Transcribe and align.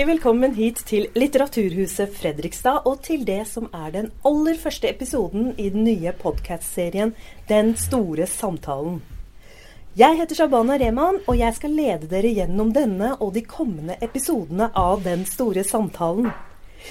Hjertelig 0.00 0.14
velkommen 0.16 0.54
hit 0.56 0.78
til 0.88 1.02
Litteraturhuset 1.12 2.14
Fredrikstad, 2.16 2.86
og 2.88 3.02
til 3.04 3.20
det 3.28 3.42
som 3.50 3.66
er 3.68 3.90
den 3.92 4.06
aller 4.24 4.56
første 4.56 4.88
episoden 4.88 5.50
i 5.60 5.66
den 5.74 5.84
nye 5.84 6.14
podkast-serien 6.16 7.12
Den 7.50 7.74
store 7.76 8.24
samtalen. 8.24 9.02
Jeg 10.00 10.16
heter 10.16 10.38
Shabana 10.38 10.78
Rehman, 10.80 11.20
og 11.26 11.36
jeg 11.36 11.52
skal 11.58 11.76
lede 11.76 12.08
dere 12.08 12.32
gjennom 12.32 12.72
denne 12.72 13.10
og 13.18 13.34
de 13.34 13.44
kommende 13.44 13.98
episodene 14.00 14.70
av 14.72 15.04
Den 15.04 15.26
store 15.28 15.66
samtalen. 15.68 16.30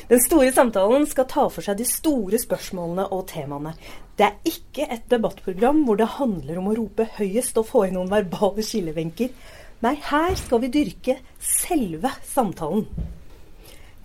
Den 0.10 0.22
store 0.22 0.54
samtalen 0.54 1.08
skal 1.10 1.26
ta 1.34 1.48
for 1.50 1.66
seg 1.66 1.80
de 1.82 1.90
store 1.90 2.38
spørsmålene 2.38 3.08
og 3.10 3.26
temaene. 3.34 3.74
Det 4.14 4.28
er 4.28 4.54
ikke 4.54 4.86
et 4.86 5.10
debattprogram 5.10 5.82
hvor 5.88 5.98
det 5.98 6.14
handler 6.20 6.62
om 6.62 6.70
å 6.70 6.78
rope 6.78 7.10
høyest 7.18 7.58
og 7.58 7.72
få 7.72 7.88
inn 7.88 7.98
noen 7.98 8.14
verbale 8.14 8.62
skillevenker. 8.62 9.34
Nei, 9.80 9.94
her 9.96 10.34
skal 10.36 10.60
vi 10.60 10.68
dyrke 10.76 11.14
selve 11.40 12.12
samtalen. 12.28 12.84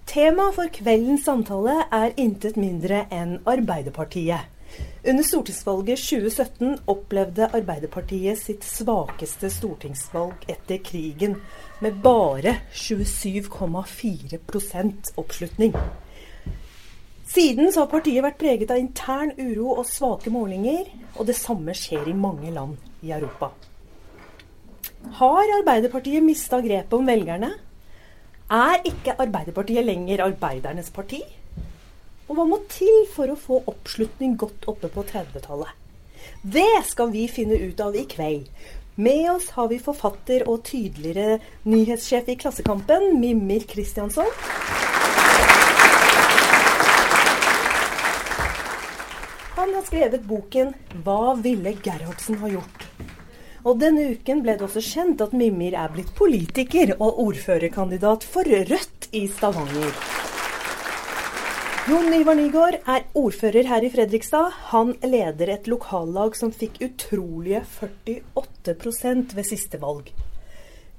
Temaet 0.07 0.55
for 0.55 0.71
kveldens 0.71 1.27
samtale 1.27 1.91
er 1.91 2.15
intet 2.23 2.55
mindre 2.61 3.09
enn 3.11 3.41
Arbeiderpartiet. 3.43 4.39
Under 5.03 5.25
stortingsvalget 5.27 5.99
2017 5.99 6.79
opplevde 6.95 7.51
Arbeiderpartiet 7.59 8.39
sitt 8.39 8.63
svakeste 8.63 9.51
stortingsvalg 9.51 10.47
etter 10.47 10.79
krigen, 10.79 11.43
med 11.83 11.99
bare 12.07 12.71
27,4% 12.71 15.19
oppslutning. 15.19 15.75
Siden 17.27 17.75
så 17.75 17.83
har 17.83 17.91
partiet 17.91 18.23
vært 18.23 18.39
preget 18.39 18.71
av 18.71 18.79
intern 18.79 19.35
uro 19.43 19.75
og 19.81 19.87
svake 19.91 20.31
målinger, 20.31 20.87
og 21.19 21.27
det 21.27 21.35
samme 21.35 21.75
skjer 21.75 22.15
i 22.15 22.17
mange 22.19 22.55
land 22.55 22.79
i 23.03 23.11
Europa. 23.11 23.74
Har 25.13 25.51
Arbeiderpartiet 25.59 26.23
mista 26.25 26.61
grepet 26.65 26.93
om 26.97 27.07
velgerne? 27.07 27.51
Er 28.51 28.81
ikke 28.89 29.15
Arbeiderpartiet 29.21 29.85
lenger 29.85 30.23
arbeidernes 30.25 30.89
parti? 30.91 31.21
Og 32.29 32.39
hva 32.39 32.47
må 32.49 32.59
til 32.73 33.05
for 33.13 33.29
å 33.29 33.37
få 33.37 33.61
oppslutning 33.69 34.39
godt 34.41 34.65
oppe 34.73 34.89
på 34.89 35.05
30-tallet? 35.05 35.69
Det 36.41 36.81
skal 36.89 37.13
vi 37.13 37.27
finne 37.29 37.59
ut 37.61 37.81
av 37.85 37.95
i 37.95 38.07
kveld. 38.09 38.49
Med 38.97 39.29
oss 39.31 39.51
har 39.59 39.69
vi 39.69 39.79
forfatter 39.83 40.47
og 40.49 40.65
tydeligere 40.65 41.39
nyhetssjef 41.69 42.31
i 42.33 42.39
Klassekampen, 42.41 43.19
Mimir 43.21 43.67
Kristiansson. 43.69 44.31
Han 49.55 49.75
har 49.75 49.85
skrevet 49.85 50.27
boken 50.29 50.75
'Hva 51.05 51.37
ville 51.43 51.77
Gerhardsen 51.85 52.41
ha 52.41 52.49
gjort?' 52.49 53.14
Og 53.65 53.79
denne 53.81 54.11
uken 54.13 54.43
ble 54.45 54.59
det 54.61 54.67
også 54.67 54.83
kjent 54.85 55.23
at 55.25 55.33
Mimir 55.33 55.73
er 55.81 55.89
blitt 55.93 56.11
politiker 56.19 56.91
og 56.99 57.17
ordførerkandidat 57.23 58.27
for 58.29 58.45
Rødt 58.45 59.09
i 59.17 59.23
Stavanger. 59.33 59.95
Jon 61.89 62.13
Ivar 62.17 62.37
Nygaard 62.37 62.77
er 62.85 63.07
ordfører 63.17 63.71
her 63.71 63.85
i 63.85 63.91
Fredrikstad. 63.93 64.53
Han 64.75 64.93
leder 65.01 65.55
et 65.57 65.67
lokallag 65.69 66.37
som 66.37 66.53
fikk 66.53 66.79
utrolige 66.85 67.65
48 68.37 69.33
ved 69.33 69.49
siste 69.49 69.81
valg. 69.81 70.13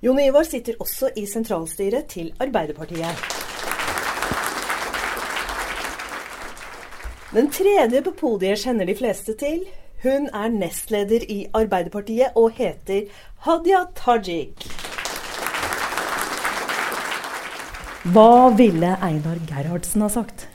Jon 0.02 0.20
Ivar 0.26 0.50
sitter 0.50 0.82
også 0.82 1.14
i 1.18 1.30
sentralstyret 1.30 2.10
til 2.18 2.34
Arbeiderpartiet. 2.42 3.26
Den 7.34 7.50
tredje 7.54 8.02
på 8.02 8.18
podiet 8.26 8.62
kjenner 8.62 8.90
de 8.90 8.98
fleste 8.98 9.38
til. 9.38 9.68
Hun 10.06 10.28
er 10.30 10.52
nestleder 10.54 11.24
i 11.34 11.48
Arbeiderpartiet 11.58 12.36
og 12.38 12.52
heter 12.54 13.08
Hadia 13.42 13.88
Tajik. 13.98 14.68
Hva 18.14 18.52
ville 18.54 18.92
Einar 19.02 19.42
Gerhardsen 19.50 20.06
ha 20.06 20.12
sagt? 20.14 20.46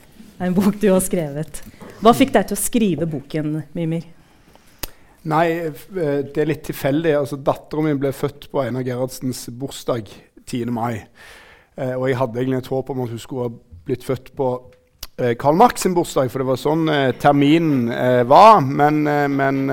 en 0.40 0.54
bok 0.54 0.78
du 0.80 0.86
har 0.88 1.02
skrevet. 1.04 1.60
Hva 2.00 2.14
fikk 2.16 2.30
deg 2.32 2.46
til 2.48 2.56
å 2.56 2.60
skrive 2.60 3.08
boken, 3.10 3.58
Mimir? 3.76 4.06
Nei, 5.28 5.46
eh, 5.66 6.22
det 6.24 6.38
er 6.40 6.48
litt 6.48 6.62
tilfeldig. 6.64 7.12
Altså, 7.18 7.36
Dattera 7.36 7.82
mi 7.84 7.92
ble 7.98 8.14
født 8.16 8.46
på 8.52 8.62
Einar 8.62 8.86
Gerhardsens 8.86 9.48
bursdag 9.52 10.08
10. 10.46 10.70
mai. 10.72 11.02
Eh, 11.76 11.92
og 11.92 12.06
jeg 12.08 12.16
hadde 12.22 12.40
egentlig 12.40 12.62
et 12.62 12.72
håp 12.72 12.94
om 12.94 13.02
at 13.02 13.12
hun 13.12 13.20
skulle 13.20 13.50
ha 13.50 13.82
blitt 13.84 14.06
født 14.06 14.32
på 14.38 14.48
eh, 15.20 15.36
Karl 15.38 15.58
Marx 15.60 15.84
sin 15.84 15.94
bursdag, 15.94 16.30
for 16.32 16.42
det 16.42 16.48
var 16.48 16.60
sånn 16.60 16.90
eh, 16.92 17.12
terminen 17.20 17.90
eh, 17.94 18.22
var. 18.28 18.60
Men, 18.64 19.04
eh, 19.06 19.26
men 19.30 19.64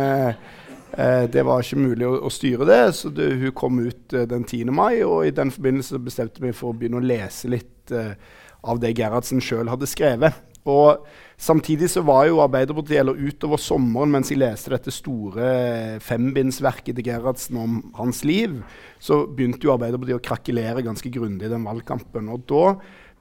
det 0.98 1.44
var 1.46 1.62
ikke 1.62 1.78
mulig 1.78 2.08
å, 2.08 2.16
å 2.26 2.30
styre 2.34 2.66
det, 2.66 2.80
så 2.98 3.12
det, 3.14 3.28
hun 3.38 3.54
kom 3.54 3.78
ut 3.86 4.16
den 4.32 4.48
10. 4.48 4.72
mai. 4.74 5.04
Og 5.06 5.28
i 5.28 5.34
den 5.36 5.52
forbindelse 5.54 6.00
bestemte 6.02 6.42
vi 6.42 6.56
for 6.58 6.72
å 6.72 6.78
begynne 6.78 6.98
å 6.98 7.06
lese 7.06 7.52
litt 7.52 7.94
av 7.94 8.80
det 8.82 8.96
Gerhardsen 8.98 9.44
sjøl 9.44 9.70
hadde 9.70 9.90
skrevet. 9.90 10.40
Og 10.66 11.06
Samtidig 11.38 11.86
så 11.94 12.02
var 12.02 12.24
jo 12.26 12.40
Arbeiderpartiet 12.42 12.98
eller 12.98 13.20
utover 13.22 13.60
sommeren, 13.62 14.10
mens 14.10 14.32
jeg 14.32 14.40
leste 14.42 14.72
dette 14.74 14.90
store 14.90 16.00
fembindsverket 16.02 16.98
til 16.98 17.06
Gerhardsen 17.06 17.60
om 17.62 17.76
hans 17.94 18.24
liv, 18.26 18.56
så 18.98 19.20
begynte 19.30 19.70
jo 19.70 19.76
Arbeiderpartiet 19.76 20.18
å 20.18 20.26
krakelere 20.26 20.82
ganske 20.88 21.12
grundig 21.14 21.46
i 21.46 21.52
den 21.52 21.68
valgkampen. 21.68 22.32
Og 22.34 22.48
da 22.50 22.64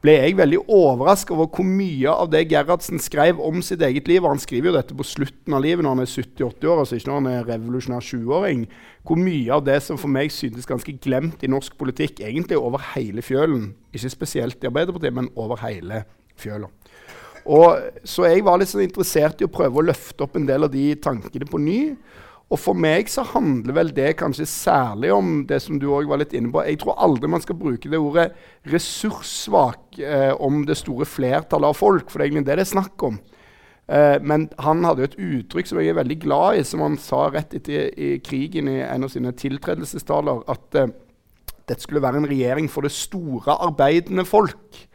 ble 0.07 0.15
jeg 0.15 0.37
veldig 0.39 0.61
overraska 0.71 1.35
over 1.35 1.49
hvor 1.51 1.67
mye 1.67 2.13
av 2.13 2.29
det 2.31 2.45
Gerhardsen 2.53 3.01
skrev 3.03 3.41
om 3.43 3.59
sitt 3.65 3.83
eget 3.83 4.07
liv. 4.07 4.23
Og 4.23 4.37
han 4.37 4.43
skriver 4.43 4.71
jo 4.71 4.77
dette 4.77 4.95
på 4.97 5.07
slutten 5.07 5.57
av 5.57 5.65
livet 5.65 5.83
når 5.83 5.97
han 5.97 6.05
er 6.05 6.13
70-80 6.13 6.71
år, 6.71 6.83
altså 6.83 6.99
ikke 6.99 7.11
når 7.11 7.19
han 7.19 7.31
er 7.33 7.49
revolusjonær 7.51 8.07
20-åring. 8.07 8.67
Hvor 9.07 9.19
mye 9.21 9.57
av 9.57 9.65
det 9.67 9.81
som 9.83 9.99
for 9.99 10.13
meg 10.13 10.31
syntes 10.35 10.69
ganske 10.71 10.95
glemt 11.03 11.43
i 11.43 11.51
norsk 11.51 11.75
politikk, 11.81 12.23
egentlig 12.23 12.61
over 12.61 12.85
hele 12.95 13.25
fjølen. 13.27 13.73
Ikke 13.91 14.13
spesielt 14.15 14.63
i 14.63 14.71
Arbeiderpartiet, 14.71 15.17
men 15.19 15.33
over 15.35 15.59
hele 15.67 16.05
fjøla. 16.39 16.71
Så 18.07 18.27
jeg 18.27 18.43
var 18.47 18.59
litt 18.59 18.71
sånn 18.73 18.87
interessert 18.87 19.43
i 19.43 19.47
å 19.47 19.53
prøve 19.53 19.83
å 19.83 19.89
løfte 19.91 20.27
opp 20.27 20.39
en 20.39 20.47
del 20.49 20.67
av 20.67 20.73
de 20.73 20.89
tankene 21.03 21.47
på 21.51 21.61
ny. 21.63 21.81
Og 22.47 22.61
for 22.63 22.79
meg 22.79 23.09
så 23.11 23.25
handler 23.27 23.75
vel 23.75 23.89
det 23.95 24.13
kanskje 24.21 24.47
særlig 24.47 25.11
om 25.11 25.41
det 25.49 25.59
som 25.65 25.81
du 25.83 25.89
òg 25.91 26.07
var 26.07 26.21
litt 26.21 26.35
inne 26.37 26.53
på. 26.55 26.63
Jeg 26.63 26.79
tror 26.83 27.01
aldri 27.03 27.31
man 27.31 27.43
skal 27.43 27.59
bruke 27.59 27.91
det 27.91 27.99
ordet 27.99 28.29
ressurssvak 28.71 29.99
eh, 29.99 30.31
om 30.39 30.61
det 30.69 30.79
store 30.79 31.09
flertallet 31.11 31.75
av 31.75 31.79
folk, 31.79 32.07
for 32.07 32.21
det 32.21 32.27
er 32.27 32.31
egentlig 32.31 32.47
det 32.47 32.61
det 32.61 32.67
er 32.69 32.71
snakk 32.71 33.07
om. 33.09 33.19
Eh, 33.91 34.19
men 34.23 34.47
han 34.63 34.87
hadde 34.87 35.03
jo 35.03 35.11
et 35.11 35.19
uttrykk 35.41 35.73
som 35.73 35.83
jeg 35.83 35.91
er 35.91 35.99
veldig 35.99 36.19
glad 36.23 36.61
i, 36.61 36.63
som 36.67 36.87
han 36.87 36.95
sa 37.03 37.25
rett 37.35 37.59
etter 37.59 37.91
i 37.99 38.13
krigen 38.23 38.71
i 38.71 38.79
en 38.85 39.09
av 39.09 39.11
sine 39.11 39.35
tiltredelsestaler, 39.35 40.47
at 40.51 40.79
eh, 40.79 40.95
dette 41.67 41.83
skulle 41.83 42.03
være 42.05 42.23
en 42.23 42.31
regjering 42.31 42.71
for 42.71 42.87
det 42.87 42.95
store 42.95 43.59
arbeidende 43.67 44.23
folk. 44.27 44.86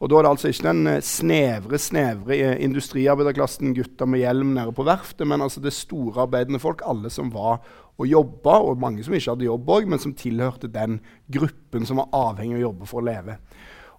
Og 0.00 0.08
da 0.08 0.16
er 0.16 0.24
det 0.24 0.30
altså 0.32 0.48
ikke 0.48 0.64
den 0.64 0.88
eh, 0.88 1.02
snevre 1.04 1.78
snevre 1.80 2.36
eh, 2.38 2.62
industriarbeiderklassen, 2.64 3.74
gutta 3.76 4.08
med 4.08 4.22
hjelm 4.22 4.54
nede 4.56 4.72
på 4.76 4.86
verftet, 4.88 5.26
men 5.28 5.44
altså 5.44 5.60
det 5.60 5.74
store 5.76 6.24
arbeidende 6.24 6.60
folk, 6.62 6.80
alle 6.88 7.12
som 7.12 7.32
var 7.34 7.60
og 8.00 8.08
jobba, 8.08 8.56
og 8.64 8.80
mange 8.80 9.04
som 9.04 9.12
ikke 9.12 9.34
hadde 9.34 9.44
jobb 9.44 9.68
òg, 9.76 9.90
men 9.92 10.00
som 10.00 10.16
tilhørte 10.16 10.72
den 10.72 11.02
gruppen 11.28 11.84
som 11.84 12.00
var 12.00 12.08
avhengig 12.16 12.56
av 12.56 12.62
å 12.62 12.66
jobbe 12.70 12.88
for 12.88 13.02
å 13.02 13.08
leve. 13.10 13.36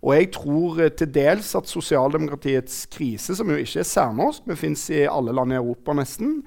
Og 0.02 0.16
jeg 0.18 0.32
tror 0.34 0.82
eh, 0.82 0.94
til 0.98 1.14
dels 1.14 1.54
at 1.60 1.70
sosialdemokratiets 1.70 2.82
krise, 2.90 3.38
som 3.38 3.54
jo 3.54 3.62
ikke 3.62 3.84
er 3.84 3.92
særnorsk, 3.92 4.50
men 4.50 4.58
fins 4.58 4.88
i 4.90 5.06
alle 5.06 5.38
land 5.38 5.54
i 5.54 5.62
Europa 5.62 5.98
nesten, 5.98 6.42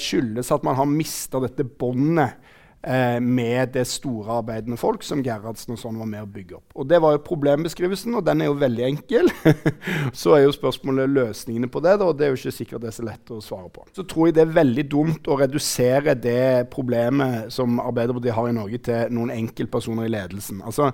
skyldes 0.00 0.48
at 0.50 0.62
man 0.64 0.78
har 0.78 0.86
mista 0.88 1.38
dette 1.44 1.62
båndet 1.62 2.40
eh, 2.82 3.18
med 3.20 3.74
det 3.74 3.84
store 3.88 4.38
arbeidende 4.40 4.78
folk 4.80 5.02
som 5.06 5.22
Gerhardsen 5.24 5.74
og 5.74 5.80
sånn 5.80 5.98
var 6.00 6.08
med 6.10 6.24
å 6.24 6.30
bygge 6.30 6.58
opp. 6.58 6.76
Og 6.78 6.88
Det 6.88 7.00
var 7.02 7.16
jo 7.16 7.24
problembeskrivelsen, 7.26 8.14
og 8.18 8.24
den 8.26 8.42
er 8.42 8.50
jo 8.50 8.56
veldig 8.60 8.86
enkel. 8.88 9.30
så 10.22 10.36
er 10.36 10.46
jo 10.46 10.56
spørsmålet 10.56 11.12
løsningene 11.14 11.70
på 11.72 11.82
det, 11.84 11.98
da, 12.00 12.08
og 12.08 12.18
det 12.18 12.28
er 12.28 12.34
jo 12.34 12.40
ikke 12.40 12.56
sikkert 12.60 12.86
det 12.86 12.92
er 12.92 12.98
så 13.00 13.08
lett 13.08 13.34
å 13.34 13.42
svare 13.44 13.70
på. 13.74 13.86
Så 13.96 14.06
tror 14.08 14.28
jeg 14.28 14.38
det 14.38 14.46
er 14.46 14.56
veldig 14.62 14.88
dumt 14.90 15.30
å 15.30 15.38
redusere 15.42 16.16
det 16.18 16.68
problemet 16.72 17.52
som 17.54 17.80
Arbeiderpartiet 17.82 18.36
har 18.38 18.50
i 18.50 18.58
Norge, 18.58 18.82
til 18.88 19.14
noen 19.14 19.34
enkeltpersoner 19.34 20.08
i 20.08 20.14
ledelsen. 20.16 20.62
Altså, 20.66 20.92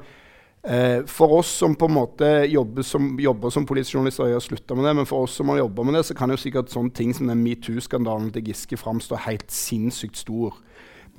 Eh, 0.65 1.05
for 1.07 1.33
oss 1.33 1.49
som 1.49 1.75
på 1.77 1.85
en 1.85 1.93
måte 1.93 2.29
jobber 2.49 2.83
som, 2.83 3.19
jobber 3.21 3.51
som 3.53 3.67
politisk 3.69 3.99
journalister, 3.99 4.31
jeg 4.31 4.39
har 4.39 4.45
slutta 4.45 4.75
med 4.75 4.87
det, 4.89 4.95
men 4.97 5.07
for 5.07 5.27
oss 5.27 5.35
som 5.37 5.51
har 5.53 5.59
jobba 5.59 5.85
med 5.85 5.99
det, 5.99 6.07
så 6.09 6.15
kan 6.17 6.33
jo 6.33 6.39
sikkert 6.41 6.73
sånne 6.73 6.95
ting 6.97 7.13
som 7.13 7.29
den 7.29 7.43
metoo-skandalen 7.45 8.31
til 8.33 8.49
Giske 8.49 8.79
framstå 8.81 9.19
helt 9.27 9.53
sinnssykt 9.53 10.17
stor. 10.23 10.57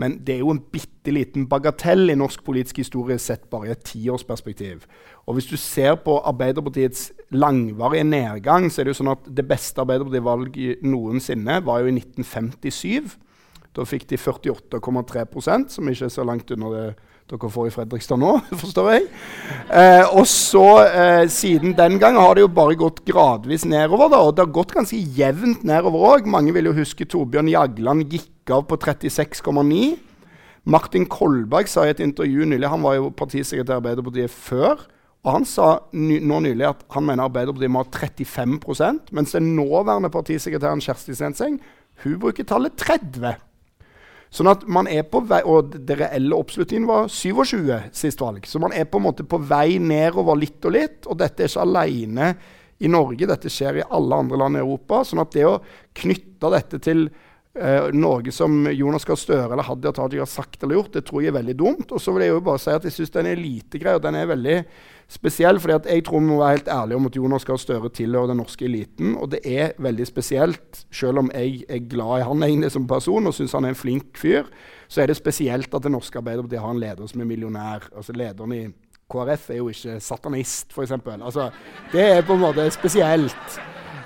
Men 0.02 0.18
det 0.28 0.36
er 0.36 0.44
jo 0.44 0.52
en 0.52 0.62
bitte 0.74 1.14
liten 1.14 1.46
bagatell 1.48 2.10
i 2.12 2.18
norsk 2.20 2.44
politisk 2.44 2.82
historie 2.84 3.18
sett 3.22 3.46
bare 3.52 3.70
i 3.70 3.74
et 3.76 3.86
tiårsperspektiv. 3.88 4.84
Og 5.26 5.38
hvis 5.38 5.48
du 5.50 5.56
ser 5.58 5.96
på 6.04 6.18
Arbeiderpartiets 6.20 7.12
langvarige 7.32 8.08
nedgang, 8.08 8.68
så 8.70 8.82
er 8.82 8.88
det 8.88 8.96
jo 8.96 9.00
sånn 9.02 9.14
at 9.14 9.30
det 9.38 9.48
beste 9.48 9.82
Arbeiderparti-valget 9.84 10.84
noensinne 10.86 11.62
var 11.66 11.82
jo 11.82 11.92
i 11.92 11.96
1957. 11.96 13.16
Da 13.76 13.88
fikk 13.88 14.08
de 14.12 14.20
48,3% 14.20 15.74
som 15.76 15.92
ikke 15.92 16.08
er 16.08 16.14
så 16.14 16.28
langt 16.28 16.52
under 16.56 16.76
det 16.76 16.88
dere 17.26 17.50
får 17.50 17.70
i 17.70 17.74
Fredrikstad 17.74 18.20
nå, 18.22 18.36
forstår 18.62 18.90
jeg. 18.94 19.06
Eh, 19.74 20.04
og 20.14 20.28
så, 20.30 20.66
eh, 20.86 21.26
siden 21.32 21.74
den 21.78 21.98
gang, 22.02 22.20
har 22.22 22.38
det 22.38 22.46
jo 22.46 22.52
bare 22.54 22.78
gått 22.78 23.02
gradvis 23.08 23.66
nedover. 23.66 24.12
da, 24.14 24.22
Og 24.22 24.36
det 24.36 24.46
har 24.46 24.54
gått 24.54 24.76
ganske 24.76 25.00
jevnt 25.18 25.64
nedover 25.66 26.06
òg. 26.14 26.30
Mange 26.30 26.54
vil 26.54 26.70
jo 26.70 26.76
huske 26.78 27.08
Torbjørn 27.10 27.50
Jagland 27.50 28.06
gikk 28.14 28.54
av 28.54 28.68
på 28.70 28.78
36,9. 28.78 29.98
Martin 30.66 31.06
Kolberg 31.06 31.70
sa 31.70 31.86
i 31.86 31.94
et 31.94 32.02
intervju 32.02 32.46
nylig 32.50 32.70
Han 32.70 32.82
var 32.82 32.96
jo 32.98 33.12
partisekretær 33.14 33.76
i 33.76 33.82
Arbeiderpartiet 33.84 34.34
før 34.34 34.80
Og 35.22 35.32
Han 35.36 35.46
sa 35.46 35.68
ny, 35.94 36.18
nå 36.26 36.40
nylig 36.42 36.66
at 36.66 36.82
han 36.96 37.06
mener 37.06 37.28
Arbeiderpartiet 37.28 37.70
må 37.70 37.84
ha 37.84 37.90
35% 37.94 39.14
mens 39.14 39.36
den 39.38 39.52
nåværende 39.58 40.10
partisekretæren 40.10 40.82
Kjersti 40.82 41.14
Stenseng 41.14 41.60
hun 42.04 42.18
bruker 42.20 42.44
tallet 42.50 42.74
30 42.82 43.36
Sånn 44.36 44.52
at 44.52 44.66
man 44.68 44.90
er 44.92 45.06
på 45.08 45.22
vei, 45.24 45.42
Og 45.48 45.76
det 45.76 45.96
reelle 46.00 46.36
oppslutningen 46.36 46.88
var 46.90 47.08
27 47.08 47.92
sist 47.96 48.22
valg. 48.22 48.46
Så 48.48 48.60
man 48.60 48.74
er 48.76 48.86
på 48.90 49.00
en 49.00 49.08
måte 49.08 49.24
på 49.24 49.40
vei 49.40 49.80
nedover 49.80 50.36
litt 50.36 50.66
og 50.66 50.76
litt. 50.76 51.06
Og 51.08 51.18
dette 51.22 51.46
er 51.46 51.52
ikke 51.52 51.64
alene 51.64 52.34
i 52.84 52.90
Norge, 52.92 53.28
dette 53.30 53.52
skjer 53.52 53.80
i 53.80 53.86
alle 53.96 54.18
andre 54.26 54.40
land 54.42 54.58
i 54.58 54.64
Europa. 54.64 55.04
sånn 55.08 55.24
at 55.24 55.32
det 55.32 55.46
å 55.48 55.62
knytte 55.96 56.52
dette 56.52 56.80
til 56.84 57.06
uh, 57.08 57.88
Norge 57.96 58.34
som 58.36 58.68
Jonas 58.68 59.08
Gahr 59.08 59.20
Støre 59.20 59.54
eller 59.54 59.64
Hadia 59.64 59.94
Tajik 59.96 60.26
har 60.26 60.28
sagt 60.28 60.64
eller 60.64 60.82
gjort, 60.82 60.92
det 60.98 61.06
tror 61.08 61.24
jeg 61.24 61.32
er 61.32 61.40
veldig 61.40 61.56
dumt. 61.56 61.94
Og 61.96 62.04
så 62.04 62.12
vil 62.12 62.26
jeg 62.26 62.36
jo 62.36 62.44
bare 62.44 62.60
si 62.60 62.76
at 62.76 62.84
jeg 62.84 62.98
syns 62.98 63.16
den 63.16 63.32
er 63.32 63.40
elitegreia 63.40 64.04
den 64.04 64.20
er 64.20 64.32
veldig 64.34 64.58
spesiell. 65.08 65.60
fordi 65.60 65.74
at 65.74 65.86
jeg 65.86 66.06
tror 66.06 66.20
vi 66.20 66.26
må 66.26 66.40
være 66.40 66.58
helt 66.58 66.68
ærlige 66.68 66.96
om 66.96 67.06
at 67.06 67.16
Jonas 67.16 67.46
Gahr 67.46 67.58
Støre 67.58 67.90
tilhører 67.90 68.28
den 68.28 68.38
norske 68.38 68.66
eliten. 68.66 69.18
Og 69.18 69.32
det 69.32 69.40
er 69.44 69.72
veldig 69.78 70.08
spesielt, 70.08 70.86
selv 70.92 71.20
om 71.20 71.32
jeg 71.34 71.64
er 71.70 71.80
glad 71.90 72.20
i 72.20 72.28
han 72.30 72.44
egentlig 72.44 72.72
som 72.72 72.88
person 72.88 73.28
og 73.28 73.34
syns 73.34 73.54
han 73.54 73.66
er 73.66 73.76
en 73.76 73.76
flink 73.76 74.18
fyr, 74.18 74.44
så 74.88 75.02
er 75.02 75.08
det 75.08 75.18
spesielt 75.18 75.74
at 75.74 75.84
det 75.84 75.92
norske 75.92 76.18
Arbeiderpartiet 76.18 76.62
har 76.62 76.72
en 76.72 76.80
leder 76.80 77.08
som 77.08 77.22
er 77.22 77.26
millionær. 77.26 77.90
altså 77.96 78.14
lederen 78.14 78.54
i 78.54 78.68
KrF 79.10 79.50
er 79.50 79.58
jo 79.58 79.70
ikke 79.70 80.00
satanist, 80.02 80.74
f.eks. 80.74 80.92
Altså, 80.92 81.50
det 81.92 82.02
er 82.02 82.22
på 82.26 82.34
en 82.34 82.42
måte 82.42 82.66
spesielt. 82.72 83.60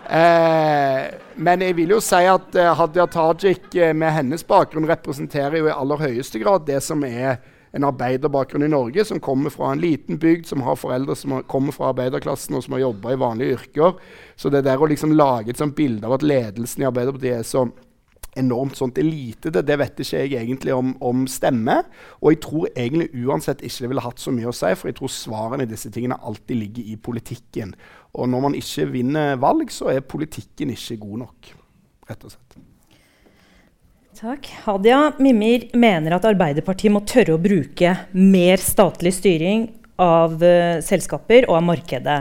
Eh, 0.10 1.06
men 1.36 1.62
jeg 1.62 1.76
vil 1.78 1.94
jo 1.94 2.00
si 2.02 2.24
at 2.26 2.56
eh, 2.58 2.72
Hadia 2.76 3.06
Tajik 3.06 3.76
eh, 3.78 3.94
med 3.94 4.10
hennes 4.16 4.44
bakgrunn 4.44 4.88
representerer 4.90 5.60
jo 5.60 5.70
i 5.70 5.76
aller 5.76 6.02
høyeste 6.02 6.42
grad 6.42 6.66
det 6.66 6.82
som 6.82 7.04
er 7.06 7.38
en 7.76 7.86
arbeiderbakgrunn 7.86 8.66
i 8.66 8.72
Norge, 8.72 9.06
som 9.06 9.22
kommer 9.24 9.54
fra 9.54 9.74
en 9.74 9.82
liten 9.82 10.20
bygd, 10.22 10.48
som 10.50 10.64
har 10.66 10.80
foreldre 10.80 11.16
som 11.18 11.38
har, 11.38 11.46
kommer 11.52 11.76
fra 11.76 11.92
arbeiderklassen 11.94 12.58
og 12.58 12.66
som 12.66 12.76
har 12.76 12.88
jobba 12.88 13.14
i 13.14 13.20
vanlige 13.22 13.60
yrker. 13.60 14.00
Så 14.40 14.52
det 14.54 14.64
der 14.66 14.82
å 14.82 14.90
liksom 14.90 15.14
lage 15.18 15.54
et 15.54 15.62
sånt 15.62 15.78
bilde 15.78 16.08
av 16.08 16.18
at 16.18 16.26
ledelsen 16.26 16.84
i 16.84 16.90
Arbeiderpartiet 16.90 17.42
er 17.42 17.48
så 17.48 17.68
enormt 18.38 18.78
sånt 18.78 18.98
elite, 19.02 19.52
det, 19.52 19.76
vet 19.82 20.00
ikke 20.00 20.22
jeg 20.22 20.38
egentlig 20.38 20.74
om, 20.76 20.94
om 21.04 21.26
stemme. 21.30 21.80
Og 22.22 22.34
jeg 22.34 22.42
tror 22.46 22.70
egentlig 22.72 23.10
uansett 23.26 23.64
ikke 23.66 23.86
det 23.86 23.92
ville 23.94 24.06
hatt 24.06 24.22
så 24.22 24.34
mye 24.36 24.52
å 24.52 24.56
si, 24.56 24.72
for 24.78 24.92
jeg 24.92 25.00
tror 25.00 25.14
svarene 25.14 25.66
i 25.66 25.70
disse 25.70 25.92
tingene 25.94 26.20
alltid 26.22 26.62
ligger 26.62 26.94
i 26.94 26.98
politikken. 27.10 27.74
Og 28.16 28.30
når 28.30 28.46
man 28.48 28.58
ikke 28.58 28.90
vinner 28.94 29.38
valg, 29.42 29.74
så 29.74 29.92
er 29.94 30.06
politikken 30.06 30.74
ikke 30.74 31.02
god 31.04 31.26
nok, 31.26 31.54
rett 32.10 32.26
og 32.26 32.36
slett. 32.36 32.69
Takk. 34.20 34.50
Hadia 34.66 35.14
Mimir 35.24 35.70
mener 35.80 36.18
at 36.18 36.26
Arbeiderpartiet 36.28 36.92
må 36.92 37.00
tørre 37.08 37.38
å 37.38 37.40
bruke 37.40 37.94
mer 38.12 38.60
statlig 38.60 39.14
styring 39.16 39.62
av 39.96 40.34
uh, 40.44 40.82
selskaper 40.84 41.48
og 41.48 41.56
av 41.56 41.64
markedet. 41.70 42.18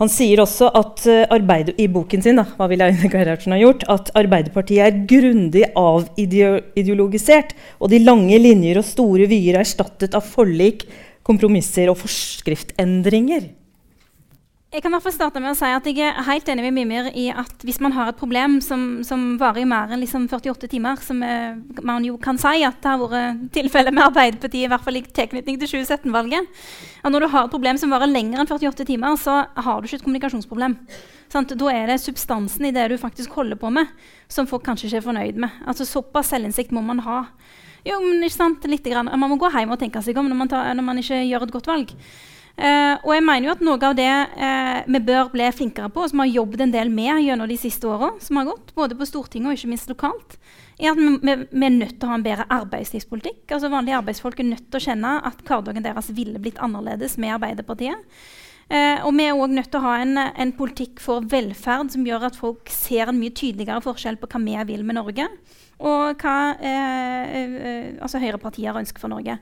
Han 0.00 0.08
sier 0.08 0.40
også 0.40 0.70
at 0.72 1.04
uh, 1.04 1.74
i 1.76 1.88
boken 1.92 2.24
sin 2.24 2.40
da, 2.40 2.46
hva 2.56 2.70
vil 2.72 2.80
Gerhardsen 2.80 3.52
ha 3.52 3.60
gjort, 3.60 3.84
at 3.92 4.08
Arbeiderpartiet 4.16 4.86
er 4.86 5.04
grundig 5.10 5.66
avideologisert, 5.76 7.52
og 7.76 7.92
de 7.92 8.00
lange 8.00 8.40
linjer 8.40 8.80
og 8.80 8.88
store 8.88 9.28
vyer 9.28 9.58
er 9.58 9.66
erstattet 9.66 10.16
av 10.16 10.24
forlik, 10.24 10.86
kompromisser 11.28 11.92
og 11.92 12.00
forskriftsendringer. 12.06 13.50
Jeg 14.68 14.82
kan 14.84 14.92
i 14.92 15.10
starte 15.14 15.40
med 15.40 15.48
å 15.48 15.56
si 15.56 15.64
at 15.72 15.86
jeg 15.88 15.96
er 16.04 16.26
helt 16.26 16.48
enig 16.52 16.66
med 16.66 16.74
Mimir 16.76 17.06
i 17.16 17.30
at 17.32 17.62
hvis 17.64 17.78
man 17.80 17.94
har 17.96 18.10
et 18.10 18.18
problem 18.20 18.58
som, 18.60 18.98
som 19.00 19.22
varer 19.40 19.62
i 19.62 19.68
mer 19.68 19.94
enn 19.94 20.02
liksom 20.02 20.26
48 20.28 20.68
timer, 20.68 21.00
som 21.00 21.22
er, 21.24 21.56
man 21.80 22.04
jo 22.04 22.18
kan 22.20 22.36
si 22.36 22.66
at 22.66 22.76
det 22.84 22.92
har 22.92 23.00
vært 23.00 23.46
tilfellet 23.56 23.96
med 23.96 24.04
Arbeiderpartiet, 24.10 24.66
i 24.66 24.68
hvert 24.68 24.84
fall 24.84 25.00
i 25.00 25.02
tilknytning 25.08 25.56
til 25.62 25.72
2017-valget 25.72 26.60
at 27.00 27.08
Når 27.08 27.24
du 27.24 27.28
har 27.32 27.48
et 27.48 27.56
problem 27.56 27.80
som 27.80 27.96
varer 27.96 28.12
lenger 28.12 28.44
enn 28.44 28.52
48 28.52 28.84
timer, 28.92 29.16
så 29.16 29.40
har 29.56 29.80
du 29.80 29.88
ikke 29.88 30.02
et 30.02 30.04
kommunikasjonsproblem. 30.04 30.76
Sant? 31.32 31.56
Da 31.56 31.72
er 31.72 31.88
det 31.88 32.00
substansen 32.04 32.68
i 32.68 32.76
det 32.76 32.90
du 32.92 32.98
faktisk 33.00 33.40
holder 33.40 33.56
på 33.56 33.72
med, 33.72 33.88
som 34.28 34.44
folk 34.44 34.68
kanskje 34.68 34.90
ikke 34.90 35.00
er 35.00 35.08
fornøyd 35.08 35.44
med. 35.48 35.62
Altså 35.64 35.88
Såpass 35.88 36.34
selvinnsikt 36.34 36.76
må 36.76 36.84
man 36.84 37.00
ha. 37.08 37.22
Jo, 37.88 38.02
men 38.04 38.20
ikke 38.20 38.36
sant, 38.36 38.68
litt 38.68 38.84
grann. 38.84 39.08
Man 39.16 39.32
må 39.32 39.40
gå 39.40 39.48
hjem 39.48 39.72
og 39.72 39.80
tenke 39.80 40.04
seg 40.04 40.20
om 40.20 40.28
når 40.28 40.44
man, 40.44 40.52
tar, 40.52 40.74
når 40.76 40.92
man 40.92 41.00
ikke 41.00 41.24
gjør 41.24 41.48
et 41.48 41.56
godt 41.56 41.72
valg. 41.72 41.96
Uh, 42.58 42.98
og 43.06 43.12
jeg 43.14 43.22
mener 43.22 43.46
jo 43.46 43.52
at 43.54 43.60
Noe 43.62 43.78
av 43.86 43.92
det 43.94 44.08
eh, 44.10 44.78
vi 44.90 44.98
bør 45.06 45.28
bli 45.30 45.46
flinkere 45.54 45.92
på, 45.94 46.02
og 46.02 46.10
som 46.10 46.24
har 46.24 46.30
jobbet 46.32 46.64
en 46.64 46.72
del 46.74 46.88
med 46.90 47.20
gjennom 47.22 47.46
de 47.46 47.58
siste 47.60 47.86
åra, 47.86 48.08
som 48.18 48.40
har 48.40 48.48
gått, 48.48 48.72
både 48.74 48.96
på 48.98 49.06
Stortinget 49.06 49.52
og 49.52 49.60
ikke 49.60 49.70
minst 49.70 49.92
lokalt, 49.92 50.34
er 50.80 50.90
at 50.90 50.98
vi, 50.98 51.12
vi, 51.22 51.36
vi, 51.52 51.62
er 51.68 51.76
nødt 51.76 51.94
til 52.00 52.08
å 52.08 52.10
ha 52.10 52.16
en 52.18 52.26
bedre 52.26 52.48
arbeidslivspolitikk. 52.56 53.44
Altså 53.54 53.70
Vanlige 53.70 54.00
arbeidsfolk 54.00 54.42
er 54.42 54.50
nødt 54.50 54.66
til 54.66 54.80
å 54.80 54.84
kjenne 54.88 55.14
at 55.30 55.46
hverdagen 55.46 55.86
deres 55.86 56.10
ville 56.16 56.42
blitt 56.42 56.58
annerledes 56.64 57.14
med 57.22 57.36
Arbeiderpartiet. 57.36 58.18
Eh, 58.68 59.06
og 59.06 59.14
vi 59.14 59.28
er 59.28 59.38
òg 59.38 59.54
nødt 59.54 59.70
til 59.70 59.78
å 59.78 59.86
ha 59.86 59.94
en, 60.02 60.18
en, 60.18 60.56
politikk 60.58 60.98
for 61.04 61.30
velferd 61.30 61.94
som 61.94 62.10
gjør 62.10 62.26
at 62.32 62.42
folk 62.42 62.74
ser 62.74 63.08
en 63.12 63.22
mye 63.22 63.38
tydeligere 63.38 63.86
forskjell 63.86 64.18
på 64.18 64.32
hva 64.34 64.42
vi 64.42 64.58
vil 64.74 64.82
med 64.82 64.98
Norge, 64.98 65.30
og 65.78 66.18
hva 66.18 66.38
altså 66.58 68.18
høyrepartier 68.18 68.74
ønsker 68.82 68.98
for 68.98 69.14
Norge 69.14 69.38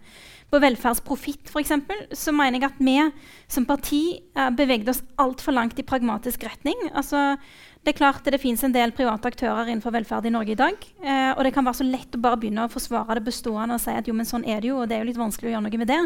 på 0.50 0.60
velferdsprofitt 0.62 1.50
f.eks., 1.50 1.72
så 2.14 2.34
mener 2.34 2.60
jeg 2.60 2.68
at 2.68 2.82
vi 2.82 2.98
som 3.50 3.66
parti 3.68 4.02
uh, 4.38 4.50
bevegde 4.54 4.92
oss 4.92 5.02
altfor 5.20 5.56
langt 5.56 5.78
i 5.80 5.86
pragmatisk 5.86 6.46
retning. 6.46 6.78
Altså, 6.94 7.34
det 7.86 7.92
er 7.92 7.98
klart 8.00 8.26
det 8.26 8.40
finnes 8.42 8.62
en 8.66 8.74
del 8.74 8.90
private 8.94 9.30
aktører 9.30 9.68
innenfor 9.68 9.94
velferd 9.94 10.26
i 10.26 10.32
Norge 10.34 10.56
i 10.56 10.58
dag. 10.58 10.86
Eh, 11.06 11.28
og 11.36 11.44
det 11.46 11.52
kan 11.54 11.62
være 11.62 11.78
så 11.78 11.84
lett 11.86 12.16
å 12.18 12.22
bare 12.24 12.38
begynne 12.42 12.64
å 12.66 12.72
forsvare 12.72 13.20
det 13.20 13.28
bestående 13.28 13.76
og 13.78 13.82
si 13.84 13.94
at 13.94 14.08
jo, 14.10 14.14
men 14.16 14.26
sånn 14.26 14.42
er 14.42 14.58
det 14.58 14.72
jo, 14.72 14.80
og 14.82 14.90
det 14.90 14.96
er 14.96 15.04
jo 15.04 15.08
litt 15.12 15.20
vanskelig 15.20 15.52
å 15.52 15.54
gjøre 15.54 15.66
noe 15.68 15.80
med 15.84 15.92
det. 15.92 16.00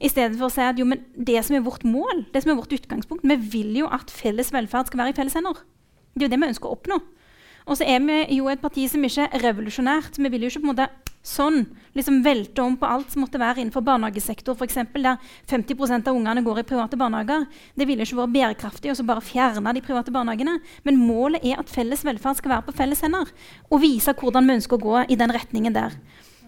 I 0.00 0.08
stedet 0.08 0.38
for 0.40 0.48
å 0.48 0.54
si 0.54 0.64
at 0.64 0.80
jo, 0.80 0.86
men 0.88 1.02
det 1.12 1.42
som 1.44 1.58
er 1.58 1.66
vårt 1.66 1.84
mål, 1.84 2.24
det 2.32 2.40
som 2.40 2.54
er 2.54 2.56
vårt 2.62 2.72
utgangspunkt, 2.72 3.28
vi 3.28 3.36
vil 3.52 3.82
jo 3.82 3.90
at 3.92 4.08
felles 4.08 4.48
velferd 4.54 4.88
skal 4.88 5.02
være 5.02 5.12
i 5.12 5.18
felles 5.18 5.36
hender. 5.36 5.60
Det 6.14 6.24
er 6.24 6.30
jo 6.30 6.32
det 6.32 6.40
vi 6.40 6.48
ønsker 6.54 6.70
å 6.70 6.78
oppnå. 6.78 6.98
Og 7.68 7.78
så 7.78 7.86
er 7.88 8.00
vi 8.04 8.18
jo 8.38 8.48
et 8.50 8.62
parti 8.62 8.86
som 8.90 9.04
ikke 9.04 9.28
er 9.28 9.44
revolusjonært. 9.44 10.18
Vi 10.18 10.32
vil 10.32 10.46
jo 10.46 10.52
ikke 10.52 10.62
på 10.62 10.68
en 10.68 10.72
måte 10.72 10.88
sånn 11.26 11.66
liksom 11.92 12.22
velte 12.24 12.62
om 12.64 12.78
på 12.80 12.88
alt 12.88 13.12
som 13.12 13.20
måtte 13.24 13.40
være 13.40 13.60
innenfor 13.60 13.84
barnehagesektor, 13.84 14.56
f.eks., 14.56 14.78
der 14.94 15.18
50% 15.50 16.08
av 16.08 16.16
ungene 16.16 16.44
går 16.46 16.62
i 16.62 16.66
private 16.70 16.96
barnehager. 17.00 17.44
Det 17.76 17.86
ville 17.88 18.06
ikke 18.06 18.22
vært 18.22 18.34
bærekraftig 18.36 18.94
å 18.94 19.06
bare 19.08 19.24
fjerne 19.24 19.74
de 19.76 19.84
private 19.84 20.14
barnehagene. 20.14 20.56
Men 20.86 21.02
målet 21.02 21.44
er 21.44 21.60
at 21.60 21.72
felles 21.72 22.04
velferd 22.06 22.40
skal 22.40 22.56
være 22.56 22.68
på 22.70 22.76
felles 22.80 23.04
hender, 23.04 23.28
og 23.68 23.84
vise 23.84 24.16
hvordan 24.16 24.48
vi 24.48 24.58
ønsker 24.60 24.78
å 24.78 24.84
gå 24.86 25.04
i 25.12 25.20
den 25.20 25.36
retningen 25.36 25.76
der. 25.76 25.98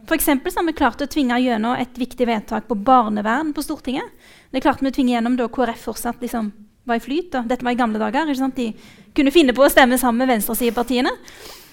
For 0.09 0.19
så 0.19 0.35
har 0.35 0.67
vi 0.67 0.75
klart 0.75 1.03
å 1.05 1.07
tvinge 1.07 1.37
gjennom 1.39 1.79
et 1.79 1.99
viktig 1.99 2.27
vedtak 2.27 2.67
på 2.67 2.75
barnevern 2.75 3.53
på 3.55 3.63
Stortinget. 3.63 4.09
Det 4.51 4.63
klarte 4.65 4.83
vi 4.83 4.91
å 4.91 4.95
tvinge 4.97 5.15
gjennom 5.15 5.37
da 5.39 5.47
KrF 5.47 5.85
fortsatt 5.93 6.25
liksom 6.25 6.51
var 6.85 6.99
i 6.99 7.03
flyt. 7.05 7.31
Da. 7.31 7.45
Dette 7.47 7.63
var 7.63 7.77
i 7.77 7.79
gamle 7.79 8.01
dager. 8.03 8.27
ikke 8.27 8.51
De 8.57 8.73
kunne 9.17 9.35
finne 9.35 9.55
på 9.57 9.65
å 9.65 9.73
stemme 9.73 9.99
sammen 10.01 10.25
med 10.25 10.33
venstresidepartiene. 10.37 11.13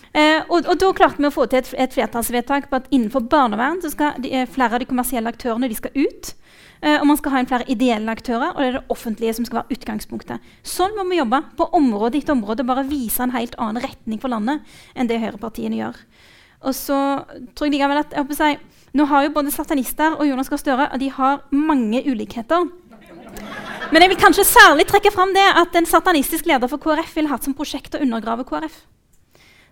Eh, 0.09 0.41
og, 0.49 0.65
og, 0.65 0.75
Da 0.81 0.89
klarte 0.97 1.21
vi 1.21 1.29
å 1.29 1.33
få 1.33 1.45
til 1.49 1.61
et, 1.61 1.69
et, 1.77 1.93
flertallsvedtak 1.93 2.69
på 2.69 2.79
at 2.79 2.87
innenfor 2.89 3.27
barnevern 3.29 3.81
så 3.83 3.91
skal 3.93 4.17
de, 4.17 4.31
eh, 4.33 4.49
flere 4.49 4.77
av 4.77 4.81
de 4.81 4.89
kommersielle 4.89 5.29
aktørene 5.29 5.69
de 5.69 5.77
skal 5.77 5.93
ut. 5.93 6.33
Eh, 6.81 6.95
og 6.95 7.05
man 7.09 7.19
skal 7.19 7.33
ha 7.33 7.41
inn 7.41 7.49
flere 7.49 7.67
ideelle 7.69 8.15
aktører, 8.15 8.55
og 8.55 8.63
det 8.63 8.67
er 8.69 8.77
det 8.79 8.95
offentlige 8.95 9.35
som 9.35 9.45
skal 9.45 9.61
være 9.61 9.75
utgangspunktet. 9.75 10.51
Sånn 10.63 10.95
må 10.97 11.05
vi 11.09 11.19
jobbe 11.19 11.43
på 11.59 11.67
område 11.75 12.21
etter 12.21 12.33
område, 12.33 12.65
bare 12.65 12.87
vise 12.87 13.21
en 13.23 13.35
helt 13.35 13.57
annen 13.59 13.83
retning 13.83 14.21
for 14.21 14.31
landet 14.31 14.63
enn 14.95 15.09
det 15.11 15.19
høyrepartiene 15.19 15.81
gjør. 15.81 15.99
Og 16.63 16.75
så 16.75 16.99
tror 17.55 17.67
jeg 17.67 17.77
likevel 17.77 18.01
at 18.01 18.15
jeg 18.15 18.23
håper 18.23 18.35
å 18.35 18.41
si, 18.43 18.59
Nå 18.89 19.05
har 19.05 19.21
jo 19.21 19.29
både 19.35 19.51
satanister 19.53 20.15
og 20.17 20.25
Jonas 20.25 20.47
Gahr 20.49 20.57
Støre 20.57 20.87
de 20.97 21.11
har 21.13 21.43
mange 21.53 22.01
ulikheter. 22.09 22.65
Men 23.89 24.03
jeg 24.03 24.11
vil 24.11 24.19
kanskje 24.21 24.43
særlig 24.45 24.83
trekke 24.85 25.09
fram 25.09 25.31
det 25.33 25.43
at 25.57 25.73
en 25.79 25.87
satanistisk 25.89 26.45
leder 26.45 26.69
for 26.69 26.81
KrF 26.81 27.15
ville 27.17 27.29
hatt 27.31 27.45
som 27.45 27.55
prosjekt 27.57 27.95
å 27.97 28.01
undergrave 28.03 28.43
KrF. 28.45 28.75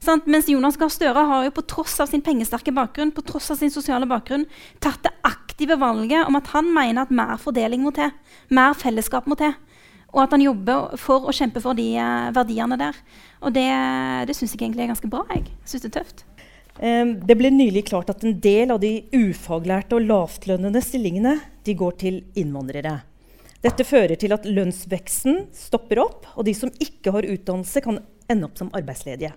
Sånn, 0.02 0.24
Mens 0.30 0.48
Jonas 0.50 0.78
Gahr 0.78 0.90
Støre 0.94 1.22
har 1.30 1.44
jo 1.46 1.52
på 1.54 1.64
tross 1.70 2.00
av 2.02 2.10
sin 2.10 2.24
pengesterke 2.26 2.74
bakgrunn 2.74 3.12
på 3.14 3.22
tross 3.26 3.52
av 3.54 3.60
sin 3.62 3.74
sosiale 3.74 4.08
bakgrunn, 4.10 4.48
tatt 4.82 5.04
det 5.06 5.12
aktive 5.26 5.78
valget 5.78 6.26
om 6.26 6.38
at 6.38 6.50
han 6.54 6.70
mener 6.74 7.06
at 7.06 7.14
mer 7.14 7.38
fordeling 7.42 7.84
må 7.86 7.94
til. 7.94 8.10
Mer 8.54 8.74
fellesskap 8.78 9.30
må 9.30 9.38
til. 9.38 9.54
Og 10.16 10.24
at 10.24 10.34
han 10.34 10.42
jobber 10.42 10.98
for 11.02 11.28
å 11.30 11.36
kjempe 11.36 11.62
for 11.62 11.78
de 11.78 11.86
uh, 12.02 12.30
verdiene 12.34 12.78
der. 12.80 12.98
Og 13.46 13.54
det, 13.54 13.68
det 14.30 14.38
syns 14.38 14.56
jeg 14.56 14.64
egentlig 14.64 14.88
er 14.88 14.94
ganske 14.96 15.12
bra. 15.14 15.28
Jeg 15.36 15.46
synes 15.66 15.84
det 15.84 15.92
er 15.92 15.98
tøft. 16.00 16.26
Det 16.78 17.38
ble 17.38 17.50
nylig 17.54 17.88
klart 17.90 18.10
at 18.14 18.22
en 18.26 18.38
del 18.42 18.74
av 18.74 18.82
de 18.82 19.00
ufaglærte 19.14 19.98
og 19.98 20.10
lavtlønnede 20.10 20.82
stillingene 20.86 21.36
de 21.66 21.78
går 21.78 21.96
til 22.06 22.20
innvandrere. 22.38 23.00
Dette 23.68 23.84
fører 23.84 24.16
til 24.16 24.32
at 24.32 24.46
lønnsveksten 24.48 25.50
stopper 25.56 26.00
opp, 26.00 26.28
og 26.40 26.46
de 26.48 26.54
som 26.56 26.72
ikke 26.80 27.12
har 27.12 27.26
utdannelse, 27.28 27.82
kan 27.84 28.00
ende 28.32 28.48
opp 28.48 28.56
som 28.60 28.70
arbeidsledige. 28.76 29.34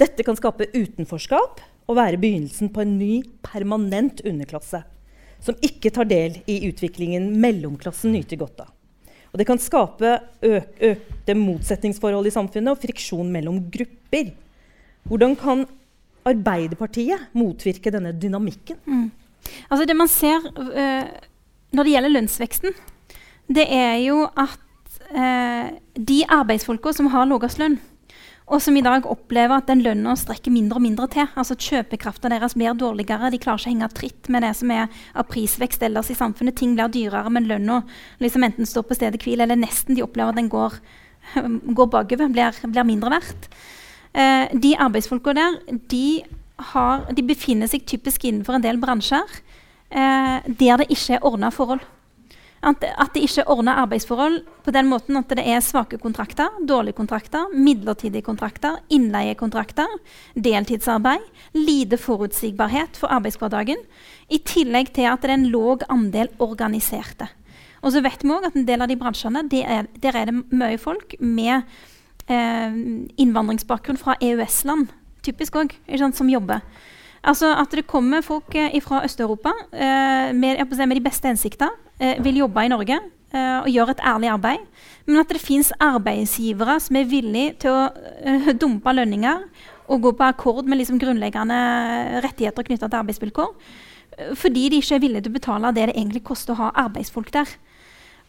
Dette 0.00 0.24
kan 0.24 0.38
skape 0.38 0.70
utenforskap 0.72 1.60
og 1.90 1.98
være 1.98 2.20
begynnelsen 2.22 2.70
på 2.72 2.80
en 2.80 2.94
ny, 2.96 3.20
permanent 3.44 4.22
underklasse 4.24 4.80
som 5.44 5.56
ikke 5.64 5.92
tar 5.92 6.08
del 6.08 6.38
i 6.48 6.60
utviklingen 6.68 7.30
mellomklassen 7.40 8.12
nyter 8.14 8.40
godt 8.40 8.62
av. 8.64 8.70
Og 9.30 9.38
det 9.40 9.46
kan 9.48 9.60
skape 9.62 10.16
økte 10.42 11.36
motsetningsforhold 11.38 12.28
i 12.28 12.34
samfunnet 12.34 12.74
og 12.74 12.80
friksjon 12.82 13.28
mellom 13.32 13.60
grupper. 13.72 14.32
Hvordan 15.08 15.36
kan 15.40 15.66
Arbeiderpartiet 16.30 17.30
motvirke 17.32 17.92
denne 17.92 18.12
dynamikken? 18.12 18.76
Mm. 18.84 19.06
Altså 19.72 19.86
det 19.88 19.96
man 19.96 20.10
ser 20.12 20.44
uh, 20.44 21.06
Når 21.72 21.86
det 21.86 21.94
gjelder 21.94 22.12
lønnsveksten, 22.12 22.74
det 23.50 23.66
er 23.74 23.96
jo 24.04 24.24
at 24.38 25.00
eh, 25.10 25.70
de 25.98 26.20
arbeidsfolka 26.30 26.92
som 26.94 27.10
har 27.10 27.26
lavest 27.26 27.58
lønn, 27.58 27.78
og 28.50 28.58
som 28.62 28.74
i 28.74 28.82
dag 28.82 29.06
opplever 29.06 29.60
at 29.60 29.68
den 29.70 29.82
lønna 29.84 30.16
strekker 30.18 30.50
mindre 30.50 30.80
og 30.80 30.82
mindre 30.82 31.06
til. 31.10 31.28
altså 31.38 31.54
Kjøpekrafta 31.54 32.30
deres 32.32 32.56
blir 32.58 32.74
dårligere. 32.74 33.30
De 33.30 33.38
klarer 33.38 33.62
ikke 33.62 33.68
å 33.68 33.70
henge 33.70 33.88
tritt 33.94 34.30
med 34.32 34.42
det 34.42 34.50
som 34.58 34.72
er 34.74 34.88
av 35.14 35.28
prisvekst 35.30 35.84
ellers 35.86 36.10
i 36.10 36.18
samfunnet. 36.18 36.56
Ting 36.58 36.74
blir 36.74 36.90
dyrere, 36.90 37.30
men 37.30 37.46
lønna 37.46 37.84
liksom 38.18 38.42
enten 38.46 38.66
står 38.66 38.88
på 38.88 38.98
stedet 38.98 39.22
hvil, 39.22 39.44
eller 39.44 39.58
nesten 39.58 39.94
de 39.94 40.02
opplever 40.02 40.34
at 40.34 40.40
den 40.40 40.50
går, 40.50 40.80
går 41.78 41.92
bakover, 41.94 42.32
blir, 42.34 42.58
blir, 42.66 42.88
mindre 42.90 43.14
verdt. 43.14 43.46
Eh, 44.10 44.50
de 44.50 44.74
arbeidsfolka 44.82 45.36
der 45.38 45.60
de, 45.94 46.04
har, 46.72 47.06
de, 47.14 47.22
befinner 47.22 47.70
seg 47.70 47.86
typisk 47.86 48.26
innenfor 48.26 48.58
en 48.58 48.66
del 48.66 48.82
bransjer 48.82 49.30
eh, 49.94 50.42
der 50.42 50.82
det 50.82 50.90
ikke 50.90 51.20
er 51.20 51.26
ordna 51.30 51.54
forhold. 51.54 51.86
At, 52.60 52.82
at, 52.84 53.14
det 53.14 53.22
ikke 53.24 53.40
er 53.40 53.48
ordna 53.48 53.78
arbeidsforhold 53.80 54.42
på 54.66 54.72
den 54.76 54.88
måten 54.90 55.16
at 55.16 55.30
det 55.32 55.46
er 55.48 55.62
svake 55.64 55.96
kontrakter, 56.02 56.52
dårlige 56.68 56.98
kontrakter, 56.98 57.48
midlertidige 57.56 58.26
kontrakter, 58.26 58.76
innleiekontrakter, 58.92 59.88
deltidsarbeid, 60.36 61.24
lite 61.56 61.96
forutsigbarhet 61.96 63.00
for 63.00 63.08
arbeidshverdagen, 63.16 63.80
i 64.28 64.42
tillegg 64.44 64.92
til 64.92 65.08
at 65.08 65.24
det 65.24 65.32
er 65.32 65.38
en 65.38 65.48
låg 65.48 65.86
andel 65.88 66.28
organiserte. 66.38 67.30
Og 67.80 67.94
så 67.94 68.04
vet 68.04 68.20
vi 68.20 68.34
også 68.34 68.52
at 68.52 68.60
en 68.60 68.68
del 68.68 68.84
av 68.84 68.92
de 68.92 69.00
bransjene 69.00 69.46
er, 69.64 69.88
der 69.96 70.16
er 70.20 70.28
det 70.28 70.36
mye 70.52 70.76
folk 70.78 71.16
med 71.20 71.62
eh, 72.28 72.80
innvandringsbakgrunn 73.24 74.00
fra 74.00 74.18
EØS-land, 74.20 74.90
typisk 75.24 75.56
òg, 75.56 75.72
som 76.12 76.28
jobber. 76.28 76.60
Altså 77.24 77.52
At 77.56 77.72
det 77.72 77.88
kommer 77.88 78.20
folk 78.24 78.54
eh, 78.54 78.76
fra 78.84 79.04
Øst-Europa 79.04 79.52
eh, 79.72 80.32
med, 80.36 80.60
med, 80.60 80.96
de 80.96 81.04
beste 81.04 81.28
hensikter, 81.28 81.72
vil 82.24 82.40
jobbe 82.40 82.64
i 82.64 82.70
Norge 82.72 82.96
eh, 83.34 83.58
og 83.60 83.70
gjøre 83.70 83.96
et 83.96 84.04
ærlig 84.12 84.30
arbeid. 84.32 84.64
Men 85.06 85.22
at 85.22 85.32
det 85.32 85.42
fins 85.42 85.72
arbeidsgivere 85.82 86.78
som 86.82 86.98
er 86.98 87.08
villige 87.10 87.56
til 87.64 87.74
å 87.74 87.86
eh, 88.24 88.50
dumpe 88.62 88.94
lønninger 88.94 89.46
og 89.90 90.04
gå 90.04 90.12
på 90.14 90.28
akkord 90.28 90.68
med 90.70 90.80
liksom 90.80 91.00
grunnleggende 91.02 91.56
rettigheter 92.24 92.66
knytta 92.66 92.88
til 92.88 93.00
arbeidsvilkår. 93.00 93.50
Eh, 94.18 94.36
fordi 94.38 94.68
de 94.70 94.82
ikke 94.82 94.98
er 94.98 95.04
villige 95.06 95.26
til 95.26 95.34
å 95.34 95.38
betale 95.40 95.74
det 95.74 95.90
det 95.90 95.96
egentlig 95.96 96.24
koster 96.26 96.54
å 96.54 96.62
ha 96.64 96.76
arbeidsfolk 96.86 97.32
der. 97.34 97.58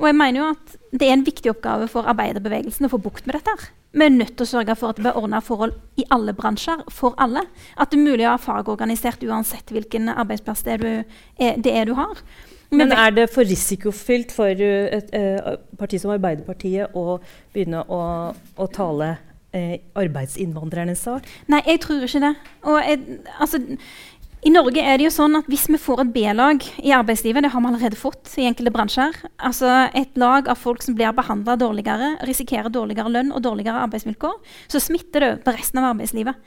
Og 0.02 0.08
jeg 0.10 0.18
mener 0.18 0.40
jo 0.40 0.48
at 0.56 0.78
Det 0.92 1.08
er 1.08 1.14
en 1.14 1.24
viktig 1.24 1.48
oppgave 1.48 1.86
for 1.88 2.04
arbeiderbevegelsen 2.10 2.84
å 2.84 2.90
få 2.92 2.98
bukt 3.00 3.24
med 3.24 3.38
dette. 3.38 3.70
Vi 3.96 4.04
er 4.04 4.12
nødt 4.12 4.34
til 4.36 4.44
å 4.44 4.50
sørge 4.50 4.76
for 4.76 4.92
at 4.92 4.98
det 4.98 5.06
blir 5.06 5.16
ordna 5.16 5.40
forhold 5.40 5.78
i 5.96 6.04
alle 6.12 6.34
bransjer 6.36 6.82
for 6.92 7.16
alle. 7.16 7.46
At 7.80 7.94
det 7.94 8.00
er 8.00 8.10
mulig 8.10 8.26
å 8.28 8.34
ha 8.34 8.42
fagorganisert 8.42 9.24
uansett 9.24 9.72
hvilken 9.72 10.10
arbeidsplass 10.12 10.66
det 10.68 10.74
er 10.74 10.84
du, 10.84 11.16
er, 11.40 11.56
det 11.64 11.72
er 11.72 11.88
du 11.88 11.94
har. 11.96 12.20
Men, 12.72 12.88
Men 12.88 12.94
er 12.96 13.12
det 13.12 13.28
for 13.34 13.44
risikofylt 13.44 14.32
for 14.32 14.48
et, 14.48 15.10
et, 15.12 15.66
parti 15.80 16.00
som 16.00 16.14
Arbeiderpartiet 16.14 16.96
å 16.96 17.18
begynne 17.52 17.82
å, 17.92 18.00
å 18.32 18.68
tale 18.72 19.10
eh, 19.52 19.82
arbeidsinnvandrernes 20.00 21.04
sak? 21.04 21.28
Nei, 21.52 21.60
jeg 21.68 21.82
tror 21.84 22.06
ikke 22.08 22.22
det. 22.24 22.32
Og 22.72 22.80
jeg, 22.80 23.20
altså, 23.44 23.60
i 24.42 24.50
Norge 24.50 24.82
er 24.82 24.98
det 24.98 25.06
jo 25.06 25.12
sånn 25.14 25.36
at 25.38 25.50
hvis 25.52 25.68
vi 25.70 25.78
får 25.78 26.06
et 26.06 26.14
B-lag 26.16 26.64
i 26.82 26.96
arbeidslivet, 26.96 27.44
det 27.44 27.52
har 27.54 27.62
vi 27.62 27.70
allerede 27.70 28.00
fått 28.00 28.32
i 28.42 28.48
enkelte 28.50 28.74
bransjer, 28.74 29.20
altså 29.38 29.70
et 29.98 30.16
lag 30.18 30.48
av 30.50 30.58
folk 30.58 30.82
som 30.82 30.96
blir 30.98 31.12
behandla 31.14 31.60
dårligere, 31.62 32.16
risikerer 32.26 32.74
dårligere 32.74 33.12
lønn 33.14 33.30
og 33.36 33.44
dårligere 33.46 33.84
arbeidsvilkår, 33.84 34.40
så 34.72 34.82
smitter 34.82 35.28
det 35.28 35.32
på 35.44 35.54
resten 35.54 35.84
av 35.84 35.92
arbeidslivet. 35.92 36.40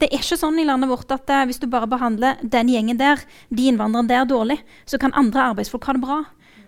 Det 0.00 0.08
er 0.08 0.22
ikke 0.22 0.38
sånn 0.40 0.58
i 0.60 0.64
landet 0.64 0.88
vårt 0.88 1.12
at 1.12 1.28
uh, 1.28 1.44
hvis 1.48 1.60
du 1.60 1.66
bare 1.68 1.88
behandler 1.90 2.40
den 2.40 2.70
gjengen 2.72 3.00
der, 3.00 3.20
de 3.52 3.66
innvandrerne 3.68 4.08
der, 4.08 4.28
dårlig, 4.28 4.60
så 4.88 5.00
kan 5.00 5.12
andre 5.18 5.50
arbeidsfolk 5.50 5.84
ha 5.90 5.96
det 5.96 6.04
bra. 6.04 6.20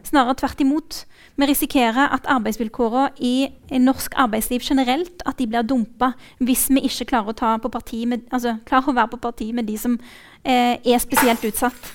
Snarere 0.04 0.36
tvert 0.36 0.60
imot. 0.60 0.98
Vi 1.40 1.48
risikerer 1.48 2.12
at 2.12 2.28
arbeidsvilkårene 2.28 3.14
i, 3.24 3.48
i, 3.72 3.80
norsk 3.80 4.12
arbeidsliv 4.20 4.60
generelt 4.66 5.24
at 5.24 5.38
de 5.38 5.46
blir 5.48 5.64
dumpa 5.64 6.12
hvis 6.42 6.66
vi 6.74 6.82
ikke 6.84 7.08
klarer 7.14 7.32
å, 7.32 7.70
med, 8.10 8.26
altså, 8.34 8.58
klarer 8.68 8.92
å 8.92 8.96
være 8.98 9.12
på 9.14 9.22
parti 9.22 9.48
med 9.56 9.70
de 9.70 9.78
som 9.80 9.96
eh, 10.44 10.76
er 10.76 11.00
spesielt 11.00 11.44
utsatt. 11.48 11.92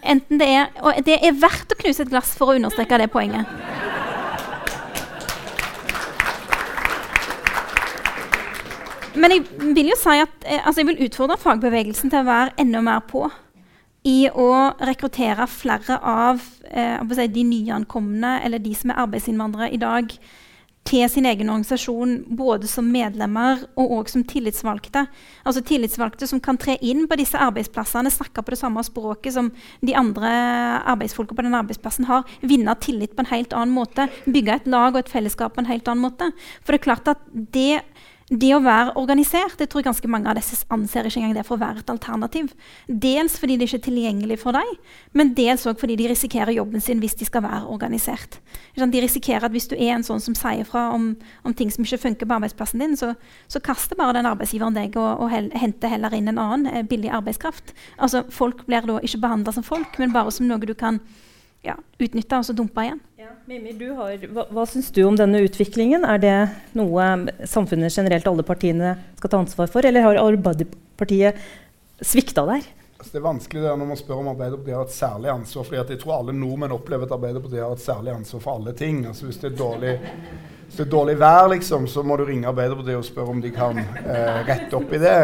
Enten 0.00 0.40
det 0.40 0.48
er, 0.54 0.70
og 0.80 1.02
det 1.04 1.18
er 1.20 1.36
verdt 1.36 1.74
å 1.74 1.80
knuse 1.82 2.06
et 2.06 2.12
glass 2.14 2.32
for 2.38 2.52
å 2.52 2.56
understreke 2.56 3.02
det 3.02 3.10
poenget. 3.12 3.50
Men 9.18 9.34
jeg 9.34 9.74
vil 9.74 9.90
jo 9.92 9.98
si 9.98 10.16
at 10.22 10.46
eh, 10.46 10.62
altså 10.62 10.82
jeg 10.82 10.90
vil 10.92 11.04
utfordre 11.08 11.38
fagbevegelsen 11.40 12.12
til 12.12 12.22
å 12.22 12.28
være 12.28 12.54
enda 12.62 12.82
mer 12.84 13.04
på 13.08 13.26
i 14.06 14.28
å 14.30 14.50
rekruttere 14.88 15.46
flere 15.50 15.98
av 15.98 16.42
eh, 16.70 17.00
si, 17.16 17.30
de 17.34 17.46
nyankomne 17.48 18.38
eller 18.46 18.62
de 18.62 18.74
som 18.78 18.92
er 18.92 19.02
arbeidsinnvandrere 19.02 19.72
i 19.74 19.80
dag, 19.82 20.14
til 20.88 21.04
sin 21.10 21.26
egen 21.28 21.50
organisasjon, 21.52 22.12
både 22.38 22.68
som 22.70 22.86
medlemmer 22.88 23.60
og 23.76 23.90
også 23.98 24.16
som 24.16 24.24
tillitsvalgte. 24.30 25.02
Altså 25.44 25.60
Tillitsvalgte 25.66 26.28
som 26.30 26.40
kan 26.40 26.56
tre 26.60 26.78
inn 26.80 27.04
på 27.10 27.18
disse 27.20 27.36
arbeidsplassene, 27.44 28.12
snakke 28.12 28.40
på 28.44 28.54
det 28.54 28.60
samme 28.60 28.84
språket 28.86 29.34
som 29.34 29.50
de 29.84 29.96
andre 29.98 30.30
arbeidsfolka 30.88 31.36
på 31.36 31.44
den 31.44 31.58
arbeidsplassen 31.58 32.08
har. 32.08 32.24
Vinne 32.40 32.72
tillit 32.80 33.12
på 33.16 33.24
en 33.24 33.32
helt 33.34 33.52
annen 33.52 33.74
måte. 33.76 34.08
Bygge 34.24 34.56
et 34.56 34.70
lag 34.70 34.94
og 34.94 35.02
et 35.02 35.12
fellesskap 35.12 35.56
på 35.56 35.64
en 35.64 35.68
helt 35.68 35.88
annen 35.90 36.06
måte. 36.06 36.30
For 36.62 36.72
det 36.72 36.80
er 36.80 36.86
klart 36.88 37.12
at 37.12 37.26
det 37.28 37.82
det 38.28 38.50
å 38.52 38.60
være 38.60 38.92
organisert 39.00 39.56
det 39.56 39.70
tror 39.70 39.80
jeg 39.80 39.86
ganske 39.86 40.08
mange 40.12 40.28
av 40.28 40.36
disse 40.36 40.58
anser 40.74 41.06
ikke 41.08 41.22
engang 41.22 41.36
det 41.38 41.44
for 41.48 41.56
å 41.56 41.62
være 41.62 41.80
et 41.80 41.92
alternativ. 41.92 42.50
Dels 42.86 43.38
fordi 43.40 43.56
det 43.56 43.68
ikke 43.68 43.78
er 43.78 43.84
tilgjengelig 43.86 44.38
for 44.42 44.56
dem, 44.56 44.72
men 45.16 45.32
dels 45.36 45.64
òg 45.70 45.80
fordi 45.80 45.96
de 45.96 46.10
risikerer 46.10 46.52
jobben 46.52 46.84
sin 46.84 47.00
hvis 47.00 47.16
de 47.16 47.28
skal 47.28 47.46
være 47.46 47.64
organisert. 47.72 48.36
De 48.76 49.02
risikerer 49.02 49.48
at 49.48 49.54
hvis 49.54 49.70
du 49.70 49.76
er 49.78 49.94
en 49.94 50.04
sånn 50.04 50.20
som 50.20 50.36
sier 50.36 50.68
fra 50.68 50.90
om, 50.92 51.14
om 51.48 51.56
ting 51.56 51.72
som 51.72 51.86
ikke 51.86 52.02
funker 52.04 52.28
på 52.28 52.36
arbeidsplassen 52.36 52.84
din, 52.84 52.98
så, 53.00 53.14
så 53.48 53.62
kaster 53.64 53.96
bare 53.96 54.18
den 54.18 54.28
arbeidsgiveren 54.28 54.76
deg 54.76 54.98
og, 55.00 55.24
og 55.24 55.32
hel, 55.32 55.48
henter 55.56 55.92
heller 55.94 56.12
inn 56.16 56.28
en 56.28 56.42
annen 56.42 56.68
eh, 56.68 56.84
billig 56.84 57.12
arbeidskraft. 57.16 57.72
Altså 57.96 58.26
Folk 58.34 58.66
blir 58.68 58.84
da 58.84 59.00
ikke 59.00 59.22
behandla 59.24 59.56
som 59.56 59.64
folk, 59.64 59.96
men 59.98 60.12
bare 60.12 60.34
som 60.34 60.48
noe 60.48 60.60
du 60.68 60.76
kan 60.76 61.00
ja, 61.66 61.74
utnytta 61.98 62.40
og 62.40 62.46
så 62.46 62.54
dumpa 62.56 62.86
igjen. 62.86 63.00
Ja, 63.18 63.32
Mimir, 63.50 63.92
har, 63.98 64.26
hva, 64.34 64.46
hva 64.54 64.64
syns 64.68 64.90
du 64.94 65.02
om 65.08 65.16
denne 65.18 65.42
utviklingen? 65.44 66.06
Er 66.06 66.22
det 66.22 66.36
noe 66.78 67.08
samfunnet 67.48 67.94
generelt, 67.94 68.28
alle 68.30 68.46
partiene, 68.46 68.96
skal 69.18 69.32
ta 69.32 69.42
ansvar 69.42 69.70
for, 69.72 69.86
eller 69.86 70.06
har 70.06 70.20
Arbeiderpartiet 70.22 71.40
svikta 72.04 72.46
der? 72.48 72.66
Altså, 72.98 73.12
det 73.12 73.18
er 73.20 73.26
vanskelig 73.28 73.62
det 73.62 73.72
når 73.78 73.90
man 73.92 73.98
spør 73.98 74.20
om 74.22 74.30
Arbeiderpartiet 74.32 74.74
har 74.74 74.86
et 74.86 74.94
særlig 74.94 75.28
ansvar. 75.30 75.64
fordi 75.64 75.94
jeg 75.94 76.00
tror 76.02 76.14
alle 76.16 76.32
nordmenn 76.34 76.74
opplever 76.74 77.06
at 77.06 77.12
Arbeiderpartiet 77.14 77.62
har 77.62 77.74
et 77.76 77.84
særlig 77.84 78.12
ansvar 78.12 78.40
for 78.40 78.54
alle 78.58 78.72
ting. 78.72 79.04
Altså 79.06 79.26
Hvis 79.26 79.38
det 79.38 79.52
er 79.52 79.58
dårlig, 79.58 79.92
det 80.72 80.80
er 80.86 80.90
dårlig 80.90 81.18
vær, 81.20 81.46
liksom, 81.52 81.86
så 81.86 82.02
må 82.02 82.16
du 82.16 82.24
ringe 82.24 82.48
Arbeiderpartiet 82.48 82.98
og 82.98 83.06
spørre 83.06 83.34
om 83.36 83.42
de 83.42 83.52
kan 83.54 83.78
eh, 83.78 84.40
rette 84.48 84.74
opp 84.78 84.92
i 84.92 85.02
det. 85.02 85.20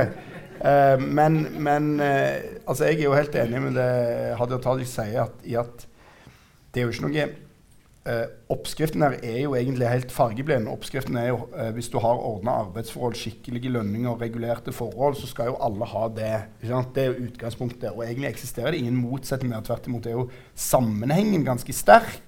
Eh, 0.61 1.03
men, 1.03 1.41
men 1.59 2.01
eh, 2.01 2.63
altså 2.67 2.85
jeg 2.85 3.01
er 3.01 3.09
jo 3.09 3.19
helt 3.19 3.35
enig 3.43 3.65
med 3.67 3.75
det 3.75 3.91
Hadia 4.39 4.61
Tajik 4.63 4.89
sier, 4.89 5.27
at, 5.27 5.43
i 5.43 5.59
at 5.59 5.87
det 6.75 6.83
er 6.83 6.89
jo 6.89 6.95
ikke 6.95 7.07
noe 7.07 7.27
eh, 8.05 8.25
Oppskriften 8.53 9.05
her 9.05 9.17
er 9.23 9.39
jo 9.45 9.55
egentlig 9.57 9.89
helt 9.89 10.13
fargeblind. 10.13 10.69
Oppskriften 10.69 11.17
er 11.21 11.31
jo 11.31 11.39
eh, 11.57 11.71
hvis 11.77 11.89
du 11.93 11.99
har 12.03 12.21
ordna 12.21 12.59
arbeidsforhold, 12.65 13.17
skikkelige 13.19 13.73
lønninger 13.73 14.11
og 14.11 14.21
regulerte 14.21 14.75
forhold, 14.75 15.17
så 15.21 15.31
skal 15.31 15.53
jo 15.53 15.59
alle 15.65 15.89
ha 15.89 16.05
det. 16.19 16.35
Det 16.61 17.05
er 17.05 17.11
jo 17.13 17.29
utgangspunktet. 17.29 17.91
Og 17.93 18.05
egentlig 18.05 18.33
eksisterer 18.33 18.75
det 18.75 18.83
ingen 18.85 19.01
motsetning 19.01 19.55
der. 19.55 19.65
Tvert 19.65 19.89
imot 19.89 20.07
er 20.11 20.19
jo 20.19 20.29
sammenhengen 20.55 21.47
ganske 21.47 21.77
sterk 21.77 22.21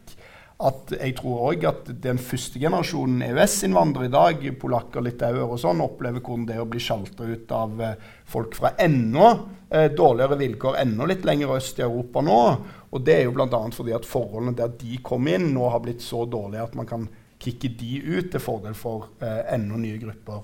at 0.57 0.93
jeg 0.97 1.13
tror 1.19 1.51
òg 1.51 1.65
at 1.69 1.89
den 2.01 2.17
første 2.23 2.61
generasjonen 2.61 3.21
EØS-innvandrere 3.27 4.09
i 4.09 4.13
dag, 4.15 4.47
polakker, 4.61 5.05
litauere 5.05 5.45
og 5.45 5.61
sånn, 5.61 5.83
opplever 5.85 6.23
hvordan 6.25 6.47
det 6.49 6.57
er 6.57 6.63
å 6.65 6.71
bli 6.71 6.81
sjalta 6.81 7.29
ut 7.29 7.53
av 7.53 7.83
eh, 7.85 7.99
folk 8.25 8.57
fra 8.57 8.73
enda 8.81 9.35
eh, 9.69 9.91
dårligere 9.93 10.39
vilkår 10.41 10.81
enda 10.81 11.11
litt 11.11 11.29
lenger 11.29 11.53
øst 11.59 11.83
i 11.83 11.85
Europa 11.85 12.25
nå. 12.25 12.41
Og 12.89 13.05
det 13.05 13.19
er 13.19 13.27
jo 13.27 13.35
bl.a. 13.37 13.61
fordi 13.77 13.93
at 13.99 14.09
forholdene 14.09 14.57
der 14.57 14.73
de 14.81 14.97
kom 15.05 15.29
inn, 15.29 15.51
nå 15.53 15.69
har 15.75 15.85
blitt 15.85 16.01
så 16.05 16.25
dårlige 16.25 16.65
at 16.65 16.81
man 16.81 16.89
kan 16.89 17.05
kicke 17.43 17.69
de 17.77 18.01
ut 18.01 18.33
til 18.33 18.41
fordel 18.41 18.73
for 18.79 19.11
eh, 19.21 19.43
enda 19.53 19.77
nye 19.77 20.01
grupper. 20.01 20.41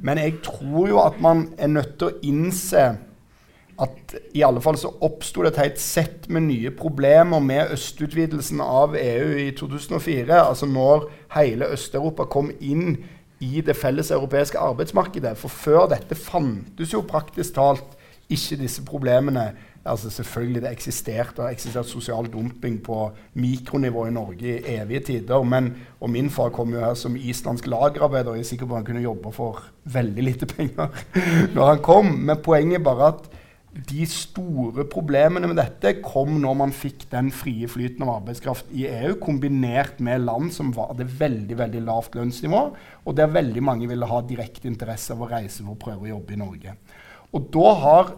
Men 0.00 0.22
jeg 0.22 0.38
tror 0.46 0.88
jo 0.88 1.04
at 1.04 1.20
man 1.20 1.50
er 1.60 1.68
nødt 1.76 1.98
til 2.00 2.08
å 2.08 2.18
innse 2.32 2.86
at 3.80 4.14
i 4.36 4.42
alle 4.44 4.60
fall 4.60 4.76
så 4.76 4.90
oppsto 5.04 5.44
det 5.44 5.54
et 5.54 5.62
helt 5.62 5.80
sett 5.80 6.28
med 6.28 6.48
nye 6.48 6.72
problemer 6.76 7.40
med 7.40 7.72
østutvidelsen 7.76 8.60
av 8.60 8.96
EU 8.98 9.30
i 9.40 9.48
2004. 9.56 10.28
Altså 10.36 10.68
når 10.68 11.08
hele 11.36 11.70
Øst-Europa 11.72 12.28
kom 12.28 12.50
inn 12.60 12.98
i 13.40 13.62
det 13.64 13.76
felles 13.76 14.10
europeiske 14.12 14.60
arbeidsmarkedet. 14.60 15.32
For 15.40 15.48
før 15.48 15.88
dette 15.94 16.18
fantes 16.18 16.92
jo 16.92 17.06
praktisk 17.08 17.56
talt 17.56 17.96
ikke 18.30 18.60
disse 18.60 18.84
problemene. 18.84 19.50
Altså 19.84 20.10
selvfølgelig 20.10 20.62
Det 20.62 20.70
eksisterte 20.72 21.40
og 21.40 21.52
eksistert 21.52 21.88
sosial 21.88 22.28
dumping 22.28 22.82
på 22.84 23.10
mikronivå 23.34 24.06
i 24.06 24.10
Norge 24.12 24.58
i 24.58 24.76
evige 24.76 25.00
tider. 25.00 25.42
Men, 25.42 25.72
og 26.00 26.10
min 26.10 26.30
far 26.30 26.48
kom 26.48 26.74
jo 26.74 26.84
her 26.84 26.94
som 26.94 27.16
islandsk 27.16 27.66
lagerarbeider. 27.66 28.34
Jeg 28.34 28.40
er 28.40 28.50
sikker 28.52 28.66
på 28.66 28.74
at 28.74 28.78
han 28.78 28.86
kunne 28.86 29.02
jobbe 29.08 29.32
for 29.32 29.64
veldig 29.84 30.22
lite 30.22 30.46
penger 30.46 30.88
når 31.54 31.66
han 31.66 31.78
kom. 31.78 32.06
Men 32.06 32.44
poenget 32.44 32.78
er 32.78 32.84
bare 32.84 33.08
at 33.08 33.39
de 33.70 34.02
store 34.10 34.82
problemene 34.90 35.46
med 35.46 35.60
dette 35.60 35.92
kom 36.02 36.40
når 36.42 36.56
man 36.58 36.72
fikk 36.74 37.04
den 37.12 37.28
frie 37.34 37.68
flyten 37.70 38.02
av 38.02 38.16
arbeidskraft 38.16 38.72
i 38.74 38.88
EU, 38.88 39.12
kombinert 39.22 40.00
med 40.02 40.24
land 40.24 40.50
som 40.54 40.72
hadde 40.74 41.06
veldig 41.06 41.58
veldig 41.60 41.84
lavt 41.86 42.18
lønnsnivå, 42.18 42.62
og 43.06 43.16
der 43.18 43.30
veldig 43.30 43.62
mange 43.62 43.86
ville 43.90 44.08
ha 44.10 44.18
direkte 44.26 44.66
interesse 44.70 45.14
av 45.14 45.22
å 45.22 45.30
reise 45.30 45.62
for 45.62 45.76
å 45.76 45.82
prøve 45.86 46.08
å 46.08 46.12
jobbe 46.16 46.34
i 46.34 46.40
Norge. 46.42 46.74
Og 47.30 47.46
da 47.54 47.76
har 47.84 48.12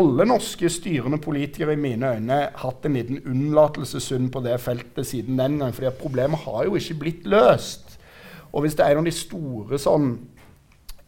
alle 0.00 0.24
norske 0.24 0.70
styrende 0.70 1.18
politikere 1.20 1.74
i 1.74 1.80
mine 1.80 2.14
øyne 2.16 2.40
hatt 2.62 2.84
en 2.86 2.96
liten 2.96 3.20
unnlatelsessynd 3.26 4.30
på 4.32 4.42
det 4.44 4.56
feltet 4.62 5.06
siden 5.06 5.38
den 5.38 5.58
gang. 5.58 5.74
fordi 5.74 5.90
problemet 6.00 6.46
har 6.46 6.64
jo 6.64 6.78
ikke 6.78 7.00
blitt 7.00 7.26
løst. 7.26 7.98
Og 8.52 8.62
hvis 8.62 8.74
det 8.74 8.86
er 8.86 8.94
en 8.94 9.02
av 9.02 9.04
de 9.04 9.14
store 9.14 9.78
sånn 9.78 10.14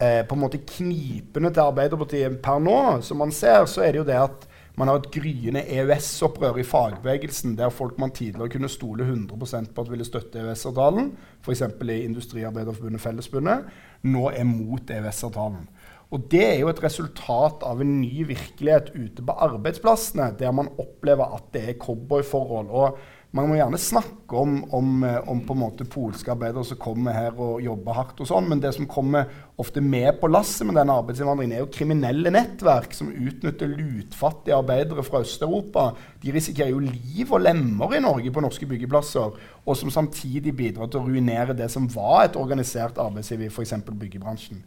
eh, 0.03 0.23
på 0.27 0.35
en 0.35 0.43
måte 0.43 0.61
knipene 0.67 1.51
til 1.53 1.63
Arbeiderpartiet 1.63 2.41
per 2.43 2.59
nå, 2.63 2.79
som 3.05 3.23
man 3.23 3.31
ser, 3.35 3.63
så 3.69 3.85
er 3.85 3.93
det 3.93 4.03
jo 4.03 4.09
det 4.09 4.19
at 4.19 4.49
man 4.75 4.89
har 4.89 4.97
et 4.97 5.11
gryende 5.13 5.61
EØS-opprør 5.69 6.57
i 6.57 6.65
fagbevegelsen, 6.65 7.53
der 7.57 7.69
folk 7.69 7.99
man 8.01 8.11
tidligere 8.11 8.49
kunne 8.55 8.69
stole 8.71 9.05
100% 9.05 9.69
på 9.75 9.85
at 9.85 9.91
ville 9.91 10.07
støtte 10.07 10.41
EØS-avtalen, 10.41 11.11
f.eks. 11.45 11.61
i 11.61 11.99
Industriarbeiderforbundet 12.07 13.01
Fellesbundet, 13.01 13.67
nå 14.09 14.29
er 14.33 14.47
mot 14.49 14.89
EØS-avtalen. 14.89 15.67
Og 16.13 16.27
Det 16.29 16.43
er 16.45 16.59
jo 16.61 16.69
et 16.69 16.83
resultat 16.83 17.63
av 17.65 17.79
en 17.81 17.93
ny 18.01 18.25
virkelighet 18.29 18.91
ute 18.93 19.23
på 19.25 19.33
arbeidsplassene, 19.47 20.35
der 20.37 20.51
man 20.53 20.69
opplever 20.77 21.33
at 21.37 21.47
det 21.53 21.63
er 21.69 21.79
cowboyforhold. 21.81 22.69
Og 22.69 22.97
man 23.33 23.47
må 23.49 23.55
gjerne 23.57 23.79
snakke 23.81 24.37
om, 24.37 24.59
om, 24.77 24.89
eh, 25.07 25.29
om, 25.29 25.39
på 25.41 25.55
en 25.55 25.61
måte 25.63 25.87
polske 25.89 26.29
arbeidere 26.29 26.61
som 26.69 26.77
kommer 26.77 27.15
her 27.17 27.39
og 27.41 27.63
jobber 27.65 27.95
hardt, 27.97 28.19
og 28.21 28.29
sånn, 28.29 28.45
men 28.51 28.61
det 28.61 28.75
som 28.75 28.85
kommer 28.89 29.31
ofte 29.57 29.81
med 29.81 30.19
på 30.21 30.29
lasset 30.29 30.67
med 30.69 30.77
denne 30.77 30.93
arbeidsinnvandringen, 31.01 31.55
er 31.57 31.63
jo 31.63 31.71
kriminelle 31.73 32.29
nettverk 32.33 32.93
som 32.93 33.09
utnytter 33.09 33.73
lutfattige 33.73 34.59
arbeidere 34.59 35.05
fra 35.07 35.23
Øst-Europa. 35.25 35.87
De 36.21 36.35
risikerer 36.35 36.75
jo 36.75 36.83
liv 36.85 37.33
og 37.33 37.41
lemmer 37.47 37.97
i 37.97 38.03
Norge 38.05 38.33
på 38.33 38.45
norske 38.45 38.69
byggeplasser, 38.69 39.41
og 39.65 39.81
som 39.81 39.93
samtidig 39.93 40.53
bidrar 40.59 40.93
til 40.93 41.01
å 41.01 41.09
ruinere 41.09 41.57
det 41.57 41.71
som 41.73 41.89
var 41.89 42.27
et 42.27 42.37
organisert 42.37 43.01
arbeidsliv 43.01 43.47
i 43.47 43.51
f.eks. 43.53 43.79
byggebransjen. 43.89 44.61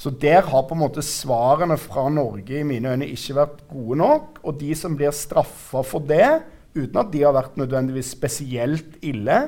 Så 0.00 0.12
der 0.12 0.44
har 0.44 0.68
på 0.68 0.76
en 0.76 0.84
måte 0.84 1.04
svarene 1.04 1.76
fra 1.80 2.08
Norge 2.12 2.60
i 2.60 2.68
mine 2.68 2.92
øyne 2.92 3.08
ikke 3.12 3.36
vært 3.36 3.68
gode 3.68 3.98
nok. 4.00 4.38
Og 4.44 4.56
de 4.60 4.72
som 4.76 4.96
blir 4.96 5.12
straffa 5.12 5.84
for 5.84 6.04
det, 6.08 6.40
uten 6.74 7.00
at 7.02 7.10
de 7.12 7.24
har 7.24 7.34
vært 7.34 7.58
nødvendigvis 7.60 8.12
spesielt 8.14 8.98
ille. 9.02 9.40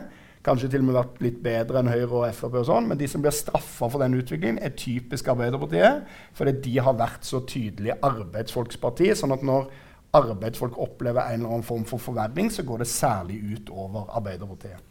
Kanskje 0.42 0.72
til 0.72 0.82
og 0.82 0.88
med 0.88 0.96
vært 0.96 1.20
litt 1.22 1.38
bedre 1.44 1.78
enn 1.78 1.90
Høyre 1.92 2.08
og 2.18 2.34
Frp, 2.34 2.56
og 2.58 2.66
sånn, 2.66 2.88
men 2.90 2.98
de 2.98 3.06
som 3.06 3.22
blir 3.22 3.34
straffa 3.34 3.86
for 3.86 4.02
den 4.02 4.16
utviklingen, 4.18 4.58
er 4.58 4.74
typisk 4.74 5.30
Arbeiderpartiet. 5.30 6.02
Fordi 6.34 6.56
de 6.64 6.74
har 6.82 6.98
vært 6.98 7.28
så 7.28 7.44
tydelige 7.46 8.00
arbeidsfolksparti. 8.02 9.12
sånn 9.14 9.36
at 9.36 9.46
når 9.46 9.70
arbeidsfolk 10.18 10.74
opplever 10.82 11.22
en 11.30 11.40
eller 11.40 11.54
annen 11.54 11.66
form 11.66 11.84
for 11.86 12.02
forverring, 12.02 12.50
så 12.50 12.66
går 12.66 12.82
det 12.82 12.90
særlig 12.90 13.38
ut 13.54 13.70
over 13.70 14.10
Arbeiderpartiet. 14.18 14.82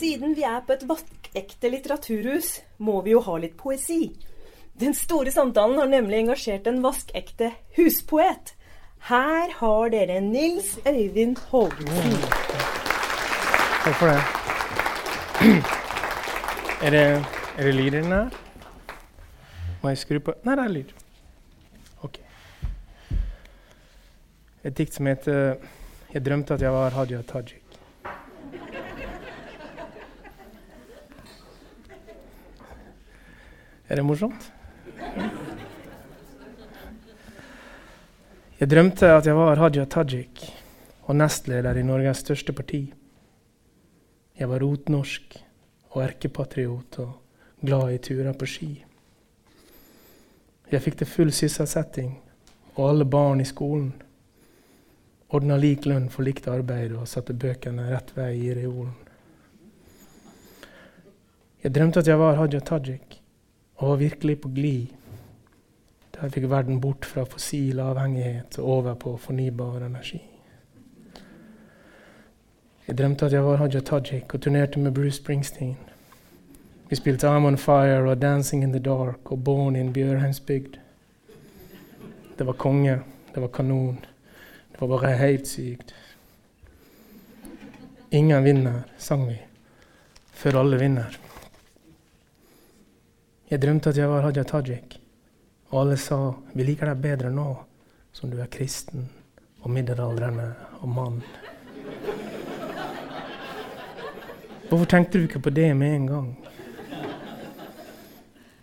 Siden 0.00 0.32
vi 0.34 0.48
er 0.48 0.64
på 0.64 0.72
et 0.72 0.88
vaskekte 0.88 1.68
litteraturhus, 1.70 2.54
må 2.78 3.02
vi 3.04 3.12
jo 3.12 3.20
ha 3.28 3.36
litt 3.36 3.56
poesi. 3.60 4.08
Den 4.78 4.94
store 4.94 5.30
samtalen 5.30 5.78
har 5.78 5.88
nemlig 5.90 6.18
engasjert 6.22 6.66
en 6.66 6.82
vaskekte 6.84 7.50
huspoet. 7.76 8.54
Her 9.08 9.52
har 9.58 9.88
dere 9.92 10.20
Nils 10.20 10.78
Øyvind 10.86 11.36
Hovden. 11.50 12.14
Takk 13.84 13.96
for 13.96 14.06
det. 14.06 14.20
Er 16.80 16.90
det, 16.90 17.26
er 17.58 17.64
det 17.64 17.74
lyd 17.74 17.86
i 17.86 17.90
den 17.90 18.04
her? 18.04 18.30
Må 19.82 19.88
jeg 19.88 19.98
skru 20.00 20.18
på 20.24 20.32
Nei, 20.44 20.54
det 20.56 20.64
er 20.64 20.72
lyd. 20.72 20.92
OK. 22.00 22.16
Et 24.64 24.78
dikt 24.78 24.94
som 24.94 25.06
heter 25.06 25.56
'Jeg 26.14 26.24
drømte 26.24 26.54
at 26.54 26.62
jeg 26.62 26.72
var 26.72 26.90
Hadia 26.90 27.20
Tajik'. 27.22 27.76
Er 33.88 33.94
det 33.94 34.04
morsomt? 34.04 34.52
Jeg 38.60 38.68
drømte 38.68 39.08
at 39.08 39.24
jeg 39.24 39.32
var 39.32 39.56
Hadia 39.56 39.86
Tajik 39.88 40.42
og 41.08 41.16
nestleder 41.16 41.78
i 41.80 41.84
Norges 41.86 42.20
største 42.20 42.52
parti. 42.52 42.82
Jeg 44.36 44.48
var 44.50 44.60
rotnorsk 44.60 45.38
og 45.94 46.02
erkepatriot 46.04 46.98
og 47.00 47.64
glad 47.64 47.94
i 47.94 48.02
turer 48.04 48.36
på 48.36 48.46
ski. 48.46 48.68
Jeg 50.70 50.84
fikk 50.84 51.00
til 51.00 51.08
full 51.08 51.32
sysselsetting 51.32 52.12
og 52.76 52.84
alle 52.90 53.08
barn 53.08 53.40
i 53.40 53.48
skolen. 53.48 53.94
Ordna 55.32 55.56
lik 55.56 55.88
lønn 55.88 56.10
for 56.12 56.28
likt 56.28 56.46
arbeid 56.52 56.92
og 57.00 57.08
satte 57.08 57.32
bøkene 57.32 57.88
rett 57.88 58.12
vei 58.12 58.34
i 58.44 58.54
reolen. 58.60 58.92
Jeg 61.64 61.74
drømte 61.74 62.04
at 62.04 62.12
jeg 62.12 62.20
var 62.20 62.36
Hadia 62.36 62.60
Tajik 62.60 63.22
og 63.80 63.94
var 63.94 64.04
virkelig 64.04 64.40
på 64.44 64.52
glid 64.52 64.99
der 66.20 66.28
fikk 66.28 66.50
verden 66.50 66.80
bort 66.80 67.06
fra 67.08 67.24
fossil 67.24 67.80
avhengighet 67.80 68.58
og 68.58 68.68
over 68.68 68.94
på 68.94 69.16
fornybar 69.16 69.86
energi. 69.86 70.20
Jeg 72.88 72.98
drømte 72.98 73.26
at 73.26 73.32
jeg 73.32 73.44
var 73.44 73.56
Haja 73.56 73.80
Tajik 73.80 74.34
og 74.34 74.40
turnerte 74.40 74.80
med 74.80 74.92
Bruce 74.92 75.16
Springsteen. 75.16 75.76
Vi 76.88 76.96
spilte 76.96 77.28
I'm 77.28 77.46
On 77.46 77.58
Fire 77.58 78.10
og 78.10 78.22
Dancing 78.22 78.64
in 78.64 78.72
the 78.72 78.82
Dark 78.82 79.32
og 79.32 79.44
Born 79.44 79.76
in 79.76 79.92
Bjørheimsbygd. 79.92 80.78
Det 82.38 82.46
var 82.46 82.52
konge, 82.52 83.00
det 83.34 83.42
var 83.42 83.48
kanon. 83.48 83.98
Det 84.72 84.80
var 84.80 84.86
bare 84.86 85.16
helt 85.16 85.48
sykt. 85.48 85.94
Ingen 88.10 88.44
vinner, 88.44 88.82
sang 88.98 89.28
vi. 89.28 89.38
Før 90.32 90.60
alle 90.60 90.78
vinner. 90.78 91.18
Jeg 93.50 93.62
drømte 93.62 93.90
at 93.90 93.98
jeg 93.98 94.08
var 94.08 94.20
Haja 94.20 94.42
Tajik. 94.42 94.99
Og 95.70 95.80
alle 95.80 95.96
sa 96.00 96.18
vi 96.52 96.66
liker 96.66 96.90
deg 96.90 97.02
bedre 97.02 97.30
nå 97.34 97.48
som 98.12 98.30
du 98.30 98.40
er 98.42 98.50
kristen 98.50 99.06
og 99.62 99.70
middelaldrende 99.70 100.48
og 100.80 100.88
mann. 100.88 101.20
Hvorfor 104.70 104.86
tenkte 104.86 105.18
du 105.18 105.26
ikke 105.26 105.42
på 105.46 105.50
det 105.50 105.76
med 105.76 105.94
en 105.94 106.06
gang? 106.06 106.30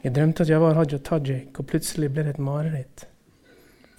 Jeg 0.04 0.16
drømte 0.16 0.44
at 0.44 0.50
jeg 0.50 0.62
var 0.62 0.78
Haja 0.78 0.98
Tajik, 1.04 1.60
og 1.60 1.68
plutselig 1.68 2.12
ble 2.14 2.24
det 2.24 2.36
et 2.38 2.40
mareritt. 2.40 3.08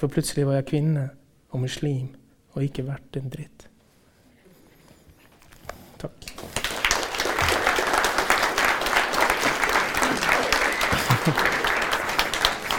For 0.01 0.09
plutselig 0.09 0.47
var 0.47 0.61
jeg 0.61 0.68
kvinne 0.71 1.09
og 1.51 1.61
muslim 1.61 2.14
og 2.55 2.64
ikke 2.64 2.87
verdt 2.87 3.21
en 3.21 3.33
dritt. 3.35 3.68
Takk. 5.99 6.38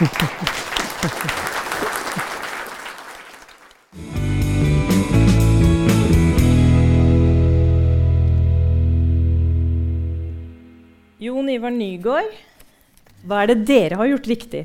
Jon 0.00 0.08
Ivar 11.52 11.68
Nygaard, 11.74 12.32
hva 13.28 13.42
er 13.42 13.52
det 13.52 13.68
dere 13.68 13.98
har 14.00 14.08
gjort 14.08 14.24
riktig? 14.30 14.64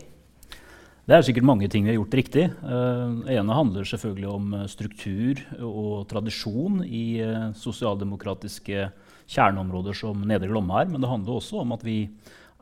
Det 1.04 1.12
er 1.12 1.20
sikkert 1.28 1.44
mange 1.44 1.68
ting 1.68 1.84
vi 1.84 1.92
har 1.92 2.00
gjort 2.00 2.16
riktig. 2.16 2.48
Det 2.56 3.36
ene 3.36 3.58
handler 3.60 3.84
selvfølgelig 3.92 4.30
om 4.32 4.54
eh, 4.56 4.72
struktur 4.72 5.44
og 5.60 6.08
tradisjon 6.16 6.80
i 6.88 7.20
uh, 7.20 7.52
sosialdemokratiske 7.60 8.88
kjerneområder 9.28 10.00
som 10.00 10.24
Nedre 10.24 10.48
Glomma 10.48 10.80
er. 10.80 10.88
Men 10.96 11.04
det 11.04 11.12
handler 11.12 11.36
også 11.42 11.60
om 11.66 11.76
at 11.76 11.84
vi 11.84 12.08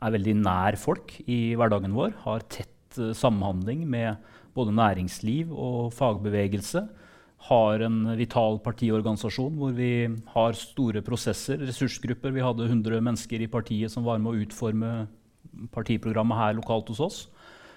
er 0.02 0.14
veldig 0.16 0.36
nær 0.40 0.78
folk 0.80 1.16
i 1.26 1.54
hverdagen 1.58 1.94
vår. 1.96 2.14
Har 2.24 2.46
tett 2.52 2.98
uh, 2.98 3.12
samhandling 3.16 3.84
med 3.90 4.20
både 4.54 4.74
næringsliv 4.74 5.50
og 5.50 5.92
fagbevegelse. 5.96 6.84
Har 7.48 7.84
en 7.84 8.00
vital 8.16 8.58
partiorganisasjon 8.64 9.58
hvor 9.60 9.74
vi 9.76 10.08
har 10.32 10.56
store 10.56 11.02
prosesser, 11.04 11.60
ressursgrupper. 11.60 12.32
Vi 12.32 12.44
hadde 12.44 12.70
100 12.70 13.02
mennesker 13.04 13.44
i 13.44 13.50
partiet 13.50 13.92
som 13.92 14.06
var 14.06 14.22
med 14.22 14.32
å 14.32 14.46
utforme 14.46 14.94
partiprogrammet 15.74 16.40
her 16.40 16.56
lokalt 16.58 16.90
hos 16.92 17.02
oss. 17.04 17.22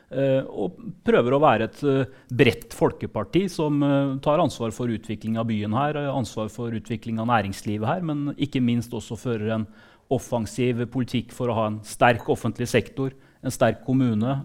Uh, 0.08 0.40
og 0.56 0.78
prøver 1.04 1.36
å 1.36 1.42
være 1.44 1.66
et 1.68 1.82
uh, 1.84 2.06
bredt 2.32 2.72
folkeparti 2.72 3.42
som 3.52 3.82
uh, 3.84 4.14
tar 4.24 4.40
ansvar 4.40 4.72
for 4.72 4.88
utvikling 4.88 5.36
av 5.36 5.50
byen 5.50 5.76
her, 5.76 6.00
ansvar 6.14 6.48
for 6.54 6.72
utvikling 6.72 7.20
av 7.20 7.28
næringslivet 7.28 7.90
her, 7.90 8.06
men 8.08 8.30
ikke 8.40 8.64
minst 8.64 8.96
også 8.96 9.20
fører 9.20 9.52
en 9.58 9.66
offensiv 10.14 10.86
politikk 10.92 11.34
for 11.36 11.52
å 11.52 11.58
ha 11.58 11.66
en 11.72 11.82
sterk 11.86 12.30
offentlig 12.32 12.70
sektor, 12.72 13.16
en 13.44 13.54
sterk 13.54 13.84
kommune, 13.86 14.40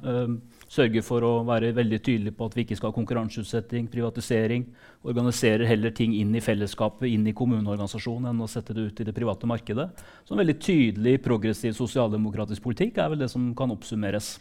Sørger 0.73 1.05
for 1.05 1.25
å 1.27 1.31
være 1.45 1.75
veldig 1.77 1.99
tydelig 2.01 2.31
på 2.37 2.47
at 2.49 2.55
vi 2.57 2.63
ikke 2.65 2.79
skal 2.79 2.89
ha 2.89 2.97
konkurranseutsetting, 2.97 3.91
privatisering. 3.93 4.63
Organiserer 5.05 5.69
heller 5.69 5.93
ting 5.93 6.15
inn 6.17 6.31
i 6.33 6.41
fellesskapet, 6.41 7.11
inn 7.13 7.27
i 7.29 7.35
kommuneorganisasjonen, 7.37 8.31
enn 8.31 8.41
å 8.41 8.49
sette 8.49 8.73
det 8.73 8.87
ut 8.87 9.03
i 9.03 9.05
det 9.05 9.13
private 9.13 9.49
markedet. 9.51 9.91
Så 10.25 10.33
en 10.33 10.41
veldig 10.41 10.57
tydelig 10.65 11.19
progressiv 11.27 11.77
sosialdemokratisk 11.77 12.65
politikk 12.65 13.03
er 13.03 13.13
vel 13.13 13.21
det 13.21 13.29
som 13.29 13.51
kan 13.59 13.75
oppsummeres. 13.75 14.39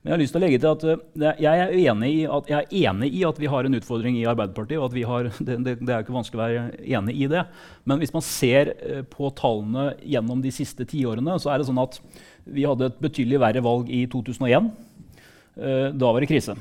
Men 0.00 0.08
jeg 0.08 0.14
har 0.14 0.20
lyst 0.22 0.32
til 0.32 0.40
å 0.40 0.44
legge 0.46 0.58
til 0.62 0.70
at 0.70 0.84
uh, 0.88 1.24
jeg, 1.44 1.60
er 1.60 1.74
enig 1.76 2.08
i 2.08 2.20
at, 2.24 2.46
enig 2.72 3.10
i 3.18 3.24
at 3.28 3.40
vi 3.40 3.48
har 3.52 3.66
en 3.68 3.76
utfordring 3.76 4.16
i 4.16 4.24
Arbeiderpartiet. 4.30 4.78
og 4.80 4.86
at 4.88 4.96
vi 4.96 5.04
har, 5.04 5.28
det, 5.46 5.58
det, 5.66 5.74
det, 5.82 5.92
er 5.92 6.04
ikke 6.06 6.16
vanskelig 6.16 6.40
å 6.40 6.44
være 6.46 6.62
enig 6.96 7.16
i 7.20 7.28
det. 7.28 7.44
Men 7.84 8.00
hvis 8.00 8.14
man 8.14 8.24
ser 8.24 8.72
uh, 8.80 9.02
på 9.04 9.28
tallene 9.36 9.90
gjennom 10.00 10.40
de 10.40 10.54
siste 10.56 10.88
tiårene, 10.88 11.36
så 11.42 11.52
er 11.52 11.60
det 11.60 11.68
sånn 11.68 11.82
at 11.84 12.00
vi 12.48 12.64
hadde 12.64 12.88
et 12.88 13.02
betydelig 13.04 13.42
verre 13.44 13.64
valg 13.66 13.92
i 13.92 14.06
2001. 14.10 14.70
Uh, 14.70 15.64
eh, 15.68 15.86
da 15.92 16.14
var 16.14 16.24
det 16.24 16.30
krise. 16.30 16.56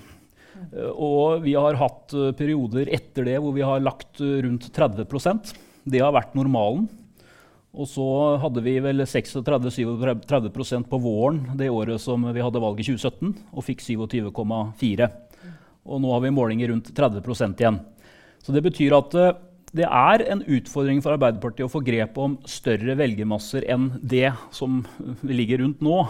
og 0.91 1.45
vi 1.45 1.54
har 1.56 1.78
hatt 1.80 2.12
perioder 2.36 2.89
etter 2.91 3.23
det 3.23 3.38
hvor 3.39 3.54
vi 3.56 3.63
har 3.63 3.80
lagt 3.80 4.19
rundt 4.19 4.65
30% 4.75 5.54
Det 5.88 6.02
har 6.04 6.12
vært 6.12 6.36
normalen. 6.36 6.89
Og 7.70 7.86
så 7.86 8.06
hadde 8.42 8.64
vi 8.66 8.80
vel 8.82 9.04
36-37 9.06 10.88
på 10.90 11.00
våren 11.04 11.44
det 11.58 11.70
året 11.70 12.02
som 12.02 12.24
vi 12.34 12.42
hadde 12.42 12.62
valget 12.64 12.88
i 12.88 12.96
2017, 12.96 13.36
og 13.54 13.66
fikk 13.66 13.84
27,4. 13.86 15.10
Og 15.90 16.02
nå 16.02 16.16
har 16.16 16.24
vi 16.26 16.34
målinger 16.34 16.74
rundt 16.74 16.90
30% 16.98 17.62
igjen. 17.62 17.78
Så 18.42 18.56
det 18.56 18.64
betyr 18.66 18.96
at 18.98 19.16
uh, 19.20 19.38
det 19.76 19.86
er 19.86 20.26
en 20.34 20.42
utfordring 20.50 21.04
for 21.06 21.14
Arbeiderpartiet 21.14 21.68
å 21.68 21.72
få 21.72 21.84
grep 21.86 22.18
om 22.18 22.40
større 22.50 22.96
velgermasser 22.98 23.68
enn 23.70 23.92
det 24.02 24.32
som 24.56 24.82
ligger 25.22 25.62
rundt 25.62 25.84
nå. 25.86 26.02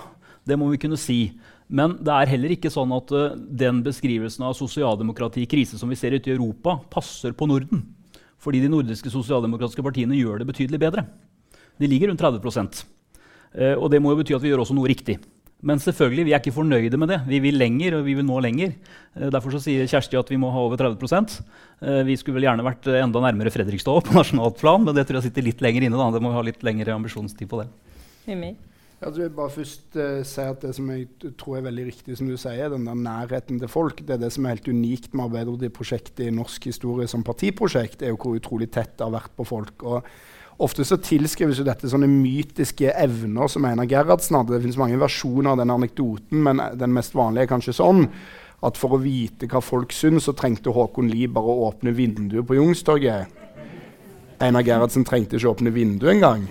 Det 0.48 0.56
må 0.56 0.72
vi 0.72 0.80
kunne 0.80 1.00
si. 1.00 1.34
Men 1.68 1.98
det 2.00 2.16
er 2.16 2.32
heller 2.32 2.56
ikke 2.56 2.72
sånn 2.72 2.96
at 2.96 3.12
uh, 3.12 3.36
den 3.36 3.84
beskrivelsen 3.84 4.48
av 4.48 4.56
sosialdemokrati 4.56 5.44
i 5.44 5.52
krise 5.52 5.80
som 5.82 5.92
vi 5.92 6.00
ser 6.00 6.16
ute 6.16 6.32
i 6.32 6.38
Europa, 6.38 6.80
passer 6.88 7.36
på 7.36 7.52
Norden. 7.52 7.84
Fordi 8.40 8.64
de 8.64 8.72
nordiske 8.72 9.12
sosialdemokratiske 9.12 9.84
partiene 9.84 10.16
gjør 10.16 10.40
det 10.40 10.54
betydelig 10.54 10.80
bedre. 10.88 11.10
De 11.80 11.88
ligger 11.88 12.12
rundt 12.12 12.22
30 12.22 12.86
eh, 13.56 13.76
Og 13.76 13.90
det 13.92 14.02
må 14.04 14.14
jo 14.14 14.20
bety 14.20 14.36
at 14.36 14.44
vi 14.44 14.52
gjør 14.52 14.66
også 14.66 14.78
noe 14.78 14.90
riktig. 14.92 15.20
Men 15.60 15.82
selvfølgelig, 15.84 16.24
vi 16.28 16.34
er 16.36 16.40
ikke 16.40 16.56
fornøyde 16.56 17.00
med 17.00 17.12
det. 17.12 17.20
Vi 17.28 17.42
vil 17.44 17.58
lenger, 17.60 17.98
og 17.98 18.06
vi 18.06 18.16
vil 18.16 18.28
nå 18.28 18.40
lenger. 18.44 18.76
Eh, 19.16 19.28
derfor 19.32 19.58
sier 19.60 19.88
Kjersti 19.88 20.20
at 20.20 20.32
vi 20.32 20.40
må 20.40 20.52
ha 20.56 20.64
over 20.68 20.80
30 20.80 21.40
eh, 21.82 22.04
Vi 22.08 22.16
skulle 22.20 22.40
vel 22.40 22.50
gjerne 22.50 22.68
vært 22.68 22.88
enda 23.00 23.24
nærmere 23.24 23.52
Fredrikstad 23.54 24.08
på 24.08 24.16
nasjonalt 24.20 24.60
plan, 24.60 24.84
men 24.84 24.96
det 24.96 25.08
tror 25.08 25.20
jeg 25.20 25.30
sitter 25.30 25.48
litt 25.48 25.64
lenger 25.64 25.88
inne. 25.88 26.00
da. 26.00 26.12
Det 26.16 26.24
må 26.24 26.34
vi 26.34 26.40
ha 26.40 26.48
litt 26.52 26.66
lengre 26.68 26.96
ambisjonstid 26.96 27.50
på 27.50 27.64
det. 27.64 27.70
Mimi. 28.28 28.56
Jeg 29.00 29.16
vil 29.16 29.30
bare 29.32 29.52
først 29.54 29.96
uh, 29.96 30.24
si 30.28 30.44
at 30.44 30.60
Det 30.60 30.74
som 30.76 30.90
jeg 30.92 31.06
tror 31.40 31.56
er 31.56 31.68
veldig 31.70 31.86
riktig, 31.88 32.18
som 32.20 32.28
du 32.28 32.36
sier, 32.36 32.68
den 32.74 32.88
der 32.88 32.98
nærheten 33.00 33.62
til 33.62 33.72
folk, 33.72 34.02
det 34.04 34.18
er 34.18 34.26
det 34.26 34.32
som 34.36 34.44
er 34.44 34.58
helt 34.58 34.68
unikt 34.68 35.14
med 35.16 35.30
Arbeiderparti-prosjektet 35.30 36.26
i 36.26 36.34
norsk 36.36 36.68
historie 36.68 37.08
som 37.08 37.24
partiprosjekt, 37.24 38.04
er 38.04 38.12
jo 38.12 38.20
hvor 38.20 38.36
utrolig 38.36 38.68
tett 38.76 38.98
det 39.00 39.08
har 39.08 39.16
vært 39.16 39.32
på 39.40 39.48
folk. 39.48 39.88
og 39.88 40.10
Ofte 40.60 40.84
så 40.84 40.98
tilskrives 41.00 41.62
jo 41.62 41.64
dette 41.64 41.88
sånne 41.88 42.10
mytiske 42.12 42.92
evner 43.00 43.48
som 43.48 43.64
Einar 43.68 43.88
Gerhardsen 43.88 44.36
hadde. 44.36 44.58
Det 44.58 44.66
finnes 44.66 44.80
mange 44.82 45.00
versjoner 45.00 45.54
av 45.54 45.62
den 45.62 45.72
anekdoten, 45.72 46.42
men 46.44 46.60
den 46.76 46.92
mest 46.96 47.16
vanlige 47.16 47.48
er 47.48 47.54
kanskje 47.54 47.78
sånn 47.78 48.08
at 48.68 48.76
for 48.76 48.98
å 48.98 49.00
vite 49.00 49.48
hva 49.48 49.62
folk 49.64 49.94
syns, 49.96 50.26
så 50.28 50.36
trengte 50.36 50.74
Håkon 50.76 51.08
Lie 51.08 51.32
bare 51.32 51.48
å 51.48 51.70
åpne 51.70 51.94
vinduet 51.96 52.44
på 52.48 52.58
Youngstorget. 52.58 53.38
Einar 54.44 54.68
Gerhardsen 54.68 55.08
trengte 55.08 55.40
ikke 55.40 55.54
åpne 55.54 55.72
vinduet 55.72 56.18
engang. 56.18 56.44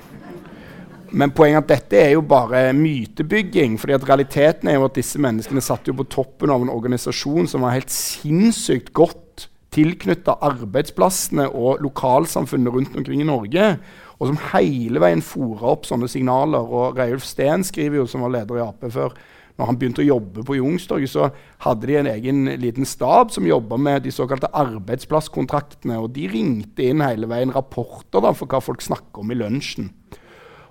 Men 1.12 1.32
poenget 1.32 1.60
er 1.60 1.64
at 1.64 1.70
dette 1.72 2.00
er 2.00 2.10
jo 2.16 2.24
bare 2.24 2.72
mytebygging. 2.76 3.78
fordi 3.78 3.92
at 3.92 4.08
realiteten 4.08 4.68
er 4.68 4.80
jo 4.80 4.84
at 4.88 4.96
disse 4.96 5.20
menneskene 5.20 5.60
satt 5.60 5.88
jo 5.88 5.96
på 5.96 6.08
toppen 6.08 6.50
av 6.50 6.62
en 6.62 6.72
organisasjon 6.72 7.48
som 7.48 7.64
var 7.64 7.76
helt 7.76 7.92
sinnssykt 7.92 8.92
godt 8.92 9.27
tilknytta 9.74 10.38
arbeidsplassene 10.48 11.48
og 11.52 11.82
lokalsamfunnene 11.84 12.72
rundt 12.72 12.96
omkring 12.96 13.22
i 13.22 13.28
Norge, 13.28 13.72
og 14.18 14.30
som 14.30 14.38
hele 14.52 15.02
veien 15.02 15.22
fora 15.22 15.74
opp 15.74 15.86
sånne 15.86 16.08
signaler. 16.10 16.64
Og 16.64 16.98
Reiulf 16.98 17.26
Steen 17.28 17.66
skriver 17.66 18.00
jo, 18.00 18.06
som 18.10 18.24
var 18.24 18.34
leder 18.34 18.58
i 18.58 18.64
Ap 18.64 18.86
før, 18.90 19.14
når 19.58 19.66
han 19.66 19.78
begynte 19.78 20.02
å 20.04 20.06
jobbe 20.06 20.44
på 20.46 20.54
Youngstorget, 20.54 21.10
så 21.10 21.28
hadde 21.64 21.88
de 21.90 21.96
en 21.98 22.08
egen 22.12 22.44
liten 22.62 22.86
stab 22.86 23.32
som 23.34 23.46
jobba 23.46 23.78
med 23.80 24.04
de 24.06 24.12
såkalte 24.14 24.50
arbeidsplasskontraktene. 24.54 25.98
Og 25.98 26.12
de 26.14 26.28
ringte 26.30 26.86
inn 26.86 27.02
hele 27.02 27.26
veien 27.30 27.54
rapporter 27.54 28.22
da, 28.22 28.30
for 28.38 28.46
hva 28.50 28.62
folk 28.62 28.84
snakker 28.86 29.24
om 29.24 29.34
i 29.34 29.38
lunsjen. 29.38 29.90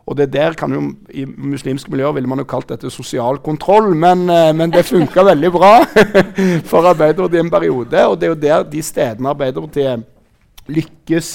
Og 0.07 0.15
det 0.15 0.29
der 0.31 0.55
kan 0.55 0.71
jo, 0.71 0.81
I 1.11 1.25
muslimske 1.27 1.91
miljøer 1.91 2.15
ville 2.15 2.29
man 2.31 2.39
jo 2.39 2.47
kalt 2.47 2.69
dette 2.71 2.89
sosial 2.93 3.41
kontroll, 3.43 3.91
men, 3.95 4.29
eh, 4.31 4.53
men 4.55 4.71
det 4.71 4.85
funka 4.87 5.25
veldig 5.33 5.51
bra 5.51 5.73
for 6.69 6.87
Arbeiderpartiet 6.87 7.43
en 7.43 7.51
periode. 7.51 8.05
Og 8.07 8.15
det 8.15 8.29
er 8.29 8.33
jo 8.33 8.41
der 8.45 8.63
de 8.71 8.83
stedene 8.83 9.33
Arbeiderpartiet 9.33 10.05
lykkes 10.71 11.31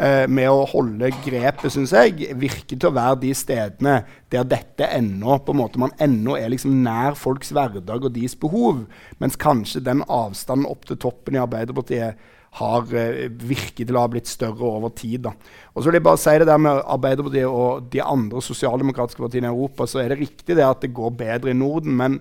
eh, 0.00 0.24
med 0.32 0.48
å 0.48 0.64
holde 0.70 1.10
grepet, 1.26 1.68
syns 1.72 1.92
jeg, 1.92 2.30
virker 2.40 2.78
til 2.78 2.88
å 2.88 2.94
være 2.96 3.20
de 3.26 3.34
stedene 3.36 3.98
der 4.32 4.48
dette 4.48 4.88
ennå 4.96 5.36
på 5.44 5.52
en 5.52 5.60
måte, 5.60 5.80
man 5.80 5.92
ennå 6.00 6.38
er 6.40 6.48
liksom 6.52 6.80
nær 6.86 7.18
folks 7.20 7.52
hverdag 7.52 8.08
og 8.08 8.14
deres 8.16 8.36
behov. 8.40 8.86
Mens 9.20 9.36
kanskje 9.36 9.84
den 9.84 10.00
avstanden 10.08 10.68
opp 10.72 10.88
til 10.88 11.00
toppen 11.04 11.36
i 11.36 11.44
Arbeiderpartiet 11.44 12.32
har 12.56 12.86
uh, 12.88 13.26
virket 13.48 13.84
til 13.84 13.98
å 13.98 14.04
ha 14.04 14.10
blitt 14.12 14.30
større 14.30 14.64
over 14.68 14.92
tid. 14.96 15.26
Da. 15.26 15.34
Og 15.74 15.82
så 15.82 15.90
vil 15.90 16.00
jeg 16.00 16.06
bare 16.06 16.22
si 16.22 16.36
det 16.40 16.48
der 16.48 16.62
med 16.62 16.80
Arbeiderpartiet 16.82 17.50
og 17.50 17.90
de 17.92 18.02
andre 18.04 18.42
sosialdemokratiske 18.44 19.22
partiene 19.22 19.50
i 19.50 19.54
Europa, 19.54 19.88
så 19.88 20.02
er 20.02 20.12
det 20.12 20.22
riktig 20.24 20.56
det 20.56 20.66
at 20.66 20.84
det 20.84 20.94
går 20.96 21.14
bedre 21.18 21.52
i 21.52 21.58
Norden. 21.58 21.96
men 21.96 22.20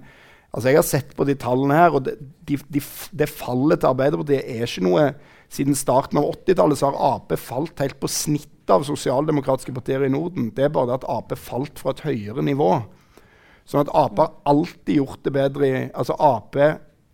altså, 0.52 0.70
jeg 0.70 0.78
har 0.80 0.88
sett 0.88 1.16
på 1.16 1.28
de 1.28 1.36
tallene 1.40 1.78
her, 1.78 1.96
og 1.96 2.06
det, 2.06 2.18
de, 2.48 2.60
de, 2.72 2.84
det 3.12 3.32
fallet 3.32 3.80
til 3.80 3.94
Arbeiderpartiet 3.94 4.44
er 4.44 4.68
ikke 4.68 4.86
noe 4.90 5.08
Siden 5.56 5.78
starten 5.78 6.20
av 6.20 6.26
80-tallet 6.32 6.82
har 6.84 6.96
Ap 7.14 7.34
falt 7.40 7.82
helt 7.84 8.00
på 8.02 8.10
snittet 8.12 8.72
av 8.74 8.86
sosialdemokratiske 8.88 9.76
partier 9.76 10.04
i 10.04 10.10
Norden. 10.10 10.50
Det 10.56 10.66
er 10.66 10.74
bare 10.74 10.90
det 10.90 10.98
at 10.98 11.10
Ap 11.14 11.36
falt 11.38 11.80
fra 11.80 11.94
et 11.94 12.02
høyere 12.08 12.44
nivå. 12.46 12.72
Sånn 13.70 13.86
at 13.86 13.94
Ap 13.94 14.20
har 14.22 14.34
alltid 14.50 15.00
gjort 15.00 15.22
det 15.26 15.34
bedre 15.36 15.70
i 15.70 15.84
altså 15.94 16.18
Ap 16.18 16.58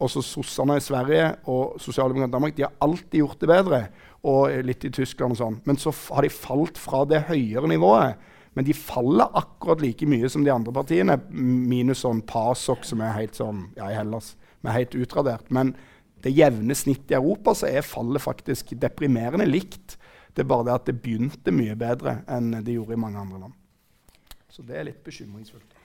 også 0.02 0.24
sossene 0.26 0.78
i 0.80 0.84
Sverige 0.84 1.28
og 1.52 1.78
sosialdemokratene 1.82 2.32
i 2.32 2.36
Danmark 2.36 2.58
de 2.58 2.66
har 2.66 2.76
alltid 2.84 3.22
gjort 3.22 3.42
det 3.42 3.50
bedre. 3.52 3.82
Og 4.28 4.54
litt 4.66 4.84
i 4.86 4.94
Tyskland 4.94 5.36
og 5.36 5.40
sånn. 5.40 5.58
Men 5.66 5.80
så 5.82 5.94
har 6.12 6.26
de 6.26 6.34
falt 6.34 6.78
fra 6.78 7.04
det 7.10 7.24
høyere 7.30 7.70
nivået. 7.72 8.20
Men 8.58 8.68
de 8.68 8.76
faller 8.76 9.32
akkurat 9.40 9.82
like 9.82 10.06
mye 10.10 10.30
som 10.30 10.44
de 10.44 10.52
andre 10.52 10.74
partiene, 10.76 11.16
minus 11.32 12.04
sånn 12.04 12.20
PASOK, 12.28 12.84
som 12.86 13.04
er 13.06 13.16
helt 13.16 13.38
sånn 13.40 13.64
ja, 13.78 13.88
i 13.88 13.96
Hellas, 13.96 14.34
men 14.62 14.76
helt 14.76 14.98
utradert. 15.00 15.48
Men 15.56 15.72
det 16.22 16.34
jevne 16.36 16.76
snittet 16.78 17.16
i 17.16 17.18
Europa 17.18 17.56
så 17.58 17.70
er 17.72 17.88
fallet 17.88 18.22
faktisk 18.22 18.76
deprimerende 18.82 19.48
likt. 19.48 19.96
Det 20.36 20.44
er 20.44 20.52
bare 20.52 20.68
det 20.68 20.76
at 20.76 20.90
det 20.90 21.00
begynte 21.04 21.54
mye 21.56 21.78
bedre 21.80 22.20
enn 22.32 22.52
det 22.60 22.76
gjorde 22.76 22.98
i 22.98 23.02
mange 23.02 23.24
andre 23.24 23.46
land. 23.46 23.56
Så 24.52 24.66
det 24.68 24.78
er 24.78 24.90
litt 24.90 25.02
bekymringsfullt. 25.06 25.81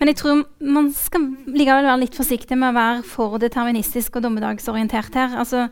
Men 0.00 0.10
jeg 0.10 0.18
tror 0.18 0.42
man 0.60 0.90
skal 0.96 1.26
likevel 1.46 1.86
være 1.86 2.02
litt 2.02 2.16
forsiktig 2.18 2.58
med 2.58 2.72
å 2.72 2.76
være 2.76 3.02
for 3.06 3.38
deterministisk 3.42 4.18
og 4.18 4.24
dommedagsorientert 4.26 5.16
her. 5.16 5.36
Altså, 5.40 5.68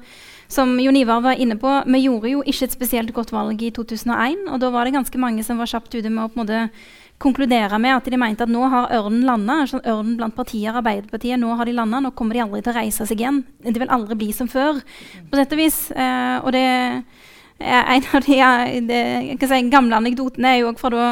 som 0.48 0.78
Jon 0.80 0.96
Ivar 0.96 1.20
var 1.24 1.40
inne 1.40 1.58
på, 1.60 1.72
Vi 1.84 2.04
gjorde 2.06 2.30
jo 2.30 2.42
ikke 2.42 2.64
et 2.64 2.76
spesielt 2.76 3.12
godt 3.12 3.32
valg 3.32 3.60
i 3.62 3.70
2001. 3.70 4.48
Og 4.48 4.60
da 4.60 4.70
var 4.70 4.84
det 4.84 4.96
ganske 4.96 5.18
mange 5.18 5.44
som 5.44 5.58
var 5.58 5.66
kjapt 5.66 5.94
ute 5.94 6.08
med 6.08 6.24
å 6.24 6.28
på 6.28 6.40
en 6.40 6.46
måte 6.46 6.70
konkludere 7.18 7.78
med 7.82 7.96
at 7.96 8.06
de 8.06 8.16
mente 8.16 8.46
at 8.46 8.50
nå 8.50 8.62
har 8.70 8.92
ørnen 8.94 9.26
landa. 9.26 9.60
Altså 9.64 9.80
ørnen 9.82 10.16
blant 10.16 10.36
partier, 10.36 10.72
Arbeiderpartiet, 10.72 11.38
nå 11.38 11.54
har 11.58 11.66
de 11.66 11.74
landa, 11.74 12.00
nå 12.00 12.14
kommer 12.14 12.38
de 12.38 12.44
aldri 12.46 12.62
til 12.62 12.72
å 12.72 12.78
reise 12.78 13.06
seg 13.06 13.20
igjen. 13.20 13.42
Det 13.64 13.76
vil 13.80 13.90
aldri 13.90 14.16
bli 14.16 14.30
som 14.32 14.48
før, 14.48 14.80
på 15.28 15.40
sett 15.40 15.52
og 15.52 15.58
vis. 15.60 15.90
Eh, 15.90 16.38
og 16.38 16.54
det 16.54 16.64
en 17.58 18.04
av 18.14 18.22
de, 18.22 18.96
de 19.36 19.48
si, 19.50 19.60
gamle 19.72 19.98
anekdotene 19.98 20.54
er 20.54 20.60
jo 20.62 20.72
fra 20.78 20.92
da 20.94 21.06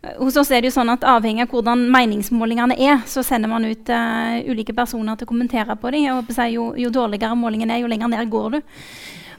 hos 0.00 0.36
oss 0.40 0.50
er 0.50 0.62
det 0.62 0.70
jo 0.70 0.76
sånn 0.78 0.92
at 0.94 1.04
Avhengig 1.04 1.44
av 1.44 1.52
hvordan 1.52 1.82
meningsmålingene 1.92 2.76
er, 2.80 3.02
så 3.08 3.24
sender 3.26 3.50
man 3.52 3.66
ut 3.68 3.90
uh, 3.92 4.40
ulike 4.48 4.72
personer 4.76 5.18
til 5.18 5.28
å 5.28 5.32
kommentere 5.32 5.76
på 5.76 5.92
dem. 5.92 6.08
Og 6.16 6.30
jo, 6.48 6.70
jo, 6.80 6.92
dårligere 6.94 7.36
målingen 7.36 7.70
er, 7.70 7.82
jo 7.82 7.90
lenger 7.90 8.08
ned 8.08 8.30
går 8.32 8.56
du. 8.56 8.60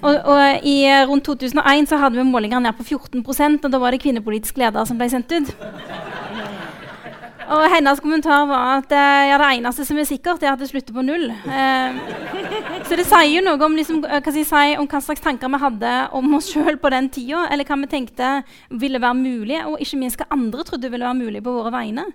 Og, 0.02 0.14
og 0.14 0.66
I 0.66 0.76
uh, 0.86 1.08
rundt 1.10 1.26
2001 1.26 1.90
så 1.90 1.98
hadde 2.02 2.22
vi 2.22 2.28
målinger 2.30 2.62
ned 2.62 2.78
på 2.78 2.86
14% 2.86 3.66
og 3.66 3.74
da 3.74 3.82
var 3.82 3.94
det 3.94 4.04
kvinnepolitisk 4.06 4.62
leder 4.62 4.86
som 4.86 5.02
ble 5.02 5.10
sendt 5.10 5.34
ut. 5.34 5.50
Og 7.52 7.66
hennes 7.74 8.00
kommentar 8.00 8.46
var 8.48 8.78
at 8.78 8.94
uh, 8.96 9.24
ja, 9.28 9.40
det 9.42 9.50
eneste 9.58 9.86
som 9.88 9.98
er 10.00 10.08
sikkert, 10.08 10.44
er 10.44 10.54
at 10.54 10.62
det 10.62 10.70
slutter 10.72 10.96
på 10.96 11.04
null. 11.04 11.28
så 12.88 13.00
det 13.00 13.08
sier 13.10 13.28
jo 13.28 13.44
noe 13.44 13.60
om, 13.66 13.76
liksom, 13.76 14.00
hva, 14.06 14.34
si, 14.36 14.46
om 14.80 14.88
hva 14.88 15.02
slags 15.04 15.24
tanker 15.24 15.52
vi 15.52 15.60
hadde 15.66 15.96
om 16.18 16.38
oss 16.38 16.52
sjøl 16.54 16.80
på 16.80 16.94
den 16.94 17.10
tida, 17.12 17.48
eller 17.52 17.68
hva 17.68 17.80
vi 17.84 17.92
tenkte 17.92 18.32
ville 18.72 19.02
være 19.04 19.20
mulig, 19.20 19.60
og 19.68 19.84
ikke 19.84 20.00
minst 20.00 20.22
hva 20.22 20.30
andre 20.32 20.64
trodde 20.68 20.92
ville 20.94 21.08
være 21.08 21.20
mulig 21.20 21.44
på 21.44 21.58
våre 21.60 21.74
vegne. 21.76 22.08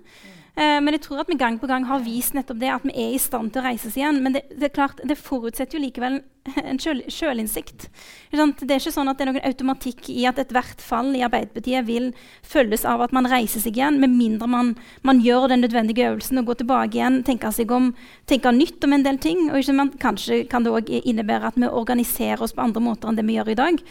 Eh, 0.57 0.79
men 0.81 0.95
jeg 0.95 1.03
tror 1.05 1.21
at 1.21 1.29
vi 1.29 1.37
gang 1.37 1.59
på 1.61 1.69
gang 1.69 1.85
har 1.85 2.01
vist 2.01 2.33
nettopp 2.33 2.57
det, 2.57 2.71
at 2.73 2.85
vi 2.87 2.95
er 2.97 3.13
i 3.13 3.21
stand 3.21 3.51
til 3.53 3.61
å 3.61 3.67
reise 3.67 3.91
oss 3.91 3.97
igjen. 3.99 4.23
Men 4.25 4.33
det, 4.33 4.47
det, 4.57 4.71
klart, 4.73 5.03
det 5.05 5.19
forutsetter 5.19 5.77
jo 5.77 5.83
likevel 5.83 6.17
en 6.63 6.79
sjølinnsikt. 6.81 7.85
Det 8.31 8.41
er 8.41 8.79
ikke 8.79 8.95
sånn 8.95 9.11
at 9.11 9.19
det 9.19 9.27
er 9.27 9.31
noen 9.31 9.45
automatikk 9.45 10.09
i 10.09 10.25
at 10.29 10.41
ethvert 10.41 10.81
fall 10.81 11.13
i 11.13 11.21
Arbeiderpartiet 11.27 11.85
vil 11.85 12.09
følges 12.41 12.87
av 12.89 13.05
at 13.05 13.13
man 13.13 13.29
reiser 13.29 13.61
seg 13.61 13.77
igjen, 13.77 14.01
med 14.01 14.15
mindre 14.17 14.49
man, 14.49 14.73
man 15.05 15.21
gjør 15.21 15.51
den 15.53 15.61
nødvendige 15.65 16.09
øvelsen 16.09 16.41
og 16.41 16.49
går 16.49 16.61
tilbake 16.63 16.97
igjen, 16.97 17.21
tenker, 17.27 17.53
seg 17.53 17.71
om, 17.77 17.91
tenker 18.25 18.55
nytt 18.55 18.81
om 18.87 18.97
en 18.97 19.05
del 19.05 19.21
ting. 19.21 19.51
Og 19.51 19.73
man, 19.77 19.93
kanskje 20.01 20.45
kan 20.49 20.65
det 20.65 20.73
òg 20.73 20.89
innebære 21.03 21.53
at 21.53 21.61
vi 21.61 21.69
organiserer 21.69 22.41
oss 22.41 22.57
på 22.57 22.65
andre 22.65 22.81
måter 22.81 23.11
enn 23.11 23.19
det 23.19 23.29
vi 23.29 23.37
gjør 23.37 23.53
i 23.53 23.61
dag. 23.61 23.83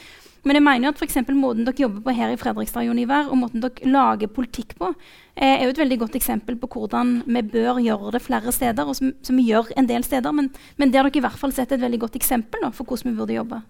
Men 0.46 0.60
jeg 0.60 0.62
mener 0.62 0.86
jo 0.86 0.92
at 0.94 1.00
for 1.02 1.34
måten 1.34 1.66
dere 1.66 1.82
jobber 1.82 2.04
på 2.06 2.14
her 2.14 2.30
i 2.30 2.38
Fredrikstad 2.38 2.86
Univer 2.86 3.26
og 3.26 3.40
måten 3.40 3.64
dere 3.64 3.90
lager 3.90 4.30
politikk 4.30 4.76
på, 4.78 4.92
eh, 5.34 5.56
er 5.56 5.64
jo 5.66 5.74
et 5.74 5.82
veldig 5.82 5.98
godt 6.04 6.18
eksempel 6.18 6.54
på 6.60 6.70
hvordan 6.70 7.16
vi 7.26 7.42
bør 7.42 7.82
gjøre 7.82 8.12
det 8.14 8.22
flere 8.22 8.54
steder, 8.54 8.86
og 8.86 8.94
som, 8.94 9.10
som 9.26 9.36
vi 9.36 9.48
gjør 9.50 9.72
en 9.76 9.90
del 9.90 10.06
steder. 10.06 10.30
Men, 10.32 10.52
men 10.78 10.94
der 10.94 11.02
dere 11.02 11.18
i 11.18 11.24
hvert 11.26 11.40
fall 11.40 11.54
setter 11.56 11.76
et 11.76 11.82
veldig 11.82 12.04
godt 12.06 12.20
eksempel 12.20 12.62
da, 12.62 12.70
for 12.70 12.86
hvordan 12.86 13.10
vi 13.10 13.18
burde 13.18 13.40
jobbe. 13.40 13.62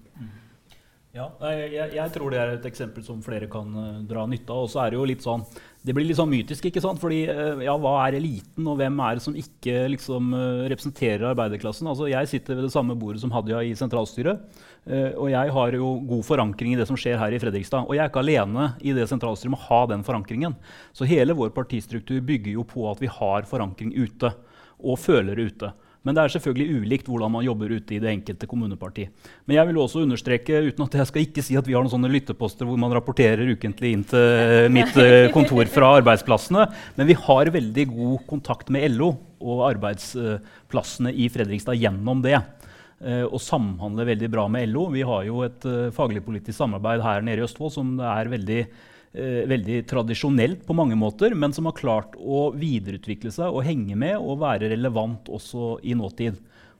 Ja, 1.16 1.30
jeg, 1.48 1.94
jeg, 1.96 2.12
tror 2.12 2.32
det 2.32 2.40
er 2.42 2.50
et 2.58 2.66
eksempel 2.68 3.04
som 3.04 3.22
flere 3.24 3.48
kan 3.48 3.70
uh, 3.72 4.00
dra 4.04 4.26
nytte 4.28 4.52
av. 4.52 4.66
Og 4.66 4.68
så 4.68 4.82
er 4.82 4.92
det 4.92 4.98
jo 4.98 5.06
litt 5.08 5.24
sånn 5.24 5.46
det 5.86 5.94
blir 5.94 6.08
litt 6.08 6.18
sånn 6.18 6.32
mytisk. 6.32 6.66
ikke 6.66 6.82
sant? 6.82 6.98
Fordi, 7.02 7.20
uh, 7.30 7.62
ja, 7.62 7.76
Hva 7.78 7.94
er 8.04 8.18
eliten, 8.18 8.66
og 8.66 8.80
hvem 8.80 8.98
er 9.06 9.16
det 9.16 9.22
som 9.22 9.36
ikke 9.38 9.86
liksom, 9.92 10.32
uh, 10.34 10.66
representerer 10.72 11.28
arbeiderklassen? 11.30 11.86
Altså, 11.86 12.10
Jeg 12.10 12.28
sitter 12.28 12.58
ved 12.58 12.66
det 12.66 12.74
samme 12.74 12.98
bordet 12.98 13.22
som 13.22 13.30
Hadia 13.30 13.62
i 13.62 13.74
sentralstyret. 13.78 14.42
og 14.86 15.26
jeg 15.30 15.50
har 15.50 15.72
jo 15.74 15.98
god 16.06 16.22
forankring 16.22 16.72
i 16.72 16.76
det 16.78 16.86
som 16.86 16.94
skjer 16.94 17.18
her 17.18 17.32
i 17.34 17.40
Fredrikstad. 17.42 17.88
Og 17.88 17.96
jeg 17.96 18.04
er 18.04 18.10
ikke 18.10 18.22
alene 18.22 18.76
i 18.80 18.92
det 18.94 19.08
sentralstyret 19.10 19.50
med 19.50 19.58
å 19.58 19.66
ha 19.66 19.86
den 19.86 20.04
forankringen. 20.06 20.54
Så 20.94 21.08
hele 21.10 21.34
vår 21.34 21.50
partistruktur 21.50 22.20
bygger 22.22 22.52
jo 22.52 22.62
på 22.62 22.86
at 22.90 23.02
vi 23.02 23.10
har 23.10 23.42
forankring 23.50 23.90
ute, 23.96 24.30
og 24.78 24.98
føler 24.98 25.40
ute. 25.42 25.72
Men 26.06 26.14
det 26.14 26.22
er 26.22 26.32
selvfølgelig 26.36 26.82
ulikt 26.84 27.08
hvordan 27.10 27.32
man 27.34 27.44
jobber 27.44 27.72
ute 27.74 27.96
i 27.96 28.00
det 28.02 28.12
enkelte 28.12 28.46
kommuneparti. 28.46 29.08
Men 29.44 29.58
jeg 29.58 29.68
vil 29.68 29.80
også 29.82 30.04
understreke, 30.04 30.60
uten 30.68 30.86
at 30.86 30.94
jeg 31.00 31.10
skal 31.10 31.24
ikke 31.26 31.42
si 31.42 31.58
at 31.58 31.66
vi 31.66 31.74
har 31.74 31.82
noen 31.82 31.92
sånne 31.96 32.10
lytteposter 32.12 32.68
hvor 32.68 32.78
man 32.78 32.94
rapporterer 32.94 33.50
ukentlig 33.50 33.90
inn 33.96 34.04
til 34.06 34.70
mitt 34.74 34.94
eh, 35.02 35.26
kontor 35.34 35.66
fra 35.72 35.96
arbeidsplassene, 35.98 36.68
men 36.94 37.10
vi 37.10 37.18
har 37.26 37.50
veldig 37.56 37.88
god 37.90 38.26
kontakt 38.30 38.70
med 38.70 38.86
LO 38.94 39.16
og 39.42 39.64
arbeidsplassene 39.72 41.10
i 41.10 41.26
Fredrikstad 41.32 41.78
gjennom 41.82 42.22
det. 42.22 42.38
Eh, 43.02 43.24
og 43.26 43.42
samhandler 43.42 44.12
veldig 44.14 44.30
bra 44.32 44.46
med 44.48 44.70
LO. 44.70 44.86
Vi 44.94 45.02
har 45.04 45.26
jo 45.26 45.42
et 45.44 45.66
faglig 45.96 46.22
politisk 46.24 46.62
samarbeid 46.62 47.02
her 47.02 47.26
nede 47.26 47.42
i 47.42 47.48
Østfold 47.50 47.74
som 47.74 47.96
det 47.98 48.06
er 48.14 48.36
veldig 48.38 48.60
eh, 48.62 48.84
veldig 49.16 49.80
tradisjonelt 49.88 50.66
på 50.66 50.74
mange 50.76 50.96
måter, 50.98 51.32
men 51.34 51.54
som 51.56 51.68
har 51.68 51.76
klart 51.78 52.16
å 52.20 52.50
videreutvikle 52.52 53.32
seg 53.32 53.48
og 53.48 53.64
henge 53.64 53.96
med 53.96 54.18
og 54.18 54.42
være 54.42 54.68
relevant 54.74 55.30
også 55.32 55.78
i 55.86 55.96
nåtid. 55.96 56.36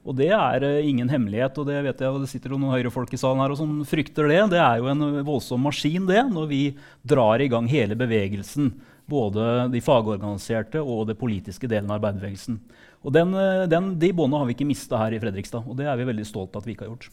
Og 0.07 0.15
det 0.15 0.29
er 0.31 0.63
eh, 0.63 0.87
ingen 0.87 1.09
hemmelighet, 1.11 1.57
og 1.59 1.67
det 1.67 1.81
vet 1.83 2.03
jeg, 2.03 2.11
og 2.13 2.23
det 2.23 2.29
sitter 2.31 2.53
noen 2.53 2.71
høyrefolk 2.71 3.11
i 3.11 3.19
salen 3.19 3.43
her 3.43 3.53
og 3.53 3.59
som 3.59 3.73
frykter 3.87 4.29
det. 4.31 4.39
Det 4.53 4.61
er 4.63 4.79
jo 4.79 4.87
en 4.93 5.03
voldsom 5.27 5.65
maskin, 5.67 6.07
det, 6.07 6.21
når 6.31 6.47
vi 6.51 6.61
drar 7.03 7.43
i 7.43 7.49
gang 7.51 7.67
hele 7.67 7.97
bevegelsen. 7.99 8.71
Både 9.07 9.67
de 9.71 9.83
fagorganiserte 9.83 10.79
og 10.83 11.05
det 11.09 11.17
politiske 11.19 11.67
delen 11.67 11.91
av 11.91 11.99
arbeiderbevegelsen. 11.99 12.59
Og 13.03 13.13
den, 13.15 13.35
eh, 13.35 13.67
den, 13.67 13.93
De 13.99 14.13
båndene 14.15 14.43
har 14.43 14.47
vi 14.47 14.55
ikke 14.55 14.71
mista 14.71 14.99
her 15.03 15.15
i 15.15 15.21
Fredrikstad, 15.23 15.67
og 15.67 15.75
det 15.79 15.87
er 15.87 15.99
vi 15.99 16.07
veldig 16.07 16.27
stolt 16.27 16.55
av 16.55 16.63
at 16.63 16.69
vi 16.69 16.75
ikke 16.75 16.87
har 16.87 16.95
gjort. 16.95 17.11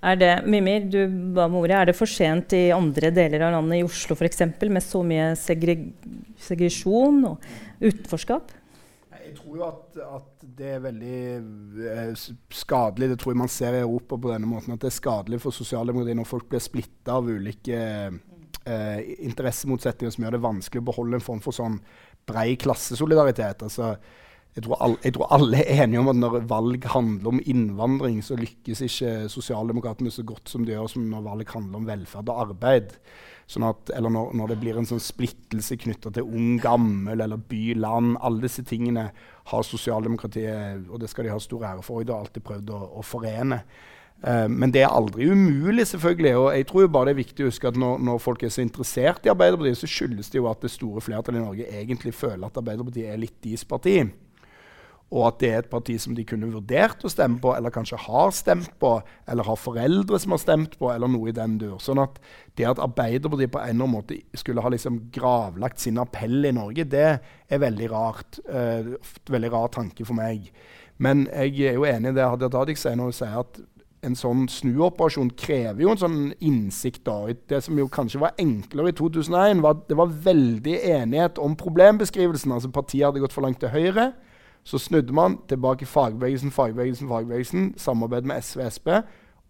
Er 0.00 0.16
det, 0.16 0.30
Mimir, 0.48 0.86
du 0.88 1.00
ba 1.34 1.44
om 1.44 1.58
ordet. 1.60 1.76
Er 1.76 1.90
det 1.90 1.96
for 1.98 2.08
sent 2.08 2.54
i 2.56 2.70
andre 2.72 3.10
deler 3.12 3.44
av 3.44 3.52
landet, 3.58 3.82
i 3.82 3.84
Oslo 3.84 4.16
f.eks., 4.16 4.40
med 4.64 4.84
så 4.84 5.02
mye 5.04 5.34
segre 5.36 5.76
segresjon 6.40 7.20
og 7.28 7.50
utenforskap? 7.82 8.54
Jeg 9.20 9.36
tror 9.36 9.58
jo 9.58 9.66
at, 9.66 9.98
at, 10.02 10.46
det 10.60 10.70
er 10.74 10.80
veldig 10.82 11.18
eh, 11.92 12.22
skadelig. 12.56 13.10
Det 13.12 13.18
tror 13.20 13.34
jeg 13.34 13.40
man 13.42 13.52
ser 13.52 13.76
i 13.76 13.82
Europa 13.84 14.16
på 14.16 14.32
denne 14.32 14.48
måten. 14.48 14.74
At 14.74 14.82
det 14.82 14.88
er 14.90 14.96
skadelig 14.96 15.42
for 15.44 15.54
sosialdemokratiet 15.54 16.18
når 16.18 16.28
folk 16.28 16.48
blir 16.50 16.64
splitta 16.64 17.18
av 17.20 17.28
ulike 17.28 17.78
eh, 17.78 18.98
interessemotsetninger 19.28 20.16
som 20.16 20.26
gjør 20.26 20.38
det 20.38 20.42
vanskelig 20.48 20.82
å 20.82 20.88
beholde 20.88 21.20
en 21.20 21.28
form 21.28 21.44
for 21.44 21.56
sånn 21.56 21.78
brei 22.28 22.56
klassesolidaritet. 22.60 23.68
altså 23.68 23.94
jeg 24.56 24.64
tror, 24.66 24.80
alle, 24.82 24.96
jeg 25.04 25.14
tror, 25.14 25.28
alle, 25.30 25.58
er 25.62 25.84
enige 25.84 26.00
om 26.02 26.08
at 26.10 26.18
når 26.18 26.40
valg 26.50 26.86
handler 26.90 27.30
om 27.30 27.40
innvandring, 27.46 28.18
så 28.24 28.34
lykkes 28.38 28.80
ikke 28.82 29.10
sosialdemokratene 29.30 30.10
så 30.10 30.24
godt 30.26 30.50
som 30.50 30.64
de 30.66 30.74
gjør 30.74 30.88
som 30.90 31.04
når 31.06 31.22
valg 31.22 31.52
handler 31.54 31.78
om 31.78 31.86
velferd 31.86 32.32
og 32.32 32.40
arbeid. 32.48 32.96
Sånn 33.50 33.66
at, 33.66 33.92
eller 33.94 34.10
når, 34.14 34.32
når, 34.38 34.50
det 34.50 34.56
blir 34.62 34.78
en 34.78 34.86
sånn 34.86 35.02
splittelse 35.02 35.78
knytta 35.84 36.10
til 36.14 36.26
ung, 36.26 36.56
gammel 36.62 37.22
eller 37.22 37.38
by, 37.50 37.76
land. 37.78 38.16
Alle 38.26 38.42
disse 38.44 38.62
tingene 38.66 39.08
har 39.50 39.66
sosialdemokratiet, 39.66 40.86
og 40.90 40.98
det 41.02 41.10
skal 41.10 41.26
de 41.26 41.32
ha 41.34 41.38
stor 41.42 41.66
ære 41.70 41.84
for. 41.86 42.02
De 42.02 42.14
har 42.14 42.22
alltid 42.22 42.46
prøvd 42.46 42.72
å, 42.74 42.80
å 42.98 43.04
forene. 43.06 43.60
Uh, 44.20 44.46
men 44.50 44.74
det 44.74 44.82
er 44.82 44.94
aldri 44.94 45.30
umulig, 45.30 45.86
selvfølgelig. 45.92 46.32
Og 46.38 46.48
jeg 46.58 46.66
tror 46.70 46.90
bare 46.90 47.10
det 47.10 47.14
er 47.14 47.22
viktig 47.22 47.46
å 47.46 47.52
huske 47.52 47.70
at 47.70 47.78
når, 47.78 48.02
når, 48.06 48.18
folk 48.22 48.42
er 48.46 48.54
så 48.54 48.62
interessert 48.66 49.26
i 49.26 49.30
Arbeiderpartiet, 49.30 49.78
så 49.78 49.90
skyldes 49.90 50.30
det 50.34 50.42
jo 50.42 50.50
at 50.50 50.66
det 50.66 50.74
store 50.74 51.02
flertallet 51.02 51.38
i 51.38 51.46
Norge 51.46 51.70
egentlig 51.82 52.14
føler 52.18 52.50
at 52.50 52.58
Arbeiderpartiet 52.58 53.14
er 53.14 53.22
litt 53.22 53.38
deres 53.46 53.66
parti 53.66 54.00
og 55.10 55.24
at 55.26 55.40
det 55.42 55.48
er 55.50 55.62
et 55.64 55.70
parti 55.70 55.96
som 55.98 56.14
de 56.14 56.22
kunne 56.26 56.52
vurdert 56.52 57.02
å 57.02 57.10
stemme 57.10 57.40
på, 57.42 57.50
eller 57.56 57.74
kanskje 57.74 57.98
har 57.98 58.30
stemt 58.34 58.70
på, 58.82 58.92
eller 59.30 59.46
har 59.48 59.58
foreldre 59.58 60.20
som 60.22 60.36
har 60.36 60.42
stemt 60.42 60.76
på, 60.78 60.92
eller 60.92 61.10
noe 61.10 61.32
i 61.32 61.34
den 61.34 61.56
dur. 61.58 61.80
Sånn 61.82 61.98
at 62.02 62.20
det 62.58 62.68
at 62.70 62.82
Arbeiderpartiet 62.82 63.50
på 63.50 63.58
en 63.58 63.72
eller 63.72 63.88
annen 63.88 63.96
måte 63.96 64.20
skulle 64.38 64.62
ha 64.62 64.70
liksom 64.70 65.00
gravlagt 65.14 65.82
sin 65.82 65.98
appell 65.98 66.46
i 66.46 66.54
Norge, 66.54 66.86
det 66.86 67.08
er 67.18 67.64
veldig 67.64 67.90
rart. 67.90 68.38
Uh, 68.46 68.94
veldig 69.30 69.50
rar 69.50 69.74
tanke 69.74 70.06
for 70.06 70.14
meg. 70.18 70.46
Men 71.02 71.26
jeg 71.32 71.72
er 71.72 71.78
jo 71.80 71.88
enig 71.88 72.12
i 72.12 72.18
det 72.20 72.30
Hadia 72.30 72.52
Tajik 72.52 72.78
sier 72.78 72.94
når 72.98 73.10
hun 73.10 73.18
sier 73.18 73.42
at 73.42 73.60
en 74.06 74.16
sånn 74.16 74.46
snuoperasjon 74.48 75.34
krever 75.36 75.82
jo 75.82 75.92
en 75.92 76.00
sånn 76.00 76.18
innsikt. 76.38 77.02
da. 77.04 77.34
Det 77.50 77.60
som 77.66 77.78
jo 77.78 77.88
kanskje 77.90 78.22
var 78.22 78.38
enklere 78.40 78.92
i 78.92 78.96
2001, 78.96 79.60
var 79.64 79.76
at 79.76 79.86
det 79.90 79.98
var 79.98 80.14
veldig 80.30 80.76
enighet 80.94 81.40
om 81.42 81.56
problembeskrivelsen. 81.58 82.54
Altså 82.54 82.70
Partiet 82.72 83.10
hadde 83.10 83.20
gått 83.20 83.36
for 83.36 83.44
langt 83.44 83.60
til 83.60 83.74
høyre. 83.74 84.12
Så 84.64 84.78
snudde 84.78 85.14
man 85.16 85.38
tilbake 85.48 85.86
i 85.86 85.88
fagbevegelsen, 85.88 86.52
fagbevegelsen, 86.54 87.08
fagbevegelsen, 87.08 87.74
samarbeid 87.80 88.28
med 88.28 88.44
SV 88.44 88.64
og 88.66 88.72
Sp. 88.76 88.88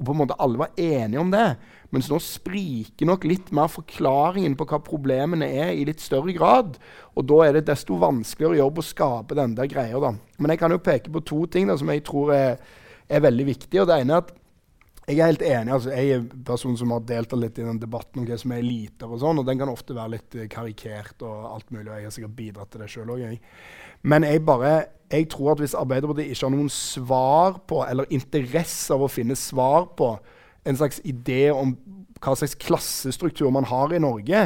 Og 0.00 0.06
på 0.08 0.14
en 0.14 0.20
måte 0.22 0.36
alle 0.40 0.62
var 0.62 0.70
enige 0.80 1.20
om 1.20 1.30
det. 1.32 1.58
Mens 1.92 2.08
nå 2.08 2.16
spriker 2.24 3.08
nok 3.08 3.26
litt 3.28 3.50
mer 3.52 3.68
forklaringen 3.68 4.54
på 4.56 4.64
hva 4.70 4.78
problemene 4.80 5.48
er, 5.50 5.74
i 5.76 5.84
litt 5.84 6.00
større 6.00 6.32
grad. 6.32 6.78
Og 7.18 7.26
da 7.28 7.42
er 7.44 7.58
det 7.58 7.66
desto 7.68 7.98
vanskeligere 8.00 8.62
jobb 8.62 8.80
å 8.80 8.86
skape 8.86 9.36
den 9.36 9.56
der 9.58 9.68
greia. 9.68 10.00
da. 10.00 10.14
Men 10.38 10.54
jeg 10.54 10.62
kan 10.62 10.72
jo 10.72 10.80
peke 10.80 11.12
på 11.12 11.20
to 11.20 11.44
ting 11.52 11.68
da, 11.68 11.76
som 11.76 11.92
jeg 11.92 12.04
tror 12.06 12.32
er, 12.32 12.56
er 13.10 13.26
veldig 13.26 13.46
viktige. 13.50 13.82
Og 13.82 13.90
det 13.90 14.00
ene 14.00 14.16
er 14.16 14.24
at 14.24 14.32
jeg 15.08 15.18
er 15.18 15.30
helt 15.32 15.42
enig. 15.42 15.72
altså 15.72 15.90
Jeg 15.90 16.10
er 16.10 16.20
en 16.20 16.44
person 16.46 16.76
som 16.76 16.92
har 16.94 17.00
deltatt 17.08 17.40
litt 17.40 17.58
i 17.58 17.66
den 17.66 17.80
debatten 17.82 18.20
om 18.20 18.26
hva 18.28 18.38
som 18.38 18.52
er 18.52 18.62
eliter. 18.62 19.08
og 19.08 19.20
sånn, 19.20 19.38
og 19.38 19.46
Den 19.46 19.58
kan 19.58 19.72
ofte 19.72 19.96
være 19.96 20.14
litt 20.16 20.34
eh, 20.34 20.48
karikert 20.48 21.22
og 21.22 21.54
alt 21.54 21.70
mulig. 21.70 21.88
og 21.90 21.96
Jeg 21.96 22.04
har 22.04 22.14
sikkert 22.14 22.36
bidratt 22.36 22.70
til 22.70 22.80
det 22.84 22.90
sjøl 22.90 23.14
òg. 23.16 23.38
Men 24.02 24.24
jeg 24.24 24.44
bare 24.44 24.74
jeg 25.10 25.26
tror 25.28 25.52
at 25.52 25.58
hvis 25.58 25.74
Arbeiderpartiet 25.74 26.30
ikke 26.30 26.46
har 26.46 26.54
noen 26.54 26.70
svar 26.70 27.56
på, 27.66 27.82
eller 27.82 28.06
interesse 28.14 28.94
av 28.94 29.02
å 29.02 29.10
finne 29.10 29.34
svar 29.34 29.88
på, 29.98 30.12
en 30.64 30.76
slags 30.76 31.00
idé 31.08 31.48
om 31.50 31.72
hva 32.20 32.34
slags 32.36 32.54
klassestruktur 32.60 33.50
man 33.50 33.66
har 33.66 33.90
i 33.96 33.98
Norge, 33.98 34.44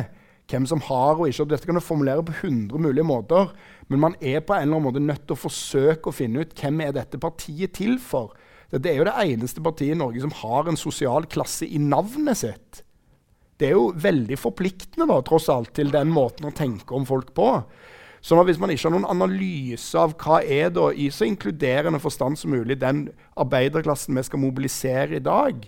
hvem 0.49 0.67
som 0.69 0.81
har 0.87 1.19
og 1.19 1.29
ikke 1.29 1.47
Dette 1.51 1.69
kan 1.69 1.77
du 1.77 1.83
formulere 1.85 2.25
på 2.25 2.33
100 2.45 2.81
mulige 2.81 3.05
måter, 3.05 3.53
men 3.88 4.01
man 4.01 4.17
er 4.21 4.40
på 4.40 4.55
en 4.55 4.62
eller 4.62 4.79
annen 4.79 4.87
måte 4.87 5.05
nødt 5.05 5.27
til 5.27 5.37
å 5.37 5.43
forsøke 5.43 6.09
å 6.09 6.17
finne 6.17 6.45
ut 6.45 6.57
hvem 6.57 6.81
er 6.85 6.97
dette 6.97 7.21
partiet 7.21 7.75
til 7.77 7.99
for. 8.01 8.33
Dette 8.72 8.90
er 8.90 8.98
jo 8.98 9.07
det 9.09 9.16
eneste 9.24 9.62
partiet 9.64 9.94
i 9.94 9.98
Norge 9.98 10.22
som 10.24 10.35
har 10.40 10.70
en 10.70 10.81
sosial 10.81 11.29
klasse 11.31 11.68
i 11.68 11.81
navnet 11.83 12.40
sitt. 12.40 12.85
Det 13.61 13.68
er 13.68 13.77
jo 13.77 13.90
veldig 13.94 14.38
forpliktende, 14.40 15.07
da, 15.11 15.20
tross 15.22 15.50
alt, 15.53 15.74
til 15.77 15.92
den 15.94 16.11
måten 16.12 16.48
å 16.48 16.55
tenke 16.55 16.96
om 16.96 17.07
folk 17.07 17.31
på. 17.37 17.50
Sånn 18.24 18.40
at 18.40 18.48
Hvis 18.48 18.59
man 18.59 18.72
ikke 18.72 18.88
har 18.88 18.94
noen 18.96 19.11
analyse 19.12 20.00
av 20.00 20.14
hva 20.16 20.40
er 20.40 20.72
da 20.72 20.88
i 20.90 21.11
så 21.12 21.27
inkluderende 21.29 22.00
forstand 22.00 22.40
som 22.40 22.55
mulig 22.57 22.79
den 22.81 23.11
arbeiderklassen 23.37 24.16
vi 24.16 24.24
skal 24.24 24.40
mobilisere 24.40 25.18
i 25.18 25.24
dag, 25.24 25.66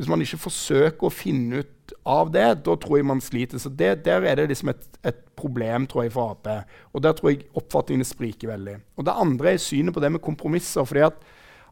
hvis 0.00 0.08
man 0.08 0.22
ikke 0.24 0.40
forsøker 0.40 1.06
å 1.06 1.12
finne 1.12 1.60
ut 1.60 1.92
av 2.08 2.30
det, 2.32 2.46
da 2.64 2.76
tror 2.80 2.96
jeg 2.96 3.08
man 3.10 3.20
sliter. 3.20 3.60
Så 3.60 3.68
det, 3.68 4.06
Der 4.06 4.24
er 4.24 4.38
det 4.38 4.48
liksom 4.48 4.72
et, 4.72 4.86
et, 5.04 5.26
problem 5.36 5.86
tror 5.88 6.04
jeg, 6.04 6.12
for 6.12 6.32
Ap. 6.32 6.48
Og 6.92 7.02
der 7.02 7.12
tror 7.16 7.30
jeg 7.30 7.46
oppfatningene 7.56 8.04
spriker 8.04 8.48
veldig. 8.48 8.78
Og 8.96 9.04
Det 9.04 9.12
andre 9.12 9.52
er 9.52 9.60
synet 9.60 9.94
på 9.94 10.00
det 10.00 10.12
med 10.12 10.20
kompromisser. 10.24 10.84
fordi 10.84 11.04
at 11.04 11.20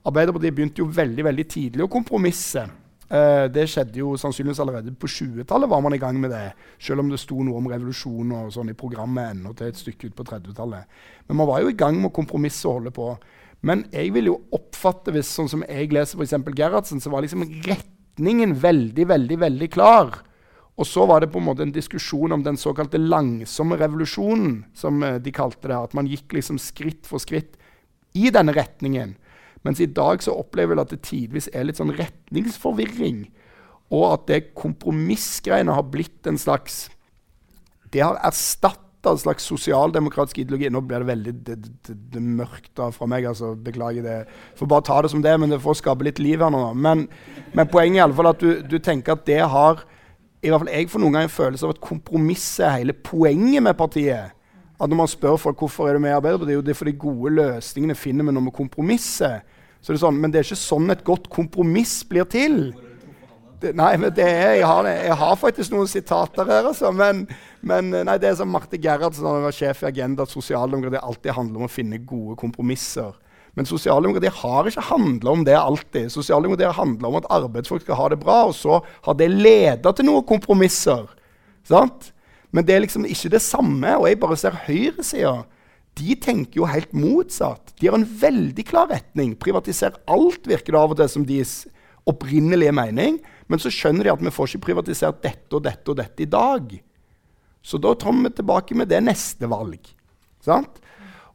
Arbeiderpartiet 0.09 0.57
begynte 0.57 0.83
jo 0.83 0.91
veldig 0.93 1.25
veldig 1.27 1.49
tidlig 1.53 1.85
å 1.85 1.91
kompromisse. 1.93 2.65
Eh, 3.09 3.47
det 3.49 3.65
skjedde 3.73 4.03
jo 4.03 4.13
sannsynligvis 4.21 4.61
allerede 4.61 4.93
på 4.93 5.09
20-tallet. 5.09 5.69
var 5.69 5.81
man 5.81 5.95
i 5.95 5.99
gang 5.99 6.21
med 6.21 6.31
det, 6.31 6.53
Selv 6.79 7.01
om 7.01 7.09
det 7.09 7.19
sto 7.19 7.43
noe 7.43 7.57
om 7.57 7.69
revolusjon 7.69 8.33
og 8.33 8.53
sånn 8.53 8.71
i 8.71 8.77
programmet 8.77 9.33
ennå 9.33 9.55
til 9.57 9.69
et 9.69 9.77
stykke 9.77 10.09
ut 10.09 10.17
på 10.17 10.25
30-tallet. 10.25 10.85
Men 11.29 11.37
man 11.37 11.49
var 11.49 11.61
jo 11.61 11.69
i 11.69 11.77
gang 11.77 11.97
med 11.97 12.11
å 12.11 12.17
kompromisse 12.21 12.69
og 12.69 12.81
holde 12.81 12.91
på. 12.91 13.17
Men 13.63 13.87
jeg 13.93 14.13
vil 14.15 14.27
jo 14.31 14.41
oppfatte, 14.53 15.11
hvis 15.11 15.31
sånn 15.35 15.49
som 15.49 15.65
jeg 15.67 15.91
leser 15.93 16.21
f.eks. 16.21 16.37
Gerhardsen, 16.55 17.01
så 17.01 17.11
var 17.11 17.25
liksom 17.25 17.47
retningen 17.65 18.55
veldig, 18.55 19.09
veldig, 19.09 19.39
veldig 19.41 19.71
klar. 19.71 20.13
Og 20.79 20.87
så 20.87 21.07
var 21.11 21.21
det 21.21 21.33
på 21.33 21.41
en 21.41 21.49
måte 21.49 21.65
en 21.65 21.75
diskusjon 21.75 22.33
om 22.33 22.45
den 22.45 22.57
såkalte 22.61 23.01
langsomme 23.01 23.79
revolusjonen, 23.81 24.61
som 24.75 25.03
eh, 25.03 25.19
de 25.19 25.33
kalte 25.35 25.67
det. 25.67 25.75
At 25.75 25.97
man 25.97 26.07
gikk 26.07 26.37
liksom 26.37 26.61
skritt 26.63 27.09
for 27.09 27.19
skritt 27.19 27.57
i 28.15 28.31
denne 28.31 28.55
retningen. 28.55 29.17
Mens 29.69 29.83
i 29.85 29.91
dag 29.93 30.23
så 30.25 30.33
opplever 30.33 30.73
jeg 30.73 30.87
at 30.87 30.93
det 30.95 31.03
tidvis 31.05 31.51
er 31.53 31.67
litt 31.69 31.77
sånn 31.77 31.93
retningsforvirring. 31.93 33.27
Og 33.93 34.05
at 34.15 34.29
det 34.31 34.39
kompromissgreiene 34.57 35.75
har 35.77 35.85
blitt 35.93 36.29
en 36.29 36.41
slags 36.41 36.87
Det 37.93 38.01
har 38.05 38.19
erstatta 38.25 39.13
en 39.13 39.21
slags 39.21 39.47
sosialdemokratisk 39.49 40.41
ideologi. 40.43 40.69
Nå 40.73 40.83
blir 40.85 41.01
det 41.01 41.09
veldig 41.09 41.35
det, 41.47 41.57
det, 41.87 41.95
det 42.13 42.21
mørkt 42.21 42.81
fra 42.97 43.09
meg, 43.09 43.25
altså 43.29 43.55
beklager 43.55 44.05
det. 44.05 44.17
Får 44.59 44.69
bare 44.69 44.85
ta 44.85 44.99
det 45.05 45.13
som 45.13 45.23
det, 45.25 45.37
men 45.41 45.53
det 45.53 45.61
får 45.65 45.79
skape 45.81 46.05
litt 46.05 46.21
liv 46.21 46.43
her 46.45 46.53
nå. 46.53 46.65
Men, 46.77 47.07
men 47.57 47.71
poenget 47.71 47.97
er 47.97 48.03
i 48.03 48.07
alle 48.09 48.19
fall 48.19 48.33
at 48.33 48.43
du, 48.45 48.51
du 48.65 48.77
tenker 48.81 49.17
at 49.17 49.25
det 49.29 49.41
har 49.41 49.85
i 50.39 50.53
hvert 50.53 50.63
fall 50.63 50.71
Jeg 50.71 50.91
får 50.93 51.03
noen 51.03 51.17
ganger 51.17 51.29
en 51.29 51.35
følelse 51.35 51.67
av 51.67 51.73
at 51.75 51.81
kompromisset 51.83 52.67
er 52.67 52.77
hele 52.77 52.95
poenget 52.95 53.65
med 53.65 53.77
partiet. 53.77 54.35
At 54.79 54.89
Når 54.89 55.01
man 55.01 55.11
spør 55.11 55.41
folk 55.41 55.65
hvorfor 55.65 55.89
er 55.89 55.97
du 55.97 56.05
med 56.05 56.13
i 56.13 56.19
Arbeiderpartiet, 56.19 56.65
det 56.65 56.75
er 56.75 56.79
fordi 56.79 56.99
gode 57.01 57.33
løsningene 57.35 57.97
finner 57.99 58.29
vi 58.29 58.37
når 58.37 58.47
vi 58.47 58.59
kompromisser. 58.61 59.41
Så 59.81 59.93
det 59.93 59.99
er 59.99 60.05
sånn, 60.07 60.21
men 60.21 60.33
det 60.35 60.41
er 60.41 60.49
ikke 60.49 60.61
sånn 60.61 60.93
et 60.93 61.05
godt 61.07 61.29
kompromiss 61.33 62.01
blir 62.09 62.27
til. 62.31 62.73
Det, 63.59 63.73
nei, 63.75 63.93
men 63.99 64.13
det 64.15 64.23
er, 64.23 64.53
jeg, 64.61 64.67
har, 64.71 64.87
jeg 64.87 65.15
har 65.19 65.39
faktisk 65.39 65.73
noen 65.75 65.89
sitater 65.91 66.47
her, 66.47 66.69
altså. 66.71 66.93
Men, 66.95 67.25
men 67.67 67.91
nei, 67.91 68.19
det 68.23 68.31
er 68.31 68.37
som 68.39 68.51
Marte 68.55 68.79
Gerhardsen 68.79 69.27
da 69.27 69.39
var 69.49 69.55
sjef 69.55 69.83
i 69.83 69.89
Agenda, 69.89 70.27
at 70.27 70.35
sosialdemokrati 70.35 71.01
alltid 71.01 71.35
handler 71.35 71.63
om 71.63 71.67
å 71.67 71.73
finne 71.73 71.99
gode 72.07 72.37
kompromisser. 72.39 73.17
Men 73.59 73.67
sosialdemokrati 73.67 74.31
har 74.39 74.69
ikke 74.71 74.87
handla 74.93 75.35
om 75.35 75.43
det 75.47 75.57
alltid. 75.59 76.13
Sosialdemokrati 76.15 76.71
handler 76.79 77.11
om 77.11 77.19
at 77.19 77.27
arbeidsfolk 77.35 77.83
skal 77.83 77.99
ha 77.99 78.07
det 78.13 78.21
bra, 78.23 78.45
og 78.47 78.55
så 78.55 78.79
har 79.09 79.19
det 79.19 79.27
leda 79.33 79.91
til 79.91 80.07
noen 80.07 80.27
kompromisser. 80.29 81.09
Sant? 81.67 82.13
Men 82.55 82.67
det 82.69 82.77
er 82.77 82.85
liksom 82.85 83.09
ikke 83.09 83.33
det 83.35 83.43
samme. 83.43 83.97
Og 83.99 84.07
jeg 84.07 84.21
bare 84.23 84.39
ser 84.39 84.61
høyresida. 84.69 85.41
De 85.99 86.15
tenker 86.21 86.61
jo 86.61 86.69
helt 86.69 86.93
motsatt. 86.97 87.75
De 87.81 87.89
har 87.89 87.99
en 87.99 88.07
veldig 88.07 88.65
klar 88.69 88.89
retning. 88.93 89.35
Privatiser 89.41 89.97
alt, 90.11 90.47
virker 90.49 90.75
det 90.75 90.81
av 90.81 90.95
og 90.95 91.01
til 91.01 91.11
som 91.13 91.27
deres 91.29 91.61
opprinnelige 92.09 92.75
mening. 92.77 93.19
Men 93.49 93.63
så 93.63 93.73
skjønner 93.73 94.07
de 94.07 94.15
at 94.15 94.25
vi 94.25 94.35
får 94.35 94.53
ikke 94.53 94.69
privatisert 94.69 95.23
dette 95.25 95.57
og 95.57 95.65
dette 95.67 95.93
og 95.93 95.99
dette 96.01 96.25
i 96.25 96.31
dag. 96.31 96.77
Så 97.65 97.81
da 97.83 97.95
tar 97.99 98.15
vi 98.17 98.31
tilbake 98.33 98.77
med 98.79 98.91
det 98.93 99.01
neste 99.05 99.49
valg. 99.51 99.81
Sant? 100.45 100.79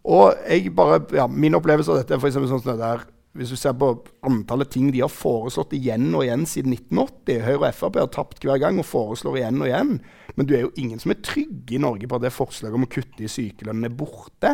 Og 0.03 0.35
bare, 0.75 0.99
ja, 1.15 1.27
Min 1.27 1.55
opplevelse 1.55 1.91
av 1.91 2.01
dette 2.01 2.15
er 2.15 2.21
for 2.21 2.33
sånn 2.33 2.79
der, 2.79 3.05
hvis 3.33 3.49
du 3.49 3.57
ser 3.57 3.73
på 3.81 3.89
antallet 4.25 4.69
ting 4.69 4.91
de 4.93 5.01
har 5.01 5.09
foreslått 5.09 5.73
igjen 5.73 6.11
og 6.13 6.21
igjen 6.25 6.43
siden 6.49 6.75
1980 6.75 7.39
Høyre 7.47 7.71
og 7.71 7.77
Frp 7.79 7.97
har 7.97 8.11
tapt 8.13 8.45
hver 8.45 8.59
gang 8.61 8.77
og 8.77 8.85
foreslår 8.85 9.39
igjen 9.39 9.63
og 9.63 9.69
igjen. 9.69 9.95
Men 10.37 10.49
du 10.49 10.53
er 10.53 10.67
jo 10.67 10.75
ingen 10.77 11.01
som 11.01 11.15
er 11.15 11.23
trygge 11.25 11.77
i 11.77 11.81
Norge 11.81 12.09
på 12.09 12.19
at 12.19 12.27
det 12.27 12.33
forslaget 12.35 12.77
om 12.77 12.85
å 12.85 12.91
kutte 12.93 13.25
i 13.25 13.31
sykelønnen 13.31 13.89
er 13.89 13.97
borte. 13.97 14.53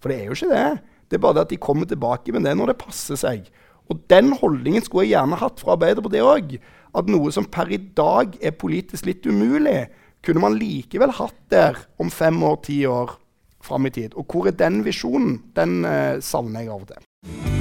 For 0.00 0.08
det 0.08 0.18
er 0.18 0.30
jo 0.30 0.38
ikke 0.38 0.54
det. 0.54 0.70
Det 1.12 1.18
er 1.18 1.24
bare 1.26 1.36
det 1.36 1.44
at 1.44 1.52
de 1.52 1.60
kommer 1.68 1.88
tilbake 1.90 2.32
med 2.32 2.48
det 2.48 2.56
når 2.56 2.72
det 2.72 2.80
passer 2.80 3.20
seg. 3.20 3.52
Og 3.92 4.00
den 4.08 4.32
holdningen 4.40 4.84
skulle 4.86 5.04
jeg 5.04 5.18
gjerne 5.18 5.42
hatt 5.42 5.60
fra 5.60 5.76
Arbeiderpartiet 5.76 6.24
òg. 6.24 6.56
At 6.96 7.12
noe 7.12 7.32
som 7.34 7.44
per 7.44 7.68
i 7.72 7.80
dag 7.92 8.38
er 8.40 8.56
politisk 8.56 9.08
litt 9.08 9.28
umulig, 9.28 9.90
kunne 10.24 10.40
man 10.44 10.56
likevel 10.56 11.12
hatt 11.18 11.40
der 11.52 11.84
om 12.00 12.12
fem 12.12 12.40
år, 12.46 12.60
ti 12.64 12.82
år 12.88 13.18
fram 13.62 13.88
i 13.88 13.94
tid. 13.94 14.16
Og 14.16 14.32
hvor 14.32 14.48
er 14.48 14.56
den 14.56 14.80
visjonen? 14.86 15.42
Den 15.56 15.82
eh, 15.84 16.20
savner 16.24 16.64
jeg 16.64 16.72
av 16.72 16.86
og 16.86 16.94
til. 16.94 17.51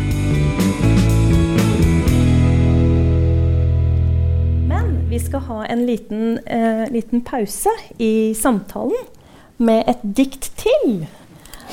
Vi 5.11 5.19
skal 5.19 5.39
ha 5.39 5.65
en 5.65 5.85
liten, 5.85 6.39
eh, 6.45 6.89
liten 6.91 7.21
pause 7.21 7.69
i 7.97 8.33
samtalen 8.33 9.07
med 9.57 9.83
et 9.87 10.03
dikt 10.03 10.51
til. 10.55 11.07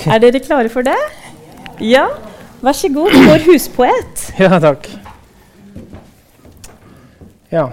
Er 0.07 0.19
dere 0.19 0.41
klare 0.43 0.69
for 0.69 0.83
det? 0.83 0.99
Ja? 1.81 2.09
Vær 2.63 2.75
så 2.75 2.91
god, 2.91 3.15
vår 3.29 3.47
huspoet. 3.47 4.25
Ja, 4.43 4.59
takk. 4.59 4.91
Ja. 7.53 7.69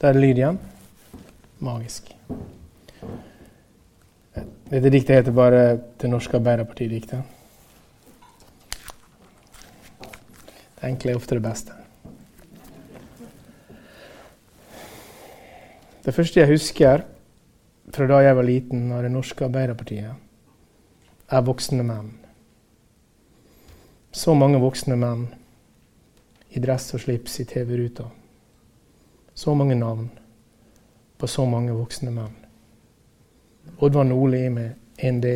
Det 0.00 0.10
er 0.10 0.18
lyd 0.18 0.42
igjen. 0.42 0.58
Magisk. 1.62 2.10
Dette 4.66 4.90
diktet 4.90 5.16
heter 5.16 5.32
bare 5.32 5.78
'Det 5.78 6.10
norske 6.10 6.36
Arbeiderparti-diktet'. 6.36 7.22
Det 10.74 10.90
enkle 10.90 11.10
er 11.10 11.16
ofte 11.16 11.34
det 11.34 11.42
beste. 11.42 11.85
Det 16.06 16.12
første 16.14 16.38
jeg 16.38 16.52
husker 16.52 17.00
fra 17.90 18.06
da 18.06 18.20
jeg 18.22 18.36
var 18.38 18.46
liten 18.46 18.92
av 18.94 19.00
det 19.02 19.10
norske 19.10 19.42
Arbeiderpartiet, 19.42 20.12
er 21.26 21.42
voksne 21.42 21.82
menn. 21.82 22.12
Så 24.14 24.34
mange 24.38 24.60
voksne 24.62 24.94
menn 25.00 25.24
i 26.54 26.62
dress 26.62 26.92
og 26.94 27.02
slips 27.02 27.40
i 27.42 27.46
TV-ruta. 27.50 28.06
Så 29.34 29.54
mange 29.58 29.74
navn 29.74 30.06
på 31.18 31.26
så 31.26 31.42
mange 31.50 31.74
voksne 31.74 32.14
menn. 32.14 32.38
Oddvar 33.82 34.06
Nordli 34.06 34.44
med 34.46 35.02
1D. 35.02 35.34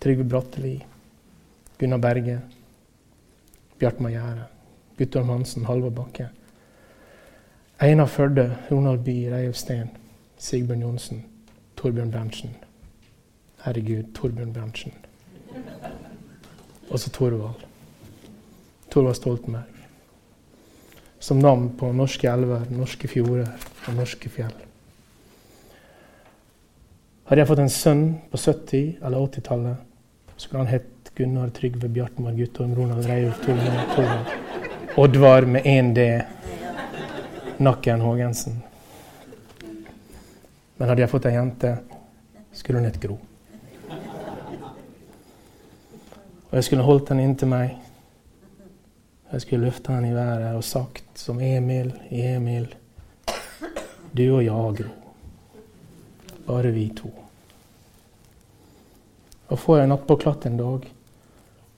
Trygve 0.00 0.24
Bratteli. 0.24 0.74
Gunnar 1.76 2.00
Berge. 2.00 2.40
Bjartmar 3.76 4.16
Gjære. 4.16 4.48
Guttorm 4.96 5.36
Hansen. 5.36 5.68
Halvor 5.68 5.92
Bakke. 5.92 6.32
Einar 7.80 8.06
Førde. 8.06 8.56
Ronald 8.70 9.04
Bye. 9.04 9.30
Reiulf. 9.36 9.56
Sigbjørn 10.38 10.80
Johnsen. 10.82 11.24
Torbjørn 11.76 12.10
Berntsen. 12.10 12.50
Herregud, 13.64 14.12
Torbjørn 14.14 14.52
Berntsen. 14.52 14.92
Og 16.90 16.98
så 16.98 17.10
Torvald. 17.10 17.64
Torvald 18.90 19.14
Stoltenberg. 19.14 19.62
Som 21.18 21.36
navn 21.36 21.70
på 21.78 21.92
norske 21.92 22.28
elver, 22.28 22.64
norske 22.70 23.08
fjorder 23.08 23.48
og 23.86 23.94
norske 23.94 24.28
fjell. 24.28 24.54
Hadde 27.26 27.40
jeg 27.40 27.48
fått 27.48 27.58
en 27.64 27.72
sønn 27.72 28.04
på 28.30 28.38
70- 28.38 29.04
eller 29.04 29.18
80-tallet, 29.18 29.76
skulle 30.36 30.62
han 30.62 30.70
hett 30.70 31.10
Gunnar 31.16 31.48
Trygve 31.50 31.88
Bjartmar 31.88 32.36
Guttorm 32.36 32.74
Ronald 32.74 33.06
Reiulf 33.08 33.40
Torvald. 33.44 34.32
Oddvar 34.96 35.44
med 35.44 35.66
én 35.66 35.94
D. 35.94 36.22
Nakken 37.58 38.00
Haagensen. 38.00 38.62
Men 40.76 40.88
hadde 40.88 41.00
jeg 41.00 41.08
fått 41.10 41.26
ei 41.30 41.32
jente, 41.32 41.70
skulle 42.52 42.82
hun 42.82 42.88
hett 42.88 42.98
Gro. 43.00 43.16
Og 46.46 46.52
jeg 46.52 46.66
skulle 46.66 46.84
holdt 46.84 47.12
henne 47.12 47.24
inntil 47.24 47.48
meg. 47.48 47.78
Jeg 49.32 49.44
skulle 49.46 49.70
løfta 49.70 49.96
henne 49.96 50.10
i 50.12 50.16
været 50.16 50.52
og 50.52 50.66
sagt 50.68 51.16
som 51.18 51.40
Emil 51.40 51.94
Emil 52.10 52.68
Du 54.12 54.22
og 54.36 54.44
jeg, 54.44 54.76
Gro. 54.82 54.92
Bare 56.46 56.74
vi 56.76 56.90
to. 56.96 57.08
Og 59.48 59.58
får 59.58 59.80
jeg 59.80 59.90
nattpåklatt 59.94 60.46
en 60.46 60.60
dag, 60.60 60.86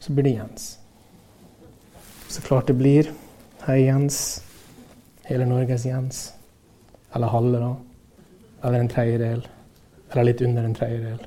så 0.01 0.13
blir 0.13 0.27
det 0.27 0.35
Jens. 0.41 0.69
Så 2.29 2.43
klart 2.43 2.67
det 2.67 2.77
blir. 2.83 3.15
Hei, 3.67 3.85
Jens. 3.87 4.48
Hele 5.29 5.45
Norges 5.45 5.85
Jens. 5.85 6.35
Eller 7.13 7.27
halve, 7.27 7.59
da. 7.59 7.77
Eller 8.63 8.81
en 8.81 8.89
tredjedel. 8.89 9.49
Eller 10.11 10.25
litt 10.25 10.41
under 10.41 10.65
en 10.65 10.75
tredjedel. 10.75 11.19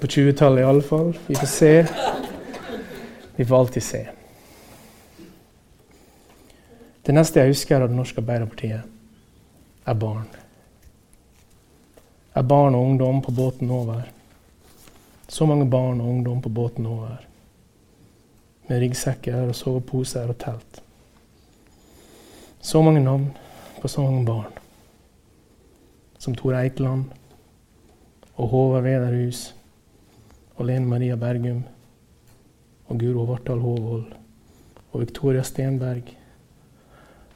På 0.00 0.06
20-tallet 0.06 0.62
iallfall. 0.62 1.10
Vi 1.26 1.34
får 1.34 1.46
se. 1.46 1.86
Vi 3.36 3.44
får 3.44 3.58
alltid 3.58 3.82
se. 3.82 4.00
Det 7.02 7.12
neste 7.12 7.44
jeg 7.44 7.52
husker 7.52 7.84
av 7.84 7.92
Det 7.92 7.98
norske 7.98 8.24
Arbeiderpartiet, 8.24 8.88
er 9.84 10.00
barn. 10.00 10.24
Er 12.34 12.48
barn 12.54 12.74
og 12.74 12.88
ungdom 12.88 13.20
på 13.22 13.36
båten 13.36 13.70
over. 13.70 14.08
Så 15.28 15.44
mange 15.46 15.68
barn 15.70 16.00
og 16.00 16.08
ungdom 16.08 16.40
på 16.42 16.48
båten 16.48 16.86
over. 16.86 17.20
Med 18.66 18.80
ryggsekker 18.80 19.44
og 19.44 19.54
soveposer 19.54 20.32
og 20.32 20.40
telt. 20.40 20.82
Så 22.60 22.82
mange 22.82 23.00
navn 23.00 23.30
på 23.80 23.88
så 23.88 24.02
mange 24.02 24.24
barn. 24.26 24.52
Som 26.18 26.34
Tor 26.34 26.56
Eikeland 26.58 27.12
og 28.36 28.48
Håvard 28.48 28.84
Vederhus 28.86 29.54
og 30.56 30.66
Lene 30.66 30.88
Maria 30.88 31.16
Bergum 31.16 31.62
og 32.88 33.00
Guro 33.00 33.26
Vartdal 33.28 33.60
Håvold 33.60 34.12
og 34.92 35.00
Victoria 35.00 35.44
Stenberg 35.44 36.10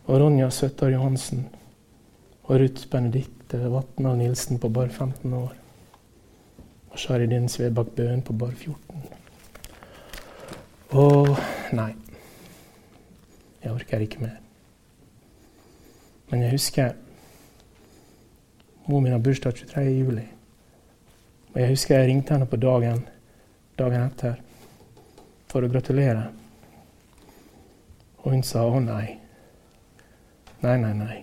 og 0.07 0.21
Ronja 0.21 0.51
Søttar 0.51 0.93
Johansen 0.95 1.47
og 2.49 2.61
Ruth 2.61 2.89
Benedicte 2.91 3.61
Vatna 3.71 4.15
Nilsen 4.19 4.59
på 4.59 4.69
bare 4.69 4.91
15 4.91 5.35
år 5.35 5.57
og 6.91 6.99
Sharidin 6.99 7.49
Svebakk 7.49 7.95
Bøen 7.97 8.23
på 8.27 8.35
bare 8.35 8.57
14. 8.57 9.03
Å, 10.91 11.03
nei, 11.79 11.93
jeg 13.63 13.75
orker 13.77 14.03
ikke 14.03 14.25
mer. 14.25 14.50
Men 16.31 16.43
jeg 16.43 16.55
husker 16.55 16.93
Mor 18.91 19.01
min 19.01 19.13
har 19.13 19.23
bursdag 19.23 19.55
23. 19.55 19.83
juli. 19.91 20.25
Og 21.53 21.61
jeg 21.61 21.69
husker 21.69 21.99
jeg 21.99 22.09
ringte 22.09 22.35
henne 22.35 22.47
på 22.47 22.59
dagen, 22.59 23.05
dagen 23.79 24.03
etter 24.03 24.39
for 25.51 25.63
å 25.63 25.71
gratulere. 25.71 26.25
Og 28.25 28.35
hun 28.35 28.43
sa 28.47 28.65
å 28.67 28.81
nei. 28.83 29.17
Nei, 30.65 30.77
nei, 30.83 30.93
nei. 30.97 31.17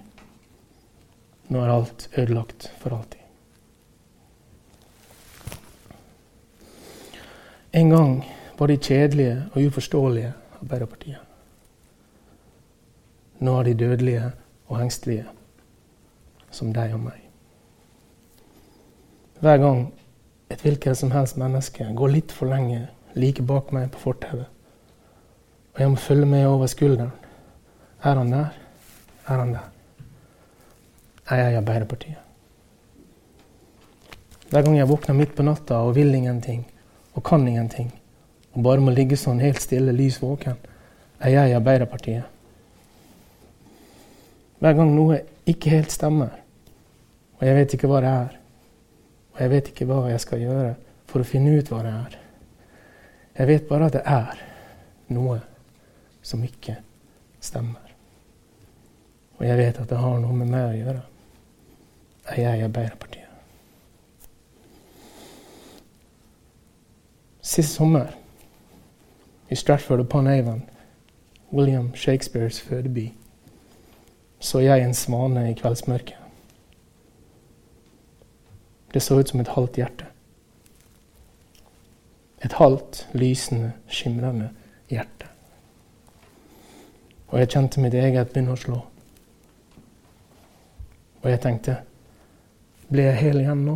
Nå 1.51 1.61
er 1.63 1.71
alt 1.75 2.07
ødelagt 2.13 2.71
for 2.79 2.95
alltid. 2.97 3.21
En 7.77 7.91
gang 7.93 8.17
var 8.57 8.71
de 8.71 8.79
kjedelige 8.79 9.37
og 9.53 9.69
uforståelige 9.69 10.33
Arbeiderpartiet. 10.57 11.23
Nå 13.39 13.59
er 13.59 13.67
de 13.67 13.73
dødelige 13.77 14.31
og 14.67 14.81
engstelige, 14.81 15.25
som 16.51 16.73
deg 16.75 16.93
og 16.93 17.01
meg. 17.07 17.23
Hver 19.39 19.57
gang 19.61 19.81
et 20.49 20.61
hvilket 20.63 20.97
som 20.97 21.11
helst 21.11 21.37
menneske 21.37 21.85
går 21.95 22.13
litt 22.13 22.31
for 22.33 22.49
lenge 22.49 22.87
like 23.15 23.43
bak 23.43 23.71
meg 23.75 23.91
på 23.93 24.01
fortauet, 24.07 24.47
og 25.75 25.81
jeg 25.81 25.89
må 25.93 25.99
følge 26.01 26.25
med 26.25 26.47
over 26.47 26.67
skulderen 26.67 27.11
Er 28.03 28.15
han 28.15 28.31
der? 28.31 28.53
Er 29.27 29.37
han 29.37 29.53
der? 29.53 29.69
Er 31.29 31.35
jeg 31.35 31.53
i 31.53 31.57
Arbeiderpartiet? 31.57 32.17
Hver 34.49 34.61
gang 34.61 34.77
jeg 34.77 34.89
våkner 34.89 35.15
midt 35.15 35.35
på 35.35 35.43
natta 35.43 35.81
og 35.83 35.95
vil 35.95 36.15
ingenting 36.15 36.65
og 37.15 37.23
kan 37.23 37.47
ingenting, 37.47 37.91
og 38.53 38.63
bare 38.63 38.81
må 38.81 38.91
ligge 38.93 39.17
sånn 39.17 39.41
helt 39.41 39.61
stille, 39.61 39.91
lys 39.91 40.21
våken, 40.21 40.55
er 41.19 41.33
jeg 41.33 41.49
i 41.49 41.55
Arbeiderpartiet. 41.57 42.36
Hver 44.57 44.73
gang 44.73 44.93
noe 44.95 45.19
ikke 45.45 45.75
helt 45.75 45.93
stemmer, 45.93 46.31
og 47.37 47.43
jeg 47.45 47.55
vet 47.59 47.73
ikke 47.77 47.89
hva 47.91 48.01
det 48.01 48.11
er, 48.11 48.37
og 49.35 49.41
jeg 49.43 49.51
vet 49.53 49.67
ikke 49.69 49.85
hva 49.85 49.99
jeg 50.09 50.23
skal 50.23 50.41
gjøre 50.41 50.71
for 51.07 51.21
å 51.21 51.27
finne 51.27 51.53
ut 51.59 51.69
hva 51.69 51.83
det 51.85 51.93
er. 51.93 52.15
Jeg 53.37 53.47
vet 53.51 53.67
bare 53.69 53.85
at 53.85 53.93
det 53.93 54.01
er 54.09 54.39
noe 55.13 55.37
som 56.25 56.41
ikke 56.43 56.79
stemmer. 57.39 57.85
Og 59.37 59.45
jeg 59.45 59.57
vet 59.59 59.77
at 59.77 59.89
det 59.89 59.99
har 60.01 60.17
noe 60.19 60.33
med 60.33 60.49
meg 60.49 60.71
å 60.71 60.77
gjøre. 60.79 61.03
Er 62.33 62.41
jeg 62.41 62.59
i 62.59 62.65
Arbeiderpartiet? 62.65 63.23
Sist 67.47 67.77
sommer, 67.77 68.09
i 69.47 69.55
Stratford 69.55 70.01
upon 70.03 70.27
Avon, 70.27 70.65
William 71.53 71.93
Shakespeares 71.95 72.59
fødeby, 72.59 73.13
så 74.39 74.61
jeg 74.61 74.83
en 74.83 74.93
svane 74.93 75.49
i 75.51 75.55
kveldsmørket. 75.57 76.15
Det 78.93 79.01
så 79.03 79.19
ut 79.19 79.29
som 79.29 79.39
et 79.39 79.51
halvt 79.51 79.75
hjerte. 79.75 80.05
Et 82.45 82.53
halvt, 82.53 83.07
lysende, 83.13 83.73
skimrende 83.87 84.49
hjerte. 84.89 85.27
Og 87.27 87.39
jeg 87.39 87.49
kjente 87.49 87.81
mitt 87.83 87.97
eget 87.97 88.31
begynne 88.31 88.55
å 88.55 88.61
slå. 88.61 88.79
Og 91.23 91.29
jeg 91.31 91.41
tenkte 91.43 91.81
Blir 92.87 93.09
jeg 93.09 93.19
hel 93.19 93.41
igjen 93.41 93.65
nå? 93.67 93.73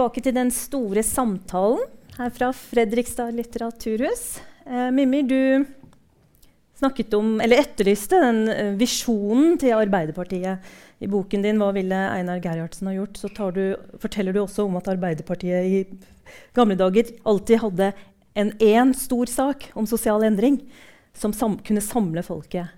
Tilbake 0.00 0.22
til 0.24 0.32
den 0.32 0.48
store 0.48 1.02
samtalen 1.04 1.82
her 2.16 2.30
fra 2.32 2.48
Fredrikstad 2.56 3.34
litteraturhus. 3.36 4.40
Eh, 4.64 4.88
Mimmi, 4.96 5.20
du 5.28 5.66
snakket 6.80 7.12
om, 7.18 7.34
eller 7.44 7.60
etterlyste 7.60 8.16
den 8.22 8.48
eh, 8.48 8.70
visjonen 8.80 9.58
til 9.60 9.76
Arbeiderpartiet. 9.76 10.64
I 11.00 11.06
boken 11.06 11.44
din 11.44 11.60
'Hva 11.60 11.74
ville 11.76 11.98
Einar 12.14 12.40
Gerhardsen 12.40 12.88
ha 12.88 12.94
gjort?' 12.94 13.20
så 13.20 13.50
du, 13.52 13.76
forteller 14.00 14.32
du 14.32 14.40
også 14.40 14.64
om 14.64 14.76
at 14.76 14.88
Arbeiderpartiet 14.88 15.68
i 15.68 15.84
gamle 16.54 16.76
dager 16.76 17.12
alltid 17.26 17.60
hadde 17.60 17.92
en 18.36 18.52
én 18.52 18.94
stor 18.94 19.26
sak 19.26 19.70
om 19.74 19.84
sosial 19.84 20.24
endring 20.24 20.62
som 21.12 21.32
sam 21.32 21.58
kunne 21.58 21.80
samle 21.80 22.22
folket. 22.22 22.68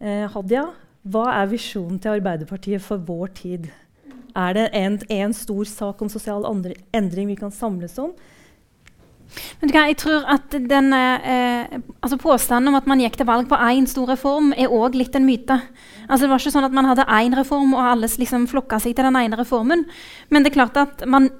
Eh, 0.00 0.24
Hadia, 0.24 0.72
hva 1.04 1.28
er 1.42 1.52
visjonen 1.52 2.00
til 2.00 2.16
Arbeiderpartiet 2.16 2.80
for 2.80 2.96
vår 2.96 3.26
tid? 3.34 3.68
Er 4.36 4.54
det 4.56 4.68
en, 4.76 5.00
en 5.08 5.34
stor 5.36 5.64
sak 5.68 6.02
om 6.02 6.10
sosial 6.12 6.46
andre, 6.48 6.76
endring 6.94 7.28
vi 7.28 7.40
kan 7.40 7.52
samles 7.52 7.98
om? 8.00 8.14
Men 9.62 9.70
jeg 9.72 9.96
tror 10.00 10.26
at 10.28 10.52
den, 10.52 10.92
eh, 10.92 11.78
altså 12.02 12.18
Påstanden 12.20 12.68
om 12.68 12.76
at 12.76 12.88
man 12.90 13.00
gikk 13.00 13.16
til 13.16 13.28
valg 13.28 13.48
på 13.48 13.56
én 13.56 13.86
stor 13.88 14.10
reform, 14.10 14.52
er 14.52 14.72
òg 14.72 14.96
litt 14.98 15.16
en 15.16 15.26
myte. 15.26 15.56
Altså 16.08 16.26
Det 16.26 16.30
var 16.30 16.42
ikke 16.42 16.54
sånn 16.56 16.68
at 16.68 16.76
man 16.76 16.88
hadde 16.90 17.08
én 17.08 17.36
reform, 17.36 17.74
og 17.74 17.84
alle 17.84 18.10
liksom 18.10 18.48
flokka 18.50 18.80
seg 18.80 18.96
til 18.96 19.08
den 19.08 19.16
ene 19.16 19.38
reformen. 19.38 19.86
Men 20.30 20.42
det 20.42 20.52
er 20.52 20.58
klart 20.58 20.76
at 20.76 21.06
man, 21.06 21.30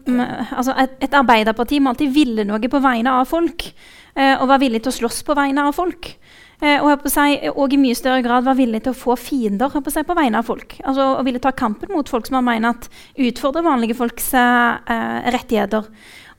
altså 0.50 0.76
et, 0.78 0.96
et 1.00 1.18
arbeiderparti 1.18 1.80
må 1.80 1.92
alltid 1.92 2.14
ville 2.14 2.46
noe 2.48 2.72
på 2.72 2.80
vegne 2.80 3.12
av 3.12 3.28
folk. 3.28 3.72
Eh, 4.14 4.36
og 4.36 4.48
var 4.48 4.60
villig 4.60 4.82
til 4.84 4.92
å 4.92 4.98
slåss 5.00 5.22
på 5.24 5.36
vegne 5.36 5.64
av 5.64 5.76
folk. 5.76 6.14
Eh, 6.62 6.78
og, 6.78 7.08
si, 7.10 7.38
og, 7.50 7.72
i 7.74 7.80
mye 7.80 7.96
større 7.98 8.22
grad 8.22 8.46
var 8.46 8.54
villig 8.54 8.84
til 8.84 8.92
å 8.94 8.98
få 8.98 9.16
fiender 9.18 9.72
på, 9.74 9.90
si, 9.90 10.04
på, 10.06 10.14
vegne 10.14 10.38
av 10.38 10.46
folk. 10.46 10.76
Altså, 10.86 11.08
og 11.18 11.24
ville 11.26 11.42
ta 11.42 11.50
kampen 11.58 11.90
mot 11.90 12.08
folk 12.08 12.28
som 12.28 12.38
man 12.38 12.46
mener 12.52 12.76
at 12.76 12.86
utfordrer 13.18 13.66
vanlige 13.66 13.98
folks 13.98 14.30
eh, 14.38 15.32
rettigheter. 15.34 15.88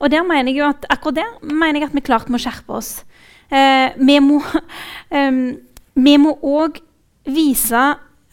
Og 0.00 0.10
der 0.12 0.24
mener 0.26 0.48
jeg 0.50 0.62
jo 0.62 0.70
at 0.70 0.86
akkurat 0.92 1.20
der 1.20 1.30
mener 1.44 1.82
jeg 1.82 1.90
at 1.90 1.98
vi 1.98 2.04
klart 2.04 2.32
må 2.32 2.40
skjerpe 2.40 2.72
oss. 2.80 3.04
Eh, 3.52 3.92
vi 4.00 4.16
må 6.18 6.32
òg 6.56 6.80
vise 7.24 7.84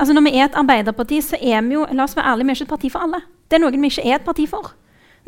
altså 0.01 0.15
Når 0.15 0.23
vi 0.25 0.31
er 0.33 0.47
et 0.47 0.55
arbeiderparti, 0.57 1.19
så 1.21 1.37
er 1.37 1.61
vi 1.61 1.75
jo 1.75 1.83
la 1.93 2.07
oss 2.07 2.15
være 2.17 2.31
ærlige, 2.31 2.47
vi 2.47 2.51
er 2.51 2.57
ikke 2.57 2.65
et 2.65 2.71
parti 2.71 2.89
for 2.89 3.05
alle. 3.05 3.19
Det 3.45 3.59
er 3.59 3.61
noen 3.61 3.83
vi 3.83 3.91
ikke 3.91 4.05
er 4.09 4.15
et 4.15 4.25
parti 4.25 4.47
for. 4.49 4.71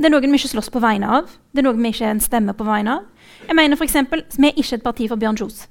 Det 0.01 0.07
er 0.09 0.13
noen 0.15 0.25
vi 0.25 0.39
ikke 0.39 0.49
slåss 0.49 0.71
på 0.73 0.81
vegne 0.81 1.11
av. 1.19 1.29
Det 1.53 1.61
er 1.61 1.67
noen 1.67 1.83
vi 1.83 1.91
ikke 1.93 2.07
er 2.07 2.15
en 2.15 2.23
stemme 2.23 2.55
på 2.57 2.65
vegne 2.65 2.95
av. 2.97 3.29
Jeg 3.45 3.55
mener 3.59 3.77
for 3.77 3.85
eksempel, 3.85 4.25
Vi 4.33 4.47
er 4.47 4.57
ikke 4.57 4.79
et 4.79 4.83
parti 4.83 5.07
for 5.07 5.21
Bjørn 5.21 5.37
Kjos. 5.37 5.67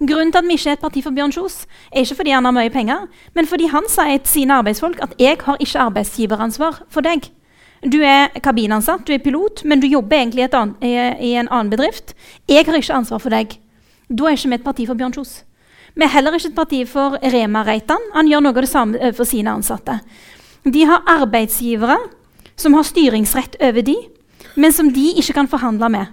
Grunnen 0.00 0.32
til 0.32 0.38
at 0.38 0.46
vi 0.48 0.56
ikke 0.56 0.70
er 0.70 0.78
et 0.78 0.80
parti 0.80 1.02
for 1.04 1.12
Bjørn 1.12 1.32
Kjos, 1.34 1.66
er 1.92 2.06
ikke 2.06 2.16
fordi 2.22 2.32
han 2.32 2.46
har 2.48 2.54
mye 2.56 2.70
penger, 2.72 3.02
men 3.36 3.46
fordi 3.46 3.66
han 3.68 3.84
sier 3.88 4.16
til 4.22 4.32
sine 4.32 4.54
arbeidsfolk 4.56 4.96
at 5.02 5.14
'jeg 5.18 5.36
har 5.44 5.56
ikke 5.60 5.78
arbeidsgiveransvar 5.78 6.82
for 6.88 7.00
deg'. 7.00 7.28
Du 7.92 8.00
er 8.00 8.28
kabinansatt, 8.42 9.06
du 9.06 9.12
er 9.12 9.18
pilot, 9.18 9.64
men 9.64 9.80
du 9.80 9.86
jobber 9.86 10.16
egentlig 10.16 10.54
annet, 10.54 10.76
i, 11.20 11.34
en 11.34 11.48
annen 11.50 11.70
bedrift. 11.70 12.14
'Jeg 12.48 12.64
har 12.66 12.74
ikke 12.74 12.94
ansvar 12.94 13.18
for 13.18 13.30
deg'. 13.30 13.58
Da 14.08 14.24
er 14.24 14.30
ikke 14.30 14.48
vi 14.48 14.54
et 14.54 14.64
parti 14.64 14.86
for 14.86 14.94
Bjørn 14.94 15.12
Kjos. 15.12 15.44
Vi 15.94 16.02
er 16.02 16.08
heller 16.08 16.32
ikke 16.32 16.48
et 16.48 16.54
parti 16.54 16.84
for 16.84 17.18
Rema 17.22 17.62
Reitan. 17.62 17.98
Han 18.14 18.26
gjør 18.26 18.40
noe 18.40 18.56
av 18.56 18.62
det 18.62 18.68
samme 18.68 18.98
overfor 18.98 19.24
sine 19.24 19.50
ansatte. 19.50 20.00
De 20.64 20.84
har 20.84 21.02
arbeidsgivere 21.06 21.98
som 22.56 22.74
har 22.74 22.82
styringsrett 22.82 23.56
over 23.60 23.82
de, 23.82 23.96
men 24.56 24.72
som 24.72 24.92
de 24.92 25.12
ikke 25.16 25.32
kan 25.32 25.48
forhandle 25.48 25.88
med. 25.88 26.06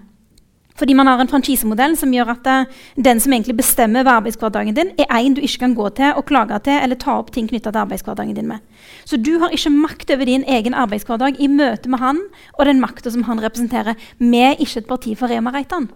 Fordi 0.77 0.93
man 0.97 1.09
har 1.09 1.21
en 1.21 1.29
franchisemodell 1.31 1.97
som 1.97 2.13
gjør 2.13 2.33
at 2.35 2.49
uh, 2.51 2.79
den 2.95 3.21
som 3.23 3.33
egentlig 3.33 3.57
bestemmer 3.57 4.05
over 4.05 4.19
arbeidshverdagen 4.21 4.77
din, 4.77 4.93
er 4.97 5.17
en 5.17 5.37
du 5.37 5.41
ikke 5.41 5.65
kan 5.65 5.75
gå 5.77 5.89
til 5.97 6.13
og 6.13 6.25
klage 6.29 6.59
til 6.67 6.79
eller 6.83 6.99
ta 7.01 7.17
opp 7.17 7.31
ting 7.33 7.49
knytta 7.49 7.71
til 7.71 7.83
arbeidshverdagen 7.83 8.35
din 8.37 8.49
med. 8.49 8.63
Så 9.05 9.17
du 9.17 9.37
har 9.41 9.53
ikke 9.53 9.73
makt 9.73 10.11
over 10.13 10.25
din 10.25 10.45
egen 10.47 10.77
arbeidshverdag 10.77 11.39
i 11.39 11.47
møte 11.51 11.89
med 11.89 11.99
han 11.99 12.21
og 12.57 12.65
den 12.65 12.81
makta 12.83 13.13
som 13.13 13.25
han 13.29 13.41
representerer. 13.43 13.97
Vi 14.19 14.43
er 14.43 14.59
ikke 14.59 14.83
et 14.83 14.91
parti 14.91 15.15
for 15.15 15.33
Rema 15.33 15.55
Reitan. 15.55 15.89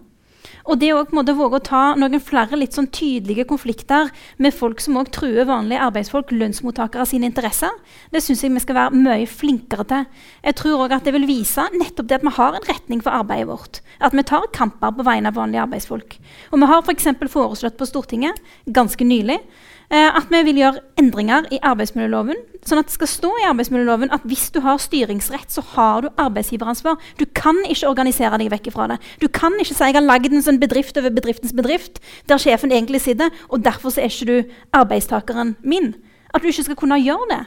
Og 0.68 0.78
det 0.78 0.92
å 0.94 1.02
våge 1.02 1.58
å 1.58 1.64
ta 1.64 1.82
noen 1.98 2.22
flere 2.22 2.58
litt 2.58 2.76
sånn 2.76 2.90
tydelige 2.94 3.46
konflikter 3.48 4.10
med 4.42 4.54
folk 4.54 4.82
som 4.82 4.98
òg 5.00 5.10
truer 5.14 5.48
vanlige 5.48 5.82
arbeidsfolk, 5.82 6.30
lønnsmottakere 6.30 7.06
sine 7.08 7.26
interesser, 7.30 7.72
det 8.14 8.22
syns 8.22 8.44
jeg 8.44 8.54
vi 8.54 8.62
skal 8.62 8.78
være 8.78 9.02
mye 9.02 9.26
flinkere 9.26 9.86
til. 9.90 10.06
Jeg 10.44 10.58
tror 10.60 10.84
òg 10.84 10.96
at 10.98 11.08
det 11.08 11.16
vil 11.16 11.26
vise 11.28 11.66
nettopp 11.74 12.08
det 12.10 12.20
at 12.20 12.26
vi 12.28 12.36
har 12.38 12.58
en 12.58 12.68
retning 12.68 13.02
for 13.02 13.14
arbeidet 13.14 13.50
vårt. 13.50 13.82
At 14.00 14.14
vi 14.14 14.26
tar 14.28 14.48
kamper 14.54 14.94
på 14.94 15.06
vegne 15.06 15.32
av 15.32 15.38
vanlige 15.40 15.66
arbeidsfolk. 15.66 16.18
Og 16.52 16.62
vi 16.62 16.70
har 16.70 16.86
f.eks. 16.86 17.10
For 17.22 17.30
foreslått 17.32 17.78
på 17.78 17.86
Stortinget 17.86 18.38
ganske 18.66 19.04
nylig 19.06 19.38
at 19.92 20.30
vi 20.32 20.38
vil 20.46 20.56
gjøre 20.62 20.80
endringer 20.96 21.44
i 21.52 21.58
arbeidsmiljøloven. 21.68 22.38
Sånn 22.64 22.80
at 22.80 22.88
det 22.88 22.94
skal 22.94 23.10
stå 23.10 23.30
i 23.42 23.46
arbeidsmiljøloven 23.50 24.12
at 24.14 24.24
hvis 24.28 24.46
du 24.54 24.60
har 24.64 24.78
styringsrett, 24.80 25.50
så 25.52 25.64
har 25.74 26.04
du 26.04 26.08
arbeidsgiveransvar. 26.22 26.96
Du 27.20 27.26
kan 27.36 27.58
ikke 27.66 27.90
organisere 27.90 28.38
deg 28.40 28.52
vekk 28.54 28.70
fra 28.72 28.86
det. 28.92 28.98
Du 29.20 29.28
kan 29.28 29.52
ikke 29.60 29.74
si 29.74 29.90
jeg 29.90 29.98
har 29.98 30.06
lagd 30.06 30.32
en 30.32 30.44
sånn 30.44 30.60
bedrift 30.62 30.96
over 30.96 31.12
bedriftens 31.12 31.52
bedrift, 31.56 32.00
der 32.30 32.40
sjefen 32.40 32.72
egentlig 32.72 33.02
sitter, 33.04 33.34
og 33.50 33.66
derfor 33.66 33.92
så 33.92 34.04
er 34.04 34.12
ikke 34.12 34.30
du 34.30 34.54
arbeidstakeren 34.80 35.56
min. 35.60 35.92
At 36.32 36.40
du 36.40 36.48
ikke 36.48 36.70
skal 36.70 36.78
kunne 36.80 37.00
gjøre 37.02 37.28
det. 37.34 37.42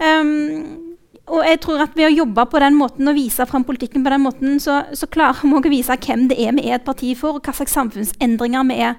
Um, 0.00 0.90
og 1.30 1.44
jeg 1.46 1.60
tror 1.62 1.82
at 1.84 1.92
Ved 1.94 2.08
å 2.08 2.14
jobbe 2.14 2.46
på 2.48 2.60
den 2.62 2.78
måten 2.78 3.10
og 3.10 3.18
vise 3.18 3.44
fram 3.46 3.66
politikken 3.68 4.02
på 4.02 4.10
den 4.10 4.24
måten, 4.24 4.56
så, 4.62 4.80
så 4.96 5.06
klarer 5.06 5.44
vi 5.44 5.52
å 5.54 5.72
vise 5.72 5.96
hvem 6.06 6.26
det 6.30 6.40
er 6.40 6.56
vi 6.56 6.66
er 6.70 6.80
et 6.80 6.86
parti 6.86 7.12
for, 7.18 7.38
og 7.38 7.44
hva 7.44 7.54
slags 7.54 7.76
samfunnsendringer 7.76 8.66
vi 8.72 8.80
er, 8.88 8.96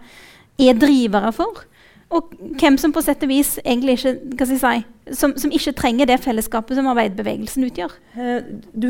er 0.61 0.79
drivere 0.79 1.33
for. 1.35 1.65
Og 2.11 2.33
hvem 2.59 2.75
som 2.79 2.91
på 2.91 3.03
sett 3.03 3.21
og 3.23 3.31
vis 3.31 3.53
egentlig 3.61 3.95
ikke, 3.97 4.11
hva 4.35 4.47
skal 4.47 4.57
jeg 4.57 4.61
si, 4.61 5.15
som, 5.19 5.33
som 5.39 5.53
ikke 5.55 5.73
trenger 5.79 6.09
det 6.09 6.19
fellesskapet 6.23 6.75
som 6.75 6.89
arbeiderbevegelsen 6.91 7.67
utgjør. 7.69 7.93
Eh, 8.19 8.49
du 8.75 8.89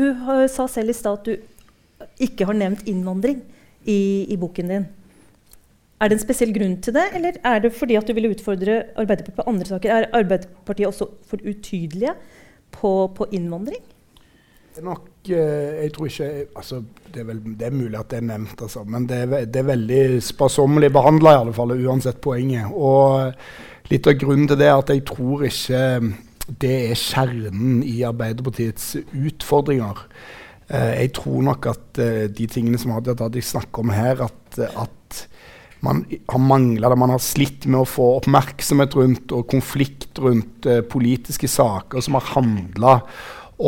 sa 0.50 0.66
selv 0.70 0.90
i 0.90 0.96
stad 0.96 1.20
at 1.20 1.30
du 1.30 2.08
ikke 2.22 2.48
har 2.48 2.58
nevnt 2.58 2.82
innvandring 2.90 3.38
i, 3.86 4.26
i, 4.26 4.38
boken 4.40 4.74
din. 4.74 4.88
Er 6.02 6.10
det 6.10 6.18
en 6.18 6.24
spesiell 6.24 6.50
grunn 6.54 6.76
til 6.82 6.96
det, 6.96 7.06
eller 7.14 7.38
er 7.46 7.62
det 7.62 7.72
fordi 7.76 7.94
at 7.98 8.08
du 8.08 8.14
ville 8.16 8.32
utfordre 8.34 8.80
Arbeiderpartiet 8.98 9.38
på 9.38 9.46
andre 9.54 9.70
saker? 9.70 9.94
Er 9.94 10.10
Arbeiderpartiet 10.18 10.90
også 10.90 11.06
for 11.30 11.42
utydelige 11.46 12.16
på, 12.74 12.92
på 13.14 13.28
innvandring? 13.30 13.82
Nok, 14.80 15.28
eh, 15.28 15.82
jeg 15.84 15.92
tror 15.92 16.08
ikke 16.08 16.30
altså, 16.56 16.78
det, 17.12 17.20
er 17.20 17.26
vel, 17.28 17.40
det, 17.44 17.66
er 17.66 17.74
mulig 17.76 17.98
at 17.98 18.08
det 18.08 18.22
er 18.22 18.28
nevnt, 18.30 18.62
altså, 18.64 18.84
men 18.88 19.04
det 19.08 19.18
er, 19.26 19.44
det 19.44 19.60
er 19.60 19.68
veldig 19.68 20.02
sparsommelig 20.24 20.88
behandla, 20.94 21.34
fall, 21.52 21.74
uansett 21.76 22.22
poenget. 22.24 22.72
Og 22.72 23.34
litt 23.92 24.08
av 24.08 24.16
grunnen 24.16 24.48
til 24.48 24.60
det 24.62 24.70
er 24.70 24.78
at 24.78 24.92
jeg 24.94 25.04
tror 25.10 25.44
ikke 25.44 25.82
det 26.62 26.72
er 26.90 26.98
kjernen 26.98 27.82
i 27.84 28.00
Arbeiderpartiets 28.08 28.94
utfordringer. 29.12 30.06
Eh, 30.72 30.94
jeg 31.02 31.12
tror 31.20 31.44
nok 31.50 31.68
at 31.74 32.00
eh, 32.00 32.24
de 32.32 32.48
tingene 32.48 32.80
som 32.80 32.94
Hadia 32.96 33.14
Tajik 33.18 33.44
snakker 33.44 33.84
om 33.84 33.92
her, 33.92 34.24
at, 34.24 34.58
at 34.58 35.20
man 35.84 36.04
har 36.30 36.40
mangla 36.40 36.88
det. 36.88 36.98
Man 36.98 37.12
har 37.12 37.22
slitt 37.22 37.66
med 37.66 37.82
å 37.82 37.88
få 37.88 38.08
oppmerksomhet 38.20 38.96
rundt 38.96 39.36
og 39.36 39.48
konflikt 39.50 40.20
rundt 40.22 40.68
eh, 40.70 40.80
politiske 40.80 41.50
saker 41.50 42.04
som 42.04 42.16
har 42.18 42.32
handla 42.32 42.96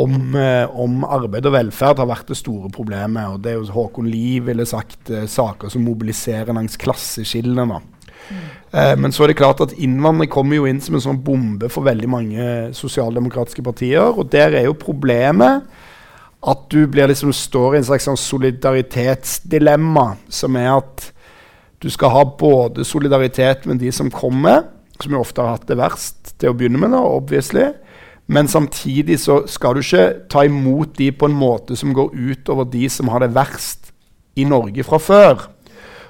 om, 0.03 0.35
eh, 0.35 0.79
om, 0.79 1.03
arbeid 1.07 1.45
og 1.47 1.55
velferd 1.55 2.01
har 2.01 2.09
vært 2.09 2.31
det 2.31 2.37
store 2.39 2.69
problemet. 2.73 3.27
og 3.29 3.41
det 3.41 3.51
er 3.51 3.57
jo 3.59 3.71
Håkon 3.71 4.09
Lie 4.11 4.43
ville 4.43 4.65
sagt 4.65 5.09
eh, 5.09 5.25
saker 5.25 5.69
som 5.69 5.85
mobiliserer 5.87 6.53
langs 6.53 6.77
klasseskillene. 6.77 7.65
Mm. 7.65 8.43
Eh, 8.71 8.95
men 8.99 9.11
så 9.11 9.23
er 9.23 9.27
det 9.31 9.37
klart 9.39 9.61
at 9.61 9.73
innvandring 9.77 10.29
kommer 10.31 10.55
jo 10.59 10.65
inn 10.69 10.81
som 10.81 10.95
en 10.95 11.05
sånn 11.07 11.23
bombe 11.23 11.69
for 11.71 11.87
veldig 11.87 12.09
mange 12.09 12.45
sosialdemokratiske 12.75 13.63
partier. 13.63 14.05
Og 14.11 14.29
der 14.31 14.55
er 14.55 14.67
jo 14.67 14.73
problemet 14.77 15.63
at 16.45 16.69
du 16.69 16.85
blir 16.87 17.09
liksom 17.09 17.33
står 17.33 17.75
i 17.75 17.77
en 17.79 17.87
slags 17.87 18.05
sånn 18.05 18.19
solidaritetsdilemma, 18.21 20.15
som 20.29 20.55
er 20.59 20.75
at 20.75 21.11
du 21.81 21.89
skal 21.93 22.13
ha 22.13 22.23
både 22.25 22.85
solidaritet 22.85 23.65
med 23.69 23.81
de 23.81 23.91
som 23.93 24.11
kommer, 24.13 24.63
som 25.01 25.11
jo 25.13 25.23
ofte 25.23 25.41
har 25.41 25.57
hatt 25.57 25.67
det 25.69 25.79
verst 25.79 26.35
til 26.39 26.51
å 26.51 26.57
begynne 26.57 26.79
med, 26.81 26.93
da, 26.93 27.01
obviously, 27.01 27.71
men 28.27 28.47
samtidig 28.49 29.19
så 29.21 29.43
skal 29.49 29.77
du 29.77 29.83
ikke 29.83 30.05
ta 30.31 30.45
imot 30.47 30.95
de 30.97 31.11
på 31.13 31.29
en 31.29 31.37
måte 31.37 31.77
som 31.77 31.93
går 31.93 32.13
utover 32.13 32.65
de 32.73 32.87
som 32.89 33.11
har 33.13 33.21
det 33.21 33.35
verst 33.35 33.91
i 34.35 34.47
Norge 34.49 34.83
fra 34.83 34.99
før. 34.99 35.45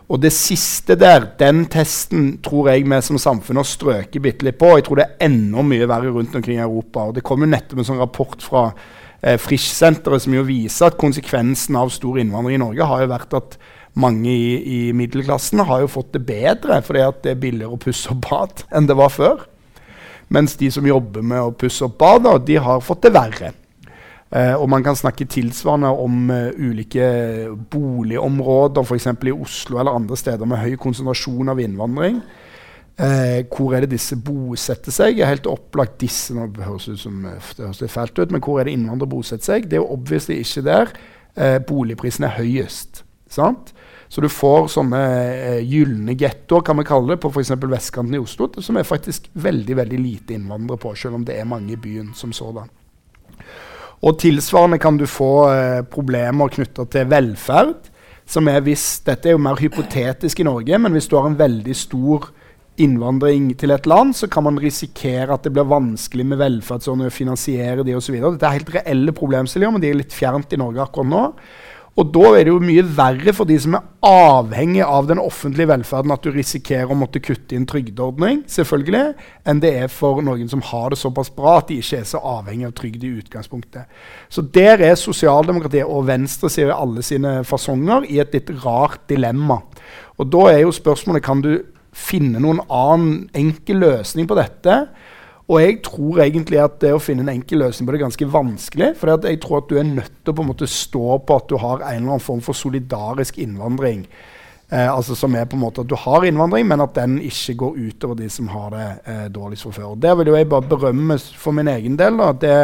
Og 0.05 0.21
det 0.21 0.31
siste 0.35 0.95
der, 1.01 1.25
den 1.39 1.63
testen, 1.71 2.35
tror 2.45 2.69
jeg 2.69 2.85
vi 2.85 2.99
som 3.01 3.17
samfunn 3.17 3.57
har 3.57 3.65
strøket 3.65 4.21
bitte 4.21 4.45
litt 4.45 4.59
på. 4.61 4.75
Jeg 4.77 4.85
tror 4.85 5.01
det 5.01 5.07
er 5.07 5.25
enda 5.27 5.63
mye 5.65 5.87
verre 5.89 6.13
rundt 6.13 6.35
omkring 6.37 6.59
i 6.59 6.65
Europa. 6.65 7.07
Og 7.09 7.15
det 7.17 7.25
kom 7.25 7.41
jo 7.41 7.49
nettopp 7.49 7.81
en 7.81 7.87
sånn 7.89 8.03
rapport 8.03 8.45
fra 8.45 8.67
eh, 9.21 9.39
Frisch-senteret 9.41 10.23
som 10.23 10.37
jo 10.37 10.45
viser 10.45 10.91
at 10.91 10.99
konsekvensen 11.01 11.79
av 11.79 11.93
stor 11.93 12.21
innvandring 12.21 12.59
i 12.59 12.61
Norge 12.61 12.89
har 12.91 13.01
jo 13.01 13.11
vært 13.15 13.35
at 13.41 13.57
mange 13.97 14.29
i, 14.29 14.53
i 14.61 14.79
middelklassen 14.93 15.63
har 15.65 15.81
jo 15.81 15.91
fått 15.91 16.13
det 16.17 16.25
bedre 16.27 16.81
fordi 16.83 17.01
at 17.01 17.21
det 17.23 17.31
er 17.31 17.41
billigere 17.41 17.77
å 17.77 17.81
pusse 17.81 18.11
opp 18.11 18.25
bad 18.27 18.65
enn 18.75 18.89
det 18.91 18.97
var 18.99 19.13
før. 19.13 19.45
Mens 20.33 20.55
de 20.57 20.71
som 20.73 20.87
jobber 20.87 21.25
med 21.25 21.43
å 21.43 21.53
pusse 21.53 21.85
opp 21.85 21.99
bad, 22.01 22.27
de 22.47 22.57
har 22.61 22.81
fått 22.83 23.05
det 23.05 23.13
verre. 23.15 23.51
Eh, 24.35 24.55
og 24.57 24.67
man 24.69 24.83
kan 24.83 24.97
snakke 24.97 25.27
tilsvarende 25.29 25.91
om 26.01 26.31
uh, 26.33 26.49
ulike 26.57 27.05
boligområder, 27.71 28.81
f.eks. 28.83 29.07
i 29.13 29.35
Oslo 29.35 29.79
eller 29.79 29.95
andre 29.95 30.17
steder 30.17 30.49
med 30.49 30.59
høy 30.63 30.73
konsentrasjon 30.81 31.53
av 31.53 31.61
innvandring. 31.61 32.19
Eh, 32.95 33.45
hvor 33.51 33.75
er 33.75 33.85
det 33.85 33.93
disse 33.93 34.17
bosetter 34.17 34.91
seg? 34.95 35.19
er 35.19 35.29
helt 35.29 35.47
opplagt 35.51 35.99
disse, 36.01 36.33
nå 36.35 36.49
høres 36.57 36.89
ut 36.89 36.99
som 36.99 37.21
det 37.25 37.37
høres 37.61 37.83
litt 37.83 37.93
fælt 37.93 38.19
ut, 38.19 38.33
men 38.33 38.43
hvor 38.43 38.59
er 38.59 38.67
det 38.67 38.75
innvandrere 38.75 39.13
bosetter 39.13 39.53
seg? 39.53 39.69
Det 39.69 39.77
er 39.77 39.83
jo 39.83 39.93
obviously 39.97 40.39
ikke 40.41 40.65
der 40.65 40.95
boligprisene 41.67 42.29
er 42.29 42.37
høyest. 42.39 43.01
sant? 43.27 43.73
Så 44.07 44.21
du 44.21 44.29
får 44.29 44.69
sånne 44.75 45.01
eh, 45.33 45.61
gylne 45.65 46.15
gettoer, 46.17 46.63
kan 46.65 46.77
vi 46.79 46.85
kalle 46.87 47.15
det, 47.15 47.21
på 47.23 47.31
f.eks. 47.33 47.55
vestkanten 47.65 48.15
i 48.15 48.21
Oslo, 48.21 48.49
som 48.61 48.77
er 48.77 48.87
faktisk 48.87 49.29
veldig 49.33 49.79
veldig 49.81 49.99
lite 49.99 50.37
innvandrere 50.37 50.81
på, 50.81 50.93
selv 50.99 51.19
om 51.19 51.25
det 51.27 51.39
er 51.39 51.49
mange 51.49 51.73
i 51.73 51.79
byen 51.81 52.13
som 52.17 52.33
sådan. 52.35 52.69
Og 54.05 54.19
tilsvarende 54.21 54.77
kan 54.81 54.99
du 54.99 55.07
få 55.09 55.33
eh, 55.49 55.81
problemer 55.89 56.53
knytta 56.53 56.85
til 56.91 57.09
velferd. 57.09 57.91
som 58.25 58.47
er 58.47 58.61
hvis, 58.65 59.01
Dette 59.05 59.29
er 59.29 59.35
jo 59.35 59.41
mer 59.41 59.59
hypotetisk 59.61 60.39
i 60.39 60.47
Norge, 60.47 60.77
men 60.77 60.91
hvis 60.93 61.07
du 61.07 61.15
har 61.17 61.27
en 61.29 61.37
veldig 61.37 61.75
stor 61.75 62.31
innvandring 62.81 63.53
til 63.57 63.71
et 63.71 63.85
land, 63.87 64.15
så 64.15 64.27
kan 64.27 64.43
man 64.43 64.59
risikere 64.59 65.33
at 65.33 65.45
det 65.45 65.53
blir 65.55 65.67
vanskelig 65.69 66.25
med 66.25 66.41
velferdsordninger 66.41 67.13
finansiere 67.13 67.85
de 67.87 67.95
osv. 67.95 68.17
Dette 68.19 68.47
er 68.47 68.57
helt 68.57 68.73
reelle 68.73 69.13
problemstillinger, 69.15 69.75
men 69.75 69.83
de 69.83 69.91
er 69.91 70.01
litt 70.01 70.15
fjernt 70.15 70.53
i 70.53 70.59
Norge 70.59 70.83
akkurat 70.83 71.11
nå. 71.11 71.23
Og 71.95 72.09
da 72.11 72.33
er 72.35 72.43
det 72.43 72.51
jo 72.51 72.59
mye 72.59 72.83
verre 72.97 73.31
for 73.31 73.47
de 73.47 73.55
som 73.63 73.77
er 73.77 73.83
avhengig 74.03 74.81
av 74.83 75.05
den 75.07 75.19
offentlige 75.21 75.69
velferden, 75.69 76.11
at 76.11 76.25
du 76.25 76.33
risikerer 76.35 76.91
å 76.91 76.97
måtte 76.99 77.21
kutte 77.23 77.55
inn 77.55 77.67
trygdeordning, 77.69 78.41
selvfølgelig, 78.51 79.13
enn 79.47 79.61
det 79.63 79.71
er 79.85 79.93
for 79.93 80.19
noen 80.25 80.51
som 80.51 80.63
har 80.73 80.91
det 80.91 80.99
såpass 80.99 81.31
bra 81.37 81.55
at 81.61 81.71
de 81.71 81.79
ikke 81.79 82.01
er 82.01 82.09
så 82.09 82.19
avhengig 82.19 82.67
av 82.67 82.75
trygd 82.75 83.05
i 83.07 83.13
utgangspunktet. 83.21 83.87
Så 84.27 84.43
der 84.43 84.83
er 84.83 84.99
sosialdemokratiet 84.99 85.87
og 85.87 86.09
venstresida 86.09 86.73
i 86.73 86.75
alle 86.75 87.05
sine 87.05 87.37
fasonger 87.47 88.09
i 88.11 88.19
et 88.19 88.35
litt 88.35 88.51
rart 88.65 89.07
dilemma. 89.07 89.61
Og 90.19 90.27
da 90.35 90.49
er 90.51 90.65
jo 90.65 90.75
spørsmålet 90.75 91.23
kan 91.23 91.43
du 91.47 91.53
finne 91.95 92.43
noen 92.43 92.59
annen 92.67 93.29
enkel 93.39 93.79
løsning 93.85 94.27
på 94.27 94.35
dette 94.35 94.81
og 95.45 95.59
jeg 95.61 95.81
tror 95.85 96.23
egentlig 96.23 96.57
at 96.57 96.79
det 96.81 96.89
å 96.95 97.01
finne 97.01 97.21
en 97.21 97.35
enkel 97.35 97.61
løsning 97.61 97.85
på 97.85 97.93
det 97.93 97.99
er 97.99 98.07
ganske 98.07 98.27
vanskelig. 98.33 98.87
For 98.97 99.11
jeg 99.13 99.41
tror 99.43 99.59
at 99.59 99.67
du 99.69 99.75
er 99.77 99.85
nødt 99.85 100.15
til 100.23 100.33
å 100.33 100.37
på 100.39 100.41
en 100.41 100.49
måte 100.49 100.69
stå 100.69 101.19
på 101.21 101.37
at 101.37 101.51
du 101.51 101.59
har 101.61 101.83
en 101.83 101.99
eller 101.99 102.15
annen 102.15 102.23
form 102.23 102.41
for 102.45 102.57
solidarisk 102.57 103.37
innvandring. 103.43 104.07
Eh, 104.71 104.89
altså 104.89 105.13
Som 105.15 105.35
er 105.37 105.45
på 105.45 105.53
en 105.53 105.61
måte 105.61 105.85
at 105.85 105.91
du 105.91 105.93
har 106.01 106.25
innvandring, 106.25 106.65
men 106.65 106.81
at 106.81 106.95
den 106.97 107.19
ikke 107.21 107.53
går 107.61 107.77
utover 107.77 108.17
de 108.17 108.29
som 108.33 108.49
har 108.49 108.73
det 108.73 108.87
eh, 109.05 109.27
dårligst 109.29 109.67
fra 109.67 109.75
før. 109.77 109.91
Og 109.93 110.01
Der 110.01 110.15
vil 110.17 110.33
jo 110.33 110.35
jeg 110.39 110.49
bare 110.49 110.69
berømme 110.71 111.19
for 111.37 111.53
min 111.53 111.69
egen 111.69 111.99
del 111.99 112.17
da, 112.17 112.31
det 112.33 112.57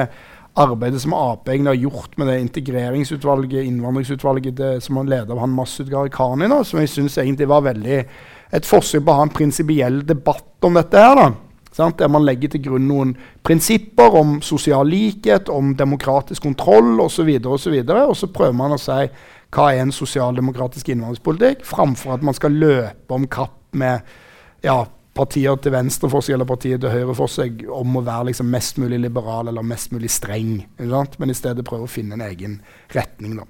arbeidet 0.57 1.03
som 1.05 1.13
Ap 1.13 1.47
har 1.47 1.77
gjort 1.77 2.17
med 2.17 2.27
det 2.27 2.39
integreringsutvalget, 2.41 3.63
innvandringsutvalget 3.63 4.57
det, 4.57 4.71
som 4.83 4.97
han 4.97 5.07
leder 5.07 5.31
av 5.31 5.39
han 5.39 5.53
Masud 5.53 5.87
Gharahkhani, 5.87 6.49
som 6.65 6.81
jeg 6.81 6.89
syns 6.89 7.17
egentlig 7.17 7.47
var 7.47 7.61
veldig 7.61 8.01
et 8.51 8.65
forsøk 8.67 9.05
på 9.05 9.13
å 9.13 9.21
ha 9.21 9.29
en 9.29 9.37
prinsipiell 9.37 10.01
debatt 10.03 10.65
om 10.65 10.73
dette. 10.75 10.97
her 10.97 11.15
da. 11.15 11.29
Der 11.77 12.07
man 12.11 12.25
legger 12.27 12.51
til 12.51 12.63
grunn 12.65 12.87
noen 12.89 13.11
prinsipper 13.47 14.17
om 14.19 14.39
sosial 14.43 14.89
likhet, 14.91 15.49
om 15.49 15.75
demokratisk 15.75 16.43
kontroll 16.43 16.99
osv. 16.99 17.29
Og, 17.45 17.59
så 17.59 17.71
videre, 17.71 18.05
og, 18.07 18.17
så 18.17 18.27
prøver 18.27 18.57
man 18.57 18.75
å 18.75 18.81
si 18.81 19.05
hva 19.51 19.67
er 19.73 19.83
en 19.83 19.91
sosialdemokratisk 19.91 20.91
innvandringspolitikk, 20.91 21.65
framfor 21.67 22.15
at 22.15 22.23
man 22.23 22.35
skal 22.35 22.55
løpe 22.55 23.15
om 23.15 23.27
kapp 23.31 23.57
med 23.75 24.03
ja, 24.63 24.83
partier 25.15 25.57
til 25.59 25.73
venstre 25.75 26.09
for 26.11 26.23
seg 26.23 26.37
eller 26.37 26.47
partier 26.47 26.79
til 26.79 26.91
høyre 26.91 27.15
for 27.17 27.31
seg 27.31 27.65
om 27.71 27.97
å 27.99 28.03
være 28.05 28.29
liksom 28.29 28.51
mest 28.51 28.79
mulig 28.79 29.01
liberal 29.03 29.51
eller 29.51 29.65
mest 29.65 29.91
mulig 29.91 30.11
streng. 30.11 30.53
Men 30.79 31.33
i 31.33 31.37
stedet 31.37 31.67
prøve 31.67 31.87
å 31.87 31.91
finne 31.91 32.15
en 32.15 32.25
egen 32.29 32.59
retning. 32.95 33.35
Da. 33.41 33.47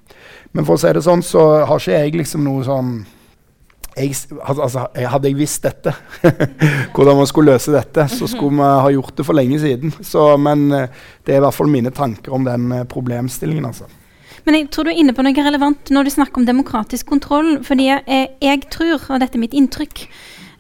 Men 0.58 0.68
for 0.68 0.78
å 0.78 0.82
si 0.82 0.94
det 0.98 1.06
sånn, 1.06 1.22
så 1.26 1.44
har 1.70 1.78
ikke 1.78 2.00
jeg 2.00 2.18
liksom 2.18 2.46
noe 2.48 2.66
sånn 2.66 2.96
jeg, 3.98 4.16
altså, 4.40 4.86
hadde 4.96 5.28
jeg 5.28 5.38
visst 5.38 5.66
dette, 5.66 5.94
hvordan 6.96 7.18
man 7.20 7.28
skulle 7.28 7.56
løse 7.56 7.74
dette, 7.76 8.08
så 8.08 8.28
skulle 8.30 8.56
vi 8.56 8.70
ha 8.86 8.92
gjort 8.94 9.18
det 9.18 9.26
for 9.28 9.36
lenge 9.38 9.60
siden. 9.60 9.96
Så, 10.00 10.30
men 10.40 10.70
eh, 10.76 11.02
det 11.26 11.36
er 11.36 11.42
i 11.42 11.46
hvert 11.46 11.58
fall 11.58 11.72
mine 11.72 11.92
tanker 11.96 12.36
om 12.36 12.48
den 12.48 12.72
eh, 12.72 12.86
problemstillingen. 12.88 13.68
altså. 13.68 13.90
Men 14.46 14.58
jeg 14.58 14.70
tror 14.74 14.88
du 14.88 14.94
er 14.94 15.02
inne 15.02 15.14
på 15.14 15.26
noe 15.26 15.46
relevant 15.46 15.92
når 15.94 16.08
du 16.08 16.16
snakker 16.16 16.42
om 16.42 16.48
demokratisk 16.48 17.10
kontroll. 17.10 17.60
fordi 17.64 17.90
jeg, 17.92 18.30
jeg 18.42 18.64
tror, 18.74 18.96
og 19.10 19.20
dette 19.22 19.38
er 19.38 19.44
mitt 19.44 19.58
inntrykk, 19.58 20.06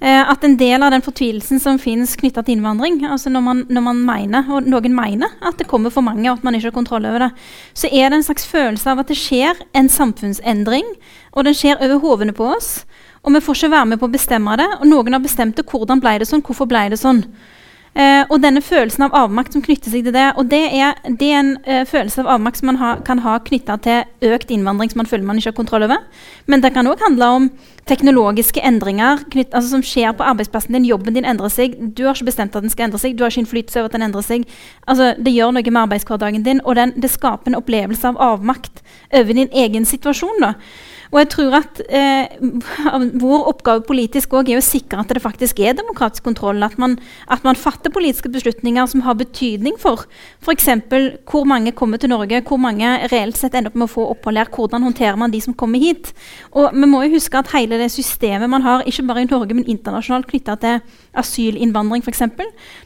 eh, 0.01 0.21
at 0.21 0.43
en 0.45 0.57
del 0.59 0.83
av 0.83 0.91
den 0.93 1.05
fortvilelsen 1.05 1.61
som 1.63 1.79
finnes 1.81 2.17
knytta 2.19 2.43
til 2.43 2.57
innvandring, 2.57 3.01
altså 3.07 3.31
når 3.33 3.45
man, 3.47 3.63
når 3.69 3.85
man, 3.87 4.03
mener, 4.05 4.51
og 4.51 4.67
noen 4.69 4.95
mener 4.97 5.33
at 5.39 5.57
det 5.57 5.69
kommer 5.71 5.93
for 5.93 6.05
mange, 6.05 6.27
og 6.29 6.39
at 6.39 6.45
man 6.45 6.57
ikke 6.57 6.69
har 6.69 6.77
kontroll 6.77 7.07
over 7.09 7.27
det, 7.27 7.31
så 7.73 7.89
er 7.89 8.11
det 8.11 8.19
en 8.19 8.27
slags 8.27 8.45
følelse 8.49 8.91
av 8.91 9.01
at 9.01 9.09
det 9.09 9.17
skjer 9.17 9.63
en 9.73 9.89
samfunnsendring, 9.89 10.91
og 11.31 11.47
den 11.47 11.57
skjer 11.57 11.81
over 11.81 12.03
hodene 12.03 12.35
på 12.35 12.51
oss. 12.51 12.81
Og 13.21 13.33
vi 13.35 13.41
får 13.45 13.57
ikke 13.57 13.73
være 13.75 13.89
med 13.93 14.01
på 14.01 14.09
å 14.09 14.13
bestemme 14.13 14.57
det. 14.57 14.69
Og 14.79 14.87
noen 14.89 15.17
har 15.17 15.23
bestemt 15.23 15.57
det. 15.57 15.67
Hvordan 15.69 16.01
ble 16.01 16.17
det 16.21 16.29
sånn? 16.29 16.43
Hvorfor 16.45 16.69
ble 16.69 16.87
det 16.93 17.01
sånn? 17.01 17.25
Eh, 17.91 18.21
og 18.31 18.37
denne 18.39 18.61
følelsen 18.63 19.03
av 19.03 19.15
avmakt 19.19 19.51
som 19.51 19.61
knytter 19.65 19.91
seg 19.91 20.05
til 20.05 20.13
det, 20.15 20.29
og 20.39 20.45
det 20.47 20.61
er, 20.77 20.95
det 21.19 21.27
er 21.27 21.39
en 21.41 21.49
eh, 21.67 21.81
følelse 21.83 22.21
av 22.23 22.29
avmakt 22.37 22.61
som 22.61 22.69
man 22.69 22.77
ha, 22.79 22.91
kan 23.03 23.19
ha 23.19 23.33
knytta 23.43 23.75
til 23.83 24.29
økt 24.31 24.53
innvandring 24.55 24.93
som 24.93 25.01
man 25.01 25.09
føler 25.11 25.27
man 25.27 25.41
ikke 25.41 25.51
har 25.51 25.57
kontroll 25.57 25.83
over. 25.83 25.99
Men 26.47 26.63
det 26.63 26.71
kan 26.71 26.87
òg 26.87 27.03
handle 27.03 27.27
om 27.35 27.49
teknologiske 27.91 28.63
endringer 28.63 29.25
knytt, 29.33 29.51
altså 29.51 29.73
som 29.73 29.83
skjer 29.83 30.15
på 30.15 30.23
arbeidsplassen 30.23 30.77
din. 30.77 30.87
Jobben 30.87 31.19
din 31.19 31.27
endrer 31.27 31.51
seg. 31.51 31.75
Du 31.91 32.05
har 32.05 32.15
ikke 32.15 32.29
bestemt 32.29 32.55
at 32.55 32.63
den 32.63 32.71
skal 32.71 32.87
endre 32.87 33.01
seg. 33.01 33.17
Du 33.19 33.25
har 33.25 33.33
ikke 33.33 33.43
innflytelse 33.43 33.83
over 33.83 33.91
at 33.91 33.97
den 33.97 34.07
endrer 34.07 34.23
seg. 34.23 34.47
Altså, 34.87 35.11
det 35.19 35.35
gjør 35.35 35.51
noe 35.57 35.67
med 35.67 35.81
arbeidshverdagen 35.83 36.47
din, 36.47 36.63
og 36.63 36.79
den, 36.79 36.95
det 36.95 37.11
skaper 37.11 37.51
en 37.51 37.59
opplevelse 37.59 38.07
av 38.07 38.23
avmakt 38.23 38.79
over 39.11 39.35
din 39.35 39.51
egen 39.51 39.89
situasjon. 39.89 40.39
da. 40.39 40.55
Og 41.11 41.19
jeg 41.19 41.29
tror 41.33 41.55
at 41.59 41.81
eh, 41.91 42.35
Vår 43.19 43.47
oppgave 43.51 43.83
politisk 43.87 44.33
også 44.33 44.53
er 44.53 44.61
å 44.61 44.63
sikre 44.63 45.01
at 45.03 45.11
det 45.11 45.23
faktisk 45.23 45.59
er 45.59 45.75
demokratisk 45.75 46.23
kontroll. 46.23 46.63
At 46.63 46.77
man, 46.79 46.97
at 47.31 47.43
man 47.47 47.59
fatter 47.59 47.91
politiske 47.91 48.31
beslutninger 48.31 48.87
som 48.87 49.03
har 49.05 49.17
betydning 49.19 49.75
for 49.81 50.05
f.eks. 50.41 50.69
hvor 51.27 51.47
mange 51.47 51.75
kommer 51.75 51.99
til 51.99 52.13
Norge, 52.13 52.41
hvor 52.47 52.61
mange 52.61 52.93
reelt 53.11 53.37
sett 53.37 53.55
ender 53.57 53.73
opp 53.73 53.79
med 53.81 53.89
å 53.89 53.91
få 53.91 54.07
opphold 54.13 54.39
her, 54.39 54.51
hvordan 54.55 54.87
håndterer 54.87 55.19
man 55.19 55.33
de 55.33 55.41
som 55.43 55.55
kommer 55.57 55.83
hit. 55.83 56.13
Og 56.55 56.71
Vi 56.71 56.87
må 56.87 57.03
jo 57.05 57.17
huske 57.17 57.37
at 57.37 57.51
hele 57.55 57.79
det 57.81 57.91
systemet 57.91 58.49
man 58.49 58.63
har, 58.63 58.85
ikke 58.87 59.07
bare 59.07 59.25
i 59.25 59.29
Norge, 59.29 59.55
men 59.57 59.67
internasjonalt 59.67 60.29
knytta 60.31 60.57
til 60.61 60.79
asylinnvandring 61.19 62.05
f.eks., 62.05 62.23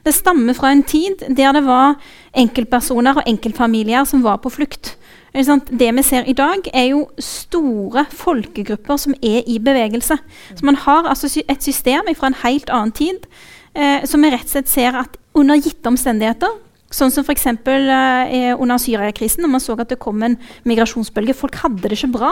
det 0.05 0.13
stammer 0.13 0.57
fra 0.57 0.71
en 0.73 0.83
tid 0.83 1.21
der 1.37 1.53
det 1.53 1.63
var 1.65 1.95
enkeltpersoner 2.35 3.21
og 3.21 3.29
enkeltfamilier 3.29 4.05
som 4.09 4.23
var 4.25 4.41
på 4.41 4.51
flukt. 4.53 4.95
Det 5.35 5.89
vi 5.97 6.03
ser 6.03 6.23
i 6.23 6.33
dag, 6.33 6.63
er 6.73 6.85
jo 6.93 7.05
store 7.19 8.05
folkegrupper 8.07 8.97
som 8.97 9.15
er 9.19 9.43
i 9.51 9.57
bevegelse. 9.59 10.15
Så 10.55 10.65
man 10.65 10.79
har 10.79 11.09
altså 11.11 11.27
et 11.43 11.63
system 11.63 12.07
fra 12.15 12.31
en 12.31 12.41
helt 12.43 12.69
annen 12.71 12.95
tid 12.95 13.27
eh, 13.75 14.05
som 14.07 14.23
vi 14.23 14.31
rett 14.31 14.47
og 14.47 14.53
slett 14.55 14.71
ser 14.71 14.95
at 14.95 15.19
under 15.35 15.59
gitte 15.59 15.91
omstendigheter 15.91 16.61
Sånn 16.93 17.11
som 17.11 17.25
f.eks. 17.25 17.47
Eh, 17.49 18.53
under 18.61 18.79
Syriakrisen, 18.79 19.41
når 19.43 19.51
man 19.55 19.63
så 19.63 19.75
at 19.81 19.89
det 19.91 19.97
kom 19.99 20.21
en 20.23 20.37
migrasjonsbølge. 20.69 21.35
Folk 21.35 21.57
hadde 21.63 21.89
det 21.89 21.97
ikke 21.97 22.13
bra. 22.13 22.31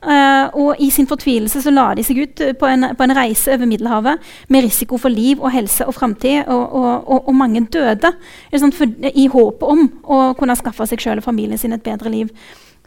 Uh, 0.00 0.48
og 0.56 0.78
i 0.80 0.86
sin 0.88 1.04
fortvilelse 1.04 1.60
så 1.60 1.70
la 1.74 1.90
de 1.92 2.00
seg 2.06 2.22
ut 2.22 2.42
på 2.56 2.68
en, 2.70 2.86
på 2.96 3.04
en, 3.04 3.12
reise 3.12 3.52
over 3.52 3.68
Middelhavet 3.68 4.30
med 4.48 4.64
risiko 4.64 4.96
for 4.96 5.12
liv 5.12 5.42
og 5.42 5.52
helse 5.52 5.84
og 5.84 5.92
framtid, 5.92 6.46
og, 6.46 6.62
og, 6.72 6.92
og, 7.04 7.28
og, 7.28 7.34
mange 7.36 7.60
døde 7.68 8.14
sånn, 8.48 8.72
for, 8.72 8.88
i 9.12 9.26
håpet 9.28 9.66
om 9.68 9.84
å 10.08 10.22
kunne 10.38 10.56
skaffe 10.56 10.88
seg 10.88 11.04
selv 11.04 11.20
og 11.20 11.28
familien 11.28 11.60
sin 11.60 11.76
et 11.76 11.84
bedre 11.84 12.12
liv. 12.14 12.32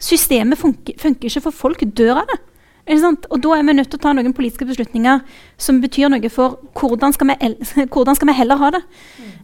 Systemet 0.02 0.58
funker, 0.58 0.98
funker 0.98 1.30
ikke, 1.30 1.44
for 1.46 1.54
folk 1.54 1.86
dør 1.94 2.24
av 2.24 2.32
det. 2.32 2.40
Og 2.84 3.38
da 3.40 3.54
er 3.56 3.62
vi 3.64 3.72
nødt 3.72 3.88
til 3.88 3.96
å 3.96 4.02
ta 4.02 4.12
noen 4.12 4.34
politiske 4.36 4.66
beslutninger 4.68 5.22
som 5.56 5.78
betyr 5.80 6.10
noe 6.12 6.28
for 6.28 6.58
hvordan 6.76 7.14
skal 7.16 7.30
vi, 7.30 7.52
hvordan 7.92 8.18
skal 8.18 8.28
vi 8.28 8.36
heller 8.36 8.60
ha 8.60 8.70
det. 8.74 8.82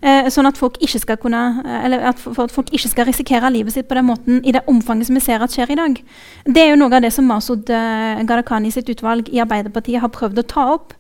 Eh, 0.01 0.28
sånn 0.32 0.49
at 0.49 0.61
folk, 0.61 0.76
kunne, 1.20 1.41
eller 1.84 2.05
at 2.12 2.20
for 2.20 2.45
at 2.45 2.53
folk 2.53 2.68
ikke 2.72 2.88
skal 2.93 3.09
risikere 3.09 3.51
livet 3.53 3.72
sitt 3.72 3.88
på 3.88 3.97
den 3.97 4.09
måten 4.09 4.45
i 4.45 4.53
det 4.53 4.62
omfanget 4.68 5.09
som 5.09 5.16
vi 5.16 5.24
ser 5.24 5.41
at 5.41 5.53
skjer 5.53 5.72
i 5.72 5.80
dag. 5.80 5.99
Det 6.45 6.62
er 6.62 6.70
jo 6.70 6.80
noe 6.80 6.97
av 6.97 7.05
det 7.05 7.12
som 7.16 7.28
Masud 7.28 7.68
eh, 7.72 8.20
Gharahkhani 8.28 8.72
sitt 8.72 8.88
utvalg 8.93 9.28
i 9.32 9.41
Arbeiderpartiet 9.41 10.01
har 10.05 10.12
prøvd 10.12 10.41
å 10.41 10.49
ta 10.49 10.66
opp. 10.76 10.97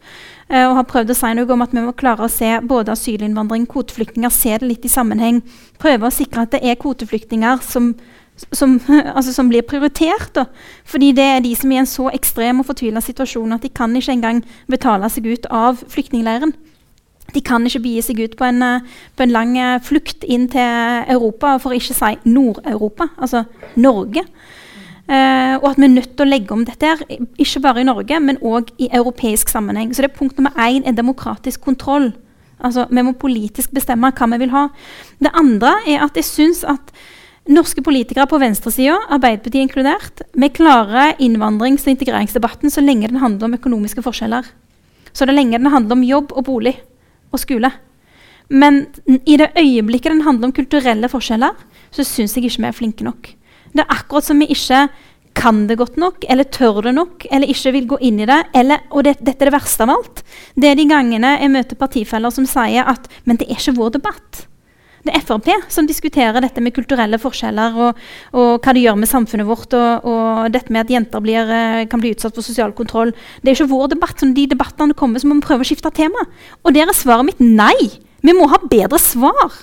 Eh, 0.50 0.64
og 0.64 0.78
har 0.80 0.88
prøvd 0.88 1.12
å 1.12 1.18
si 1.18 1.34
noe 1.36 1.52
om 1.54 1.64
at 1.64 1.76
vi 1.76 1.84
må 1.84 1.92
klare 1.92 2.24
å 2.24 2.32
se 2.32 2.56
både 2.64 2.96
asylinnvandring, 2.96 3.68
kvoteflyktninger, 3.70 4.32
se 4.32 4.56
det 4.58 4.68
litt 4.68 4.88
i 4.88 4.92
sammenheng. 4.92 5.44
Prøve 5.80 6.08
å 6.08 6.14
sikre 6.14 6.44
at 6.44 6.56
det 6.56 6.64
er 6.64 6.80
kvoteflyktninger 6.80 7.60
som 7.68 7.92
som, 8.52 8.78
altså 9.16 9.32
som, 9.32 9.48
blir 9.48 9.66
prioritert. 9.66 10.32
Da. 10.34 10.46
Fordi 10.84 11.12
det 11.16 11.24
er 11.24 11.44
de 11.44 11.54
som 11.56 11.72
er 11.72 11.80
i 11.80 11.82
en 11.84 11.90
så 11.90 12.08
ekstrem 12.14 12.62
og 12.62 12.68
fortvila 12.70 13.02
situasjon 13.04 13.56
at 13.56 13.66
de 13.66 13.72
kan 13.72 13.94
ikke 13.96 14.16
engang 14.16 14.44
betale 14.70 15.10
seg 15.12 15.28
ut 15.30 15.48
av 15.50 15.82
flyktningleiren. 15.88 16.54
De 17.34 17.42
kan 17.46 17.62
ikke 17.66 17.82
begi 17.84 18.02
seg 18.02 18.22
ut 18.24 18.36
på 18.38 18.46
en, 18.48 18.62
eh, 18.62 18.86
på 19.16 19.22
en, 19.22 19.34
lang 19.34 19.52
eh, 19.58 19.78
flukt 19.86 20.24
inn 20.24 20.48
til 20.50 21.04
Europa, 21.14 21.58
for 21.62 21.70
å 21.70 21.78
ikke 21.78 21.94
si 21.94 22.16
Nord-Europa, 22.26 23.10
altså 23.18 23.44
Norge. 23.76 24.24
Uh, 25.10 25.58
og 25.58 25.72
at 25.72 25.78
vi 25.80 25.86
er 25.88 25.90
nødt 25.90 26.12
til 26.14 26.22
å 26.22 26.30
legge 26.30 26.54
om 26.54 26.60
dette, 26.62 26.86
her, 26.86 27.00
ikke 27.42 27.62
bare 27.64 27.82
i 27.82 27.86
Norge, 27.88 28.18
men 28.22 28.36
òg 28.46 28.68
i 28.78 28.86
europeisk 28.94 29.50
sammenheng. 29.50 29.90
Så 29.90 30.04
det 30.04 30.12
er 30.12 30.18
Punkt 30.20 30.38
nummer 30.38 30.54
én 30.54 30.86
er 30.86 30.94
demokratisk 30.94 31.64
kontroll. 31.66 32.12
Altså, 32.62 32.86
Vi 32.90 33.02
må 33.02 33.16
politisk 33.18 33.72
bestemme 33.74 34.12
hva 34.12 34.28
vi 34.30 34.38
vil 34.38 34.54
ha. 34.54 34.68
Det 35.18 35.32
andre 35.34 35.72
er 35.88 36.04
at 36.04 36.14
jeg 36.14 36.28
syns 36.28 36.62
at 36.62 36.94
Norske 37.48 37.80
politikere 37.82 38.28
på 38.28 38.38
venstresida, 38.38 38.98
Arbeiderpartiet 39.08 39.64
inkludert, 39.64 40.22
vi 40.36 40.50
klarer 40.52 41.16
innvandrings- 41.18 41.86
og 41.86 41.94
integreringsdebatten 41.94 42.70
så 42.70 42.84
lenge 42.84 43.08
den 43.08 43.22
handler 43.22 43.48
om 43.48 43.56
økonomiske 43.56 44.04
forskjeller. 44.04 44.44
Så 45.12 45.26
det 45.26 45.34
lenge 45.34 45.58
den 45.58 45.72
handler 45.72 45.96
om 45.96 46.04
jobb 46.04 46.34
og 46.36 46.44
bolig 46.44 46.76
og 47.32 47.40
skole. 47.40 47.72
Men 48.50 48.84
i 49.06 49.38
det 49.40 49.52
øyeblikket 49.56 50.12
den 50.12 50.24
handler 50.26 50.50
om 50.50 50.52
kulturelle 50.52 51.08
forskjeller, 51.08 51.56
så 51.90 52.04
syns 52.04 52.36
jeg 52.36 52.44
ikke 52.44 52.62
vi 52.62 52.68
er 52.68 52.76
flinke 52.76 53.06
nok. 53.06 53.32
Det 53.72 53.84
er 53.84 53.94
akkurat 53.94 54.26
som 54.26 54.38
vi 54.42 54.50
ikke 54.50 54.88
kan 55.34 55.64
det 55.66 55.78
godt 55.78 55.96
nok, 55.96 56.24
eller 56.28 56.44
tør 56.44 56.82
det 56.82 56.94
nok, 56.94 57.24
eller 57.30 57.48
ikke 57.48 57.72
vil 57.72 57.86
gå 57.94 57.98
inn 58.04 58.20
i 58.20 58.28
det. 58.28 58.42
Eller, 58.54 58.82
og 58.90 59.06
det, 59.06 59.16
dette 59.22 59.46
er 59.46 59.50
det 59.50 59.56
verste 59.56 59.86
av 59.86 59.94
alt. 59.94 60.22
Det 60.58 60.68
er 60.68 60.78
de 60.78 60.88
gangene 60.90 61.36
jeg 61.38 61.54
møter 61.54 61.78
partifeller 61.78 62.34
som 62.34 62.46
sier 62.50 62.90
at 62.90 63.06
men 63.24 63.38
det 63.40 63.48
er 63.48 63.56
ikke 63.56 63.78
vår 63.78 63.94
debatt. 63.96 64.44
Det 65.00 65.14
er 65.16 65.22
Frp 65.24 65.48
som 65.72 65.86
diskuterer 65.88 66.42
dette 66.44 66.60
med 66.60 66.74
kulturelle 66.76 67.16
forskjeller 67.20 67.78
og, 67.86 68.00
og 68.36 68.50
hva 68.60 68.74
det 68.76 68.82
gjør 68.84 68.98
med 69.00 69.08
samfunnet 69.08 69.48
vårt, 69.48 69.72
og, 69.76 70.04
og 70.04 70.50
dette 70.52 70.72
med 70.72 70.84
at 70.84 70.92
jenter 70.92 71.24
blir, 71.24 71.48
eh, 71.56 71.86
kan 71.88 72.02
bli 72.02 72.12
utsatt 72.12 72.36
for 72.36 72.44
sosial 72.44 72.74
kontroll. 72.76 73.14
Det 73.40 73.52
er 73.52 73.56
ikke 73.56 73.72
vår 73.72 73.94
debatt. 73.94 74.20
Når 74.20 74.36
de 74.36 74.46
debattene 74.52 74.96
kommer, 74.98 75.22
så 75.22 75.30
må 75.30 75.38
vi 75.38 75.46
prøve 75.46 75.64
å 75.64 75.70
skifte 75.70 75.92
tema. 75.96 76.26
Og 76.64 76.76
der 76.76 76.90
er 76.90 76.96
svaret 76.96 77.30
mitt 77.30 77.40
nei. 77.40 77.76
Vi 78.20 78.36
må 78.36 78.50
ha 78.52 78.60
bedre 78.60 79.00
svar. 79.00 79.62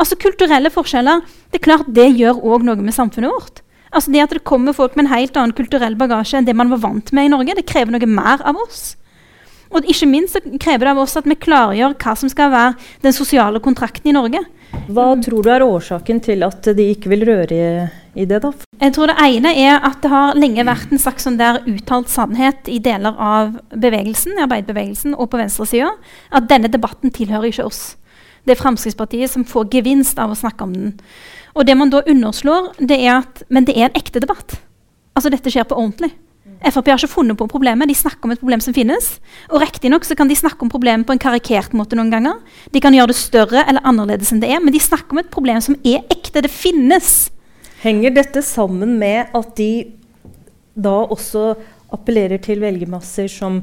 Altså 0.00 0.16
Kulturelle 0.16 0.72
forskjeller 0.72 1.20
det 1.52 1.60
er 1.60 1.66
klart 1.66 1.92
det 1.92 2.08
gjør 2.16 2.40
òg 2.40 2.64
noe 2.64 2.80
med 2.80 2.96
samfunnet 2.96 3.32
vårt. 3.32 3.60
Altså 3.92 4.08
det 4.08 4.22
At 4.24 4.32
det 4.32 4.44
kommer 4.48 4.72
folk 4.72 4.96
med 4.96 5.04
en 5.04 5.12
helt 5.12 5.36
annen 5.36 5.52
kulturell 5.52 5.98
bagasje 6.00 6.38
enn 6.38 6.48
det 6.48 6.56
man 6.56 6.72
var 6.72 6.80
vant 6.80 7.12
med 7.12 7.28
i 7.28 7.32
Norge, 7.32 7.58
det 7.58 7.68
krever 7.68 7.92
noe 7.92 8.08
mer 8.08 8.40
av 8.40 8.56
oss. 8.56 8.96
Og 9.72 9.84
ikke 9.88 10.08
minst 10.08 10.36
så 10.36 10.40
krever 10.60 10.86
det 10.86 10.94
av 10.94 11.02
oss 11.04 11.16
at 11.16 11.28
vi 11.28 11.36
klargjør 11.36 11.96
hva 12.00 12.14
som 12.16 12.32
skal 12.32 12.52
være 12.52 12.74
den 13.04 13.14
sosiale 13.16 13.60
kontrakten 13.60 14.08
i 14.08 14.16
Norge. 14.16 14.40
Hva 14.92 15.12
tror 15.22 15.44
du 15.44 15.50
er 15.52 15.64
årsaken 15.64 16.20
til 16.24 16.42
at 16.46 16.66
de 16.76 16.86
ikke 16.94 17.10
vil 17.12 17.24
røre 17.28 17.54
i, 17.54 17.66
i, 18.18 18.26
det, 18.26 18.40
da? 18.42 18.50
Jeg 18.80 18.94
tror 18.96 19.12
Det 19.12 19.16
ene 19.24 19.52
er 19.62 19.76
at 19.78 20.00
det 20.02 20.10
har 20.10 20.38
lenge 20.38 20.66
vært 20.66 20.92
en 20.92 21.00
slags 21.00 21.26
sånn 21.26 21.38
der 21.40 21.60
uttalt 21.70 22.10
sannhet 22.12 22.68
i 22.68 22.80
deler 22.82 23.16
av 23.16 23.54
bevegelsen, 23.70 24.38
arbeiderbevegelsen 24.42 25.14
og 25.16 25.30
på 25.32 25.40
venstresida 25.40 25.92
at 26.34 26.48
denne 26.50 26.70
debatten 26.72 27.14
tilhører 27.14 27.52
ikke 27.52 27.68
oss. 27.68 27.82
Det 28.42 28.56
er 28.56 28.62
Fremskrittspartiet 28.62 29.30
som 29.30 29.46
får 29.46 29.70
gevinst 29.76 30.18
av 30.18 30.32
å 30.32 30.38
snakke 30.38 30.66
om 30.66 30.74
den. 30.74 30.96
Og 31.54 31.68
det 31.68 31.76
man 31.78 31.92
da 31.92 32.02
underslår, 32.08 32.72
det 32.80 32.98
er 32.98 33.20
at 33.20 33.44
Men 33.48 33.68
det 33.68 33.76
er 33.76 33.90
en 33.90 33.98
ekte 33.98 34.20
debatt. 34.20 34.58
Altså 35.14 35.30
Dette 35.30 35.52
skjer 35.52 35.68
på 35.68 35.76
ordentlig. 35.76 36.10
Frp 36.62 36.90
har 36.92 37.00
ikke 37.00 37.10
funnet 37.10 37.38
på 37.38 37.48
problemet, 37.50 37.90
de 37.90 37.96
snakker 37.96 38.28
om 38.28 38.34
et 38.34 38.40
problem 38.40 38.62
som 38.62 38.74
finnes. 38.76 39.08
Og 39.50 39.62
riktignok 39.62 40.06
kan 40.18 40.30
de 40.30 40.38
snakke 40.38 40.62
om 40.64 40.70
problemet 40.72 41.06
på 41.08 41.16
en 41.16 41.22
karikert 41.22 41.74
måte 41.76 41.98
noen 41.98 42.12
ganger. 42.12 42.38
De 42.70 42.82
kan 42.82 42.94
gjøre 42.94 43.12
det 43.12 43.18
større 43.18 43.64
eller 43.66 43.84
annerledes 43.88 44.32
enn 44.32 44.42
det 44.42 44.50
er, 44.52 44.62
men 44.62 44.74
de 44.74 44.82
snakker 44.82 45.16
om 45.16 45.22
et 45.22 45.32
problem 45.32 45.60
som 45.64 45.78
er 45.82 46.04
ekte. 46.12 46.42
Det 46.44 46.52
finnes. 46.52 47.30
Henger 47.82 48.14
dette 48.14 48.44
sammen 48.46 48.96
med 49.00 49.32
at 49.34 49.54
de 49.58 49.72
da 50.72 51.02
også 51.12 51.52
appellerer 51.92 52.40
til 52.40 52.62
velgermasser 52.62 53.28
som 53.28 53.60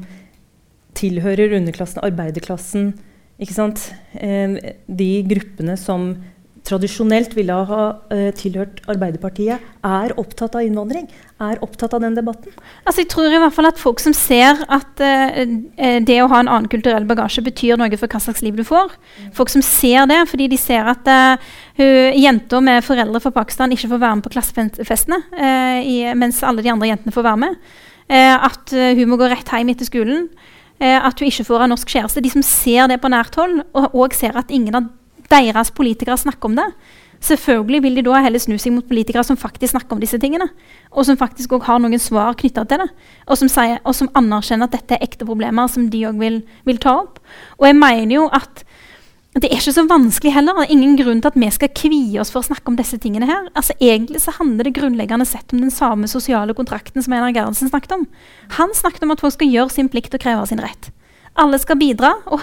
tilhører 0.98 1.56
underklassen, 1.56 2.02
arbeiderklassen? 2.04 2.92
Ikke 3.40 3.56
sant? 3.56 3.88
Eh, 4.14 4.74
de 4.86 5.10
gruppene 5.30 5.78
som 5.80 6.12
tradisjonelt 6.66 7.34
ville 7.38 7.54
ha 7.54 7.82
uh, 8.12 8.30
tilhørt 8.36 8.82
Arbeiderpartiet, 8.90 9.62
er 9.86 10.16
opptatt 10.20 10.58
av 10.58 10.66
innvandring? 10.66 11.08
Er 11.40 11.60
opptatt 11.64 11.94
av 11.96 12.02
den 12.04 12.16
debatten? 12.18 12.52
Altså, 12.84 13.00
jeg 13.00 13.08
tror 13.14 13.32
i 13.32 13.38
hvert 13.40 13.54
fall 13.56 13.68
at 13.70 13.78
folk 13.80 14.02
som 14.02 14.12
ser 14.16 14.58
at 14.68 15.00
uh, 15.00 15.38
det 16.04 16.18
å 16.20 16.28
ha 16.28 16.42
en 16.42 16.50
annen 16.52 16.68
kulturell 16.68 17.06
bagasje 17.08 17.40
betyr 17.46 17.80
noe 17.80 17.96
for 17.96 18.12
hva 18.12 18.20
slags 18.20 18.42
liv 18.44 18.58
du 18.58 18.64
får. 18.66 18.92
Mm. 18.92 19.30
Folk 19.38 19.52
som 19.52 19.64
ser 19.64 20.04
det 20.10 20.18
fordi 20.28 20.50
de 20.52 20.58
ser 20.60 20.90
at 20.92 21.08
uh, 21.08 21.48
jenter 21.80 22.64
med 22.66 22.84
foreldre 22.84 23.22
fra 23.24 23.32
Pakistan 23.40 23.72
ikke 23.72 23.88
får 23.88 24.02
være 24.04 24.18
med 24.18 24.26
på 24.26 24.34
klassefestene, 24.34 25.20
i, 25.80 25.96
mens 26.18 26.42
alle 26.44 26.60
de 26.64 26.72
andre 26.72 26.90
jentene 26.90 27.14
får 27.14 27.24
være 27.24 27.40
med. 27.46 27.60
at 28.10 28.72
hun 28.98 29.08
må 29.08 29.16
gå 29.16 29.28
rett 29.30 29.48
hjem 29.48 29.70
etter 29.72 29.88
skolen. 29.88 30.26
at 30.80 31.20
hun 31.20 31.28
ikke 31.30 31.46
får 31.46 31.62
ha 31.64 31.68
norsk 31.70 31.88
kjæreste. 31.88 32.20
De 32.20 32.32
som 32.34 32.44
ser 32.44 32.88
det 32.92 33.00
på 33.00 33.08
nært 33.08 33.38
hold, 33.40 33.62
og, 33.72 33.94
og 33.94 34.14
ser 34.14 34.36
at 34.36 34.52
ingen 34.52 34.76
av 34.76 34.90
deres 35.30 35.70
politikere 35.70 36.18
snakker 36.20 36.50
om 36.50 36.58
det. 36.58 36.68
Selvfølgelig 37.20 37.82
vil 37.84 37.98
de 37.98 38.04
da 38.06 38.22
heller 38.24 38.40
snu 38.40 38.56
seg 38.56 38.72
mot 38.72 38.86
politikere 38.88 39.22
som 39.26 39.36
faktisk 39.36 39.74
snakker 39.74 39.96
om 39.96 40.00
disse 40.00 40.18
tingene. 40.20 40.46
Og 40.90 41.04
som 41.04 41.18
faktisk 41.20 41.52
også 41.52 41.68
har 41.68 41.82
noen 41.82 42.00
svar 42.00 42.32
knytta 42.40 42.64
til 42.64 42.80
det. 42.80 42.88
Og 43.28 43.36
som, 43.36 43.50
sier, 43.52 43.76
og 43.84 43.96
som, 43.96 44.08
anerkjenner 44.16 44.70
at 44.70 44.78
dette 44.78 44.96
er 44.96 45.04
ekte 45.04 45.28
problemer 45.28 45.68
som 45.68 45.90
de 45.92 46.06
òg 46.08 46.20
vil, 46.20 46.40
vil, 46.68 46.80
ta 46.80 46.96
opp. 47.02 47.20
Og 47.60 47.68
jeg 47.68 47.76
mener 47.76 48.14
jo 48.16 48.28
at 48.32 48.64
det 49.36 49.46
er 49.46 49.60
ikke 49.60 49.76
så 49.76 49.84
vanskelig 49.86 50.32
heller. 50.34 50.56
Det 50.56 50.64
er 50.64 50.72
ingen 50.74 50.96
grunn 50.98 51.20
til 51.20 51.30
at 51.30 51.36
vi 51.38 51.50
skal 51.54 51.70
kvie 51.76 52.22
oss 52.22 52.32
for 52.32 52.40
å 52.40 52.48
snakke 52.48 52.72
om 52.72 52.78
disse 52.80 52.98
tingene 52.98 53.28
her. 53.28 53.50
Altså 53.52 53.76
Egentlig 53.78 54.24
så 54.24 54.34
handler 54.40 54.66
det 54.66 54.74
grunnleggende 54.80 55.28
sett 55.28 55.52
om 55.52 55.60
den 55.60 55.70
samme 55.70 56.08
sosiale 56.10 56.56
kontrakten 56.56 57.04
som 57.04 57.14
Einar 57.14 57.36
Gerhardsen 57.36 57.70
snakket 57.70 57.94
om. 57.98 58.08
Han 58.56 58.72
snakket 58.74 59.04
om 59.06 59.12
at 59.14 59.22
folk 59.22 59.36
skal 59.36 59.52
gjøre 59.52 59.76
sin 59.76 59.92
plikt 59.92 60.16
og 60.16 60.24
kreve 60.24 60.48
sin 60.50 60.64
rett. 60.64 60.90
Alle 61.38 61.58
skal 61.62 61.78
bidra, 61.78 62.10
og, 62.26 62.42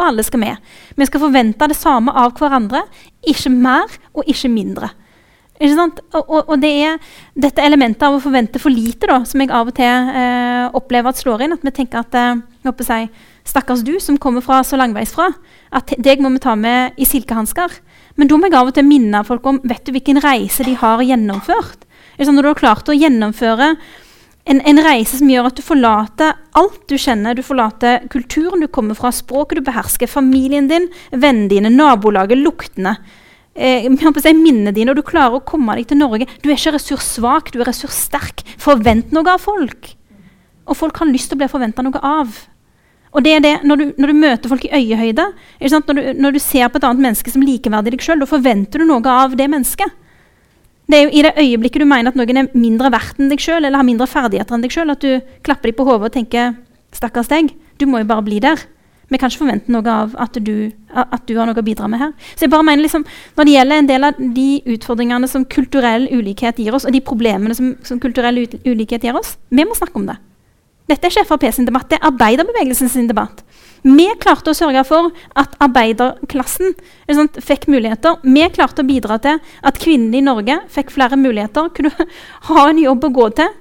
alle 0.00 0.24
skal 0.24 0.40
med. 0.40 0.74
Vi 0.96 1.06
skal 1.06 1.22
forvente 1.22 1.68
det 1.68 1.76
samme 1.76 2.12
av 2.16 2.32
hverandre. 2.38 2.84
Ikke 3.26 3.52
mer 3.52 3.90
og 4.14 4.24
ikke 4.26 4.50
mindre. 4.52 4.90
Ikke 5.62 5.84
og, 5.84 6.24
og, 6.24 6.48
og, 6.48 6.56
det 6.58 6.70
er 6.82 6.96
dette 7.38 7.62
elementet 7.62 8.02
av 8.02 8.16
å 8.16 8.22
forvente 8.22 8.58
for 8.58 8.74
lite 8.74 9.06
da, 9.06 9.20
som 9.28 9.40
jeg 9.40 9.52
av 9.54 9.70
og 9.70 9.76
til 9.76 9.86
eh, 10.10 10.64
opplever 10.74 11.12
at 11.12 11.20
slår 11.20 11.44
inn. 11.44 11.54
At 11.54 11.62
vi 11.62 11.74
tenker 11.76 12.02
at 12.02 12.16
eh, 12.18 12.82
si, 12.82 13.04
Stakkars 13.46 13.84
du 13.86 13.94
som 14.00 14.18
kommer 14.18 14.42
fra 14.42 14.62
så 14.66 14.78
langveisfra. 14.80 15.28
At 15.74 15.94
deg 16.02 16.22
må 16.24 16.32
vi 16.34 16.42
ta 16.42 16.56
med 16.58 16.98
i 16.98 17.06
silkehansker. 17.06 17.78
Men 18.18 18.30
da 18.30 18.38
må 18.38 18.48
jeg 18.48 18.58
av 18.58 18.70
og 18.70 18.74
til 18.76 18.86
minne 18.88 19.22
folk 19.26 19.46
om 19.46 19.60
vet 19.66 19.84
du 19.86 19.92
hvilken 19.94 20.22
reise 20.24 20.66
de 20.66 20.74
har 20.80 21.02
gjennomført. 21.04 21.84
Når 22.18 22.42
du 22.42 22.48
har 22.48 22.58
klart 22.58 22.90
å 22.90 22.94
gjennomføre 22.94 23.74
En, 24.44 24.60
en, 24.60 24.80
reise 24.84 25.16
som 25.16 25.28
gjør 25.30 25.48
at 25.48 25.56
du 25.56 25.64
forlater 25.64 26.34
alt 26.60 26.82
du 26.90 26.98
kjenner. 27.00 27.36
Du 27.36 27.42
forlater 27.46 28.04
kulturen 28.12 28.60
du 28.60 28.68
kommer 28.68 28.96
fra, 28.98 29.12
språket 29.14 29.60
du 29.60 29.64
behersker, 29.64 30.10
familien 30.10 30.68
din, 30.68 30.90
vennene 31.10 31.48
dine, 31.48 31.72
nabolaget, 31.72 32.42
luktene. 32.44 32.98
Eh, 33.54 33.86
si 33.88 34.32
minnene 34.34 34.74
dine, 34.74 34.90
og 34.90 34.98
du 34.98 35.06
klarer 35.06 35.38
å 35.38 35.46
komme 35.46 35.76
deg 35.78 35.88
til 35.88 36.02
Norge. 36.02 36.28
Du 36.42 36.50
er 36.50 36.58
ikke 36.58 36.74
ressurssvak, 36.76 37.52
du 37.54 37.62
er 37.62 37.70
ressurssterk. 37.70 38.44
Forvent 38.60 39.14
noe 39.14 39.32
av 39.32 39.40
folk. 39.40 39.94
Og 40.68 40.76
folk 40.76 41.00
har 41.00 41.08
lyst 41.08 41.30
til 41.30 41.38
å 41.38 41.44
bli 41.44 41.52
forventa 41.52 41.84
noe 41.84 42.02
av. 42.04 42.44
Og 43.14 43.22
det 43.22 43.32
er 43.36 43.40
det, 43.40 43.54
Når 43.62 43.76
du, 43.76 43.84
når 43.96 44.10
du 44.10 44.14
møter 44.18 44.50
folk 44.50 44.64
i 44.66 44.74
øyehøyde, 44.74 45.26
når 45.70 45.94
du, 45.94 46.02
når, 46.18 46.32
du, 46.32 46.38
ser 46.42 46.68
på 46.68 46.80
et 46.80 46.84
annet 46.84 47.00
menneske 47.00 47.30
som 47.30 47.42
likeverdig 47.42 47.94
deg 47.94 48.02
sjøl, 48.02 48.18
da 48.18 48.26
forventer 48.26 48.82
du 48.82 48.88
noe 48.90 49.06
av 49.06 49.36
det 49.38 49.46
mennesket. 49.48 50.00
Det 50.90 50.98
er 50.98 51.06
jo 51.06 51.12
I 51.16 51.22
det 51.24 51.32
øyeblikket 51.40 51.80
du 51.80 51.88
mener 51.88 52.12
at 52.12 52.18
noen 52.18 52.36
er 52.36 52.52
mindre 52.52 52.90
verdt 52.92 53.20
enn 53.20 53.30
deg 53.32 53.40
sjøl, 53.40 53.64
eller 53.64 53.80
har 53.80 53.88
mindre 53.88 54.08
ferdigheter 54.10 54.56
enn 54.56 54.64
deg 54.64 54.74
sjøl, 54.74 54.92
at 54.92 55.00
du 55.00 55.20
klapper 55.46 55.70
dem 55.70 55.78
på 55.78 55.86
hodet 55.88 56.10
og 56.10 56.12
tenker 56.12 56.54
'stakkars 56.92 57.30
deg', 57.32 57.54
du 57.80 57.86
må 57.86 57.98
jo 57.98 58.10
bare 58.10 58.22
bli 58.22 58.38
der. 58.38 58.60
Vi 59.08 59.18
kan 59.18 59.30
ikke 59.30 59.44
forvente 59.44 59.72
noe 59.72 59.84
av 59.90 60.14
at 60.18 60.36
du, 60.40 60.72
at 60.94 61.26
du, 61.28 61.34
har 61.36 61.46
noe 61.46 61.60
å 61.60 61.64
bidra 61.64 61.88
med 61.88 62.00
her. 62.00 62.12
Så 62.34 62.46
jeg 62.46 62.50
bare 62.50 62.64
mener 62.64 62.82
liksom, 62.82 63.04
Når 63.36 63.44
det 63.44 63.52
gjelder 63.52 63.78
en 63.78 63.88
del 63.88 64.04
av 64.04 64.14
de 64.18 64.62
utfordringene 64.74 65.28
som 65.28 65.44
kulturell 65.44 66.08
ulikhet 66.10 66.56
gir 66.56 66.74
oss, 66.74 66.84
og 66.84 66.92
de 66.92 67.00
problemene 67.00 67.54
som, 67.54 67.74
som 67.82 68.00
kulturell 68.00 68.46
ulikhet 68.64 69.04
gir 69.04 69.16
oss, 69.16 69.36
vi 69.50 69.64
må 69.64 69.76
snakke 69.76 70.00
om 70.00 70.06
det. 70.06 70.16
Dette 70.90 71.08
er 71.08 71.14
ikke 71.14 71.28
Frp 71.30 71.46
sin 71.54 71.68
debatt, 71.68 71.88
det 71.88 71.96
er 71.96 72.08
arbeiderbevegelsen 72.10 72.90
sin 72.92 73.08
debatt. 73.08 73.40
Vi 73.84 74.06
klarte 74.20 74.52
å 74.52 74.56
sørge 74.56 74.80
for 74.88 75.10
at 75.36 75.56
arbeiderklassen 75.64 76.72
sant, 77.12 77.36
fikk 77.44 77.66
muligheter. 77.72 78.16
Vi 78.24 78.44
klarte 78.52 78.84
å 78.84 78.88
bidra 78.88 79.18
til 79.20 79.40
at 79.40 79.80
kvinnene 79.80 80.20
i 80.20 80.24
Norge 80.24 80.58
fikk 80.72 80.92
flere 80.94 81.18
muligheter, 81.20 81.68
kunne 81.76 81.92
ha 82.48 82.64
en 82.68 82.80
jobb 82.80 83.04
å 83.04 83.12
gå 83.16 83.28
til, 83.40 83.52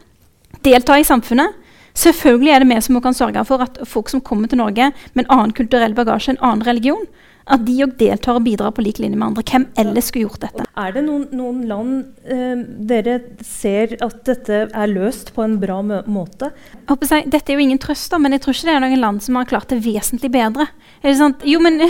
delta 0.64 1.00
i 1.00 1.08
samfunnet. 1.08 1.60
Selvfølgelig 1.94 2.54
er 2.54 2.64
det 2.64 2.72
vi 2.72 2.80
som 2.82 3.02
kan 3.04 3.16
sørge 3.16 3.44
for 3.46 3.64
at 3.64 3.78
folk 3.88 4.10
som 4.10 4.24
kommer 4.24 4.50
til 4.50 4.60
Norge 4.64 4.92
med 5.14 5.26
en 5.26 5.34
annen 5.36 5.56
kulturell 5.56 5.94
bagasje, 5.96 6.34
en 6.34 6.42
annen 6.42 6.66
religion, 6.66 7.04
at 7.44 7.64
de 7.68 7.76
òg 7.84 7.96
deltar 8.00 8.38
og 8.38 8.46
bidrar 8.46 8.72
på 8.76 8.84
lik 8.86 9.02
linje 9.02 9.18
med 9.18 9.28
andre. 9.32 9.44
Hvem 9.44 9.66
ellers 9.80 10.10
skulle 10.10 10.30
gjort 10.30 10.46
dette? 10.46 10.66
Er 10.80 10.94
det 10.96 11.04
noen, 11.06 11.26
noen 11.36 11.64
land 11.70 12.24
eh, 12.24 12.62
dere 12.90 13.18
ser 13.46 13.98
at 14.04 14.22
dette 14.28 14.62
er 14.70 14.92
løst 14.92 15.34
på 15.36 15.44
en 15.44 15.58
bra 15.62 15.82
måte? 15.84 16.54
Jeg, 16.88 17.28
dette 17.34 17.52
er 17.52 17.60
jo 17.60 17.66
ingen 17.66 17.82
trøst, 17.82 18.10
da, 18.14 18.20
men 18.22 18.36
jeg 18.36 18.46
tror 18.46 18.56
ikke 18.56 18.70
det 18.70 18.76
er 18.78 18.84
noen 18.86 19.04
land 19.04 19.24
som 19.26 19.38
har 19.40 19.50
klart 19.50 19.74
det 19.74 19.82
vesentlig 19.84 20.32
bedre. 20.34 20.70
Jo, 21.04 21.60
men 21.60 21.82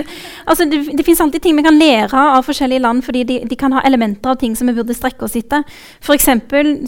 altså, 0.50 0.64
Det, 0.70 0.80
det 0.94 1.04
finnes 1.04 1.20
alltid 1.20 1.42
ting 1.42 1.58
vi 1.58 1.66
kan 1.66 1.78
lære 1.78 2.24
av 2.36 2.46
forskjellige 2.46 2.84
land, 2.84 3.02
fordi 3.06 3.24
de, 3.26 3.40
de 3.50 3.58
kan 3.58 3.74
ha 3.74 3.82
elementer 3.86 4.30
av 4.32 4.38
ting 4.40 4.54
som 4.56 4.70
vi 4.70 4.76
burde 4.78 4.94
strekke 4.94 5.26
oss 5.26 5.36
etter. 5.38 5.66
F.eks. 6.00 6.30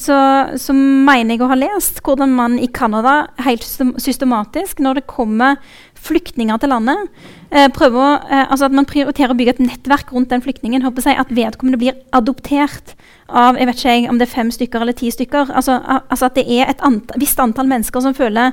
Så, 0.06 0.18
så 0.62 0.76
mener 0.76 1.34
jeg 1.34 1.42
å 1.42 1.50
ha 1.50 1.58
lest 1.58 2.02
hvordan 2.06 2.36
man 2.38 2.58
i 2.62 2.70
Canada 2.70 3.32
helt 3.42 3.66
systematisk, 3.66 4.80
når 4.82 5.00
det 5.00 5.08
kommer 5.10 5.58
flyktninger 6.02 6.58
til 6.60 6.72
landet. 6.72 7.08
Eh, 7.50 7.68
å, 7.68 8.06
eh, 8.30 8.46
altså 8.50 8.66
at 8.66 8.74
man 8.74 8.88
prioriterer 8.88 9.32
å 9.32 9.38
bygge 9.38 9.54
et 9.56 9.62
nettverk 9.62 10.12
rundt 10.12 10.30
den 10.30 10.42
flyktningen. 10.42 10.82
håper 10.82 11.02
jeg, 11.02 11.18
At 11.18 11.28
vedkommende 11.30 11.78
blir 11.78 11.94
adoptert 12.12 12.94
av 13.28 13.56
jeg 13.56 13.66
vet 13.66 13.76
ikke 13.76 14.10
om 14.10 14.18
det 14.18 14.28
er 14.28 14.34
fem 14.34 14.50
stykker 14.50 14.80
eller 14.80 14.92
ti 14.92 15.10
stykker. 15.10 15.52
Altså, 15.54 15.78
altså 16.10 16.26
At 16.26 16.34
det 16.34 16.46
er 16.48 16.68
et 16.68 16.82
ant 16.82 17.12
visst 17.16 17.38
antall 17.38 17.66
mennesker 17.66 18.00
som 18.00 18.14
føler 18.14 18.52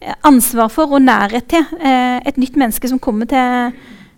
eh, 0.00 0.14
ansvar 0.24 0.70
for 0.72 0.92
og 0.92 1.02
nærhet 1.02 1.48
til 1.48 1.64
eh, 1.80 2.20
et 2.24 2.36
nytt 2.36 2.56
menneske 2.56 2.88
som 2.88 2.98
kommer 2.98 3.26
til, 3.26 3.72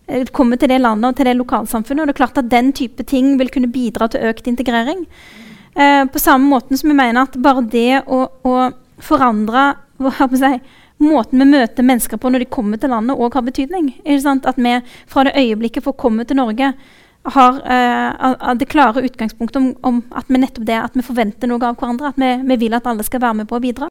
eh, 0.09 0.25
kommer 0.33 0.57
til 0.57 0.69
det 0.69 0.81
landet 0.81 1.11
og 1.11 1.17
til 1.17 1.27
det 1.27 1.37
lokalsamfunnet. 1.37 2.03
Og 2.03 2.07
det 2.07 2.15
er 2.15 2.25
klart 2.25 2.39
at 2.39 2.51
Den 2.51 2.73
type 2.73 3.03
ting 3.05 3.39
vil 3.39 3.51
kunne 3.51 3.73
bidra 3.73 4.09
til 4.09 4.21
økt 4.21 4.47
integrering. 4.47 5.07
Eh, 5.75 6.05
på 6.05 6.19
samme 6.19 6.49
måte 6.49 6.77
som 6.77 6.91
vi 6.91 6.97
mener 6.97 7.23
at 7.23 7.37
bare 7.43 7.63
det 7.63 8.03
å, 8.07 8.27
å 8.45 8.71
forandre 8.99 9.75
hva 9.99 10.29
jeg, 10.31 10.61
måten 10.99 11.39
vi 11.39 11.47
møter 11.47 11.87
mennesker 11.87 12.19
på 12.21 12.31
når 12.31 12.45
de 12.45 12.53
kommer 12.53 12.81
til 12.81 12.91
landet, 12.93 13.19
òg 13.19 13.37
har 13.39 13.45
betydning. 13.47 13.93
At 14.05 14.59
vi 14.59 14.75
fra 15.07 15.25
det 15.27 15.37
øyeblikket 15.39 15.87
får 15.87 15.99
komme 16.01 16.27
til 16.27 16.41
Norge, 16.41 16.73
har 17.29 17.59
uh, 17.61 18.55
det 18.57 18.69
klare 18.69 19.03
utgangspunktet 19.05 19.57
om, 19.57 19.75
om, 19.83 20.01
at 20.17 20.25
vi 20.29 20.41
nettopp 20.41 20.67
det, 20.67 20.79
at 20.81 20.97
vi 20.97 21.05
forventer 21.05 21.51
noe 21.51 21.61
av 21.61 21.77
hverandre. 21.77 22.13
At 22.13 22.21
vi, 22.21 22.31
vi 22.49 22.59
vil 22.65 22.77
at 22.79 22.87
alle 22.89 23.05
skal 23.07 23.23
være 23.23 23.43
med 23.43 23.51
på 23.51 23.59
å 23.59 23.63
bidra. 23.63 23.91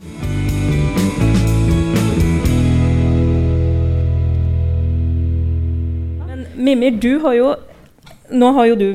Men 6.27 6.45
Mimir, 6.55 6.97
du 6.97 7.19
har 7.25 7.37
jo 7.37 7.55
Nå 8.27 8.49
har 8.57 8.65
jo 8.67 8.75
du 8.75 8.87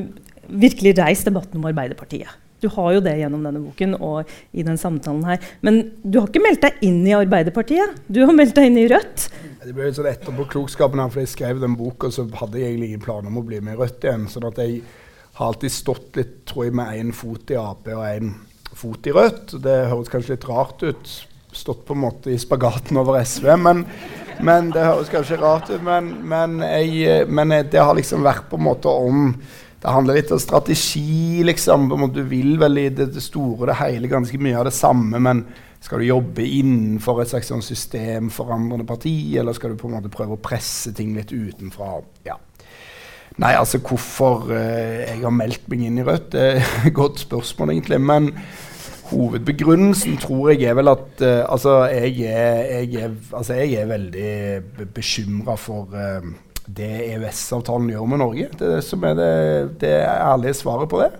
virkelig 0.45 0.91
reist 0.99 1.25
debatten 1.25 1.57
om 1.57 1.63
Arbeiderpartiet. 1.65 2.42
Du 2.63 2.69
har 2.71 2.93
jo 2.95 3.01
det 3.03 3.17
gjennom 3.19 3.43
denne 3.43 3.59
boken 3.59 3.97
og 3.99 4.29
i 4.55 4.63
den 4.63 4.79
samtalen 4.79 5.25
her. 5.27 5.41
Men 5.65 5.81
du 5.99 6.21
har 6.21 6.29
ikke 6.29 6.43
meldt 6.43 6.63
deg 6.63 6.85
inn 6.87 7.01
i 7.03 7.15
Arbeiderpartiet. 7.17 7.97
Du 8.07 8.21
har 8.23 8.31
meldt 8.35 8.55
deg 8.55 8.69
inn 8.69 8.79
i 8.79 8.87
Rødt. 8.87 9.25
Det 9.63 9.73
ble 9.75 9.89
litt 9.89 9.97
sånn 9.97 10.07
etterpåklokskapen 10.07 11.01
her, 11.03 11.11
for 11.11 11.23
jeg 11.23 11.33
skrev 11.33 11.59
den 11.59 11.75
boka, 11.79 12.11
så 12.11 12.25
hadde 12.39 12.61
jeg 12.61 12.71
egentlig 12.71 12.93
ingen 12.93 13.03
planer 13.03 13.31
om 13.31 13.41
å 13.41 13.45
bli 13.47 13.59
med 13.63 13.75
i 13.75 13.81
Rødt 13.81 14.07
igjen. 14.07 14.29
sånn 14.31 14.47
at 14.47 14.61
jeg 14.63 14.79
har 15.35 15.51
alltid 15.51 15.75
stått 15.75 16.19
litt, 16.19 16.33
tror 16.47 16.67
jeg, 16.67 16.75
med 16.79 16.99
én 16.99 17.13
fot 17.15 17.51
i 17.51 17.59
Ap 17.59 17.87
og 17.91 18.03
én 18.07 18.33
fot 18.79 19.07
i 19.07 19.15
Rødt. 19.15 19.57
Det 19.63 19.77
høres 19.91 20.11
kanskje 20.13 20.37
litt 20.37 20.47
rart 20.47 20.83
ut. 20.87 21.13
Stått 21.53 21.83
på 21.85 21.97
en 21.97 22.03
måte 22.05 22.31
i 22.31 22.39
spagaten 22.41 22.97
over 22.97 23.19
SV, 23.21 23.49
men, 23.61 23.83
men 24.41 24.71
det 24.73 24.87
høres 24.87 25.11
kanskje 25.11 25.41
rart 25.41 25.67
ut. 25.73 25.83
Men, 25.83 26.13
men, 26.31 26.61
jeg, 26.63 27.27
men 27.27 27.57
det 27.59 27.81
har 27.81 27.91
liksom 27.97 28.23
vært 28.25 28.47
på 28.49 28.61
en 28.61 28.67
måte 28.71 28.93
om 28.93 29.33
det 29.83 29.91
handler 29.91 30.15
litt 30.15 30.31
om 30.31 30.39
strategi, 30.39 31.43
liksom. 31.43 31.89
Du 32.15 32.21
vil 32.23 32.55
vel 32.61 32.79
i 32.79 32.87
det, 32.95 33.09
store 33.19 33.65
og 33.65 33.67
det 33.67 33.75
hele 33.81 34.07
ganske 34.07 34.37
mye 34.39 34.55
av 34.61 34.69
det 34.69 34.75
samme, 34.77 35.19
men 35.19 35.43
skal 35.83 35.99
du 35.99 36.07
jobbe 36.07 36.45
innenfor 36.47 37.19
et 37.19 37.33
slags 37.33 37.49
sånn 37.51 37.65
systemforandrende 37.65 38.87
parti, 38.87 39.11
eller 39.39 39.55
skal 39.57 39.73
du 39.73 39.81
på 39.81 39.89
en 39.89 39.97
måte 39.97 40.11
prøve 40.13 40.37
å 40.37 40.39
presse 40.39 40.93
ting 40.95 41.11
litt 41.17 41.33
utenfra? 41.35 41.97
Ja. 42.23 42.37
Nei, 43.43 43.51
altså 43.57 43.81
hvorfor 43.83 44.47
uh, 44.53 45.01
jeg 45.01 45.19
har 45.25 45.35
meldt 45.35 45.67
meg 45.67 45.83
inn 45.83 45.99
i 45.99 46.07
Rødt, 46.07 46.31
det 46.31 46.45
er 46.53 46.63
et 46.63 46.95
godt 47.01 47.19
spørsmål, 47.25 47.73
egentlig. 47.75 47.99
Men 47.99 48.31
hovedbegrunnelsen 49.09 50.15
tror 50.23 50.53
jeg 50.53 50.69
er 50.69 50.79
vel 50.79 50.93
at 50.93 51.25
uh, 51.25 51.43
altså, 51.51 51.75
jeg 51.91 52.23
er, 52.31 52.63
jeg 52.85 53.03
er, 53.09 53.19
altså, 53.33 53.59
jeg 53.59 53.83
er 53.83 53.91
veldig 53.91 54.87
bekymra 54.95 55.59
for 55.59 55.91
uh, 55.91 56.31
det 56.67 56.91
EØS-avtalen 57.13 57.89
gjør 57.91 58.05
med 58.11 58.21
Norge. 58.23 58.51
Det 58.57 58.67
er 58.67 58.77
det 58.77 58.85
som 58.87 59.03
er 59.07 59.17
det, 59.19 59.33
det 59.83 59.97
ærlige 60.07 60.61
svaret 60.61 60.91
på 60.91 61.01
det. 61.03 61.11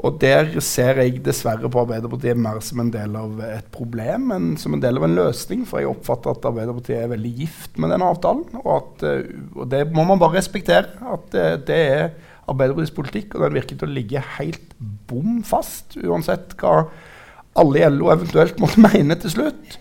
Og 0.00 0.16
der 0.22 0.48
ser 0.64 0.96
jeg 1.02 1.20
dessverre 1.24 1.68
på 1.70 1.82
Arbeiderpartiet 1.82 2.38
mer 2.40 2.62
som 2.64 2.80
en 2.80 2.90
del 2.90 3.12
av 3.18 3.36
et 3.44 3.66
problem 3.74 4.30
enn 4.32 4.54
som 4.58 4.72
en 4.72 4.80
del 4.80 4.96
av 4.96 5.04
en 5.04 5.18
løsning. 5.18 5.66
For 5.68 5.82
jeg 5.82 5.90
oppfatter 5.90 6.32
at 6.32 6.48
Arbeiderpartiet 6.48 7.02
er 7.02 7.12
veldig 7.12 7.32
gift 7.42 7.76
med 7.82 7.92
den 7.92 8.04
avtalen. 8.06 8.46
Og, 8.62 8.72
at, 8.78 9.04
eh, 9.08 9.34
og 9.52 9.68
det 9.74 9.84
må 9.92 10.06
man 10.08 10.20
bare 10.22 10.38
respektere. 10.40 10.88
At 11.12 11.36
eh, 11.36 11.58
det 11.68 11.80
er 11.92 12.04
Arbeiderpartiets 12.48 12.96
politikk, 12.96 13.36
og 13.36 13.44
den 13.44 13.58
virker 13.60 13.78
til 13.78 13.90
å 13.90 13.96
ligge 13.98 14.24
helt 14.38 14.72
bom 15.08 15.42
fast, 15.46 15.94
uansett 16.00 16.56
hva 16.58 16.86
alle 17.60 17.82
i 17.82 17.90
LO 17.92 18.08
eventuelt 18.14 18.58
måtte 18.62 18.82
mene 18.88 19.18
til 19.20 19.36
slutt. 19.36 19.76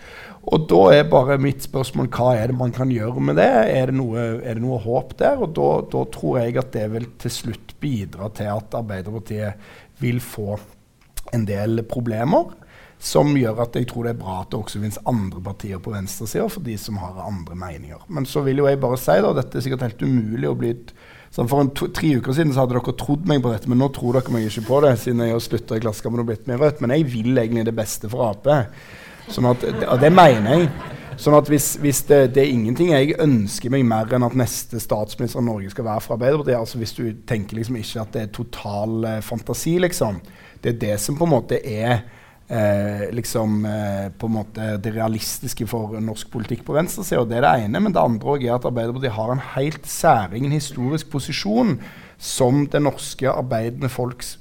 Og 0.50 0.64
da 0.72 0.80
er 0.96 1.10
bare 1.10 1.38
mitt 1.42 1.62
spørsmål 1.62 2.08
hva 2.16 2.32
er 2.40 2.50
det 2.50 2.58
man 2.58 2.74
kan 2.74 2.90
gjøre 2.90 3.22
med 3.22 3.38
det? 3.38 3.50
Er 3.76 3.92
det 3.92 3.98
noe, 4.00 4.24
er 4.42 4.58
det 4.58 4.64
noe 4.64 4.80
håp 4.82 5.14
der? 5.20 5.38
Og 5.38 5.54
da, 5.58 5.70
da, 5.92 6.02
tror 6.10 6.40
jeg 6.42 6.58
at 6.58 6.72
det 6.74 6.88
vil 6.96 7.06
til 7.22 7.36
slutt 7.36 7.76
bidra 7.82 8.32
til 8.34 8.50
at 8.50 8.80
Arbeiderpartiet 8.80 10.02
vil 10.02 10.18
få 10.24 10.58
en 11.36 11.46
del 11.46 11.84
problemer. 11.90 12.58
Som 13.02 13.36
gjør 13.38 13.64
at 13.64 13.78
jeg 13.78 13.88
tror 13.90 14.06
det 14.06 14.16
er 14.16 14.20
bra 14.22 14.42
at 14.42 14.52
det 14.52 14.60
også 14.60 14.82
finnes 14.82 15.00
andre 15.10 15.40
partier 15.46 15.80
på 15.82 15.94
venstresida 15.94 16.46
for 16.54 16.66
de 16.66 16.76
som 16.78 17.00
har 17.02 17.22
andre 17.24 17.58
meninger. 17.58 18.04
Men 18.10 18.28
så 18.30 18.44
vil 18.46 18.62
jo 18.62 18.68
jeg 18.70 18.82
bare 18.82 19.00
si, 19.02 19.16
da, 19.22 19.34
dette 19.38 19.58
er 19.58 19.66
sikkert 19.66 19.88
helt 19.88 20.06
umulig 20.06 20.50
å 20.50 20.58
bli 20.58 20.76
Sånn 21.32 21.48
for 21.48 21.64
to, 21.72 21.88
tre 21.96 22.10
uker 22.20 22.36
siden 22.36 22.50
så 22.52 22.66
hadde 22.66 22.76
dere 22.76 22.92
trodd 23.00 23.24
meg 23.30 23.40
på 23.40 23.54
dette, 23.54 23.70
men 23.72 23.80
nå 23.80 23.88
tror 23.96 24.18
dere 24.18 24.34
meg 24.36 24.50
ikke 24.50 24.66
på 24.68 24.82
det. 24.84 24.90
siden 25.00 25.22
jeg 25.24 25.32
har 25.32 25.78
i 25.78 25.84
Klassekampen 25.86 26.20
og 26.20 26.28
blitt 26.28 26.50
med. 26.50 26.60
Men 26.84 26.92
jeg 26.92 27.06
vil 27.08 27.40
egentlig 27.40 27.64
det 27.70 27.76
beste 27.78 28.10
for 28.12 28.26
Ap. 28.28 28.50
Sånn 29.30 29.50
at, 29.52 29.66
og 29.86 30.00
det 30.02 30.10
mener 30.14 30.58
jeg. 30.58 30.72
Sånn 31.22 31.36
at 31.38 31.50
hvis, 31.52 31.76
hvis 31.82 32.00
det, 32.10 32.22
det, 32.36 32.42
er 32.42 32.54
ingenting 32.54 32.94
jeg 32.94 33.18
ønsker 33.22 33.74
meg 33.74 33.84
mer 33.86 34.10
enn 34.16 34.26
at 34.26 34.38
neste 34.38 34.80
statsminister 34.82 35.42
av 35.42 35.46
Norge 35.46 35.70
skal 35.74 35.86
være 35.86 36.02
fra 36.06 36.16
Arbeiderpartiet. 36.18 36.58
altså 36.58 36.80
Hvis 36.82 36.96
du 36.98 37.04
tenker 37.30 37.60
liksom 37.60 37.78
ikke 37.78 38.02
at 38.02 38.16
det 38.16 38.24
er 38.24 38.32
total 38.34 39.06
eh, 39.06 39.22
fantasi, 39.26 39.76
liksom. 39.84 40.18
Det 40.62 40.74
er 40.74 40.82
det 40.82 40.98
som 41.04 41.18
på 41.20 41.28
en 41.28 41.34
måte 41.36 41.60
er 41.62 42.02
eh, 42.48 43.06
liksom 43.14 43.66
eh, 43.70 44.08
på 44.18 44.30
en 44.30 44.36
måte 44.40 44.72
det 44.82 44.96
realistiske 44.96 45.68
for 45.70 46.00
norsk 46.02 46.32
politikk 46.34 46.66
på 46.66 46.76
venstresida. 46.80 47.26
Det 47.28 47.38
er 47.38 47.46
det 47.46 47.54
ene. 47.68 47.84
Men 47.84 47.94
det 47.94 48.02
andre 48.02 48.38
er 48.40 48.56
at 48.56 48.68
Arbeiderpartiet 48.72 49.18
har 49.20 49.36
en 49.36 49.46
helt 49.54 49.86
særegen 49.90 50.56
historisk 50.56 51.12
posisjon 51.14 51.78
som 52.22 52.66
det 52.72 52.82
norske 52.82 53.30
arbeidende 53.30 53.90
folks 53.94 54.40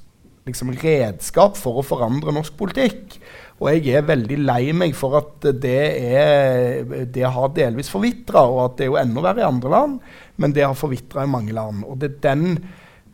liksom, 0.49 0.73
redskap 0.81 1.57
for 1.59 1.81
å 1.81 1.85
forandre 1.85 2.33
norsk 2.33 2.57
politikk. 2.57 3.19
Og 3.61 3.67
jeg 3.69 3.93
er 3.93 4.07
veldig 4.07 4.39
lei 4.41 4.71
meg 4.73 4.95
for 4.97 5.19
at 5.19 5.45
det, 5.61 5.81
er, 6.17 6.81
det 7.13 7.27
har 7.29 7.51
delvis 7.53 7.91
forvitra, 7.93 8.41
og 8.49 8.61
at 8.63 8.79
det 8.79 8.87
er 8.87 8.89
jo 8.89 8.97
enda 8.97 9.21
verre 9.21 9.43
i 9.43 9.45
andre 9.45 9.73
land, 9.73 9.99
men 10.41 10.55
det 10.55 10.65
har 10.65 10.77
forvitra 10.77 11.27
i 11.27 11.29
mange 11.29 11.53
land. 11.53 11.83
Og 11.85 11.99
det, 12.01 12.15
den, 12.23 12.55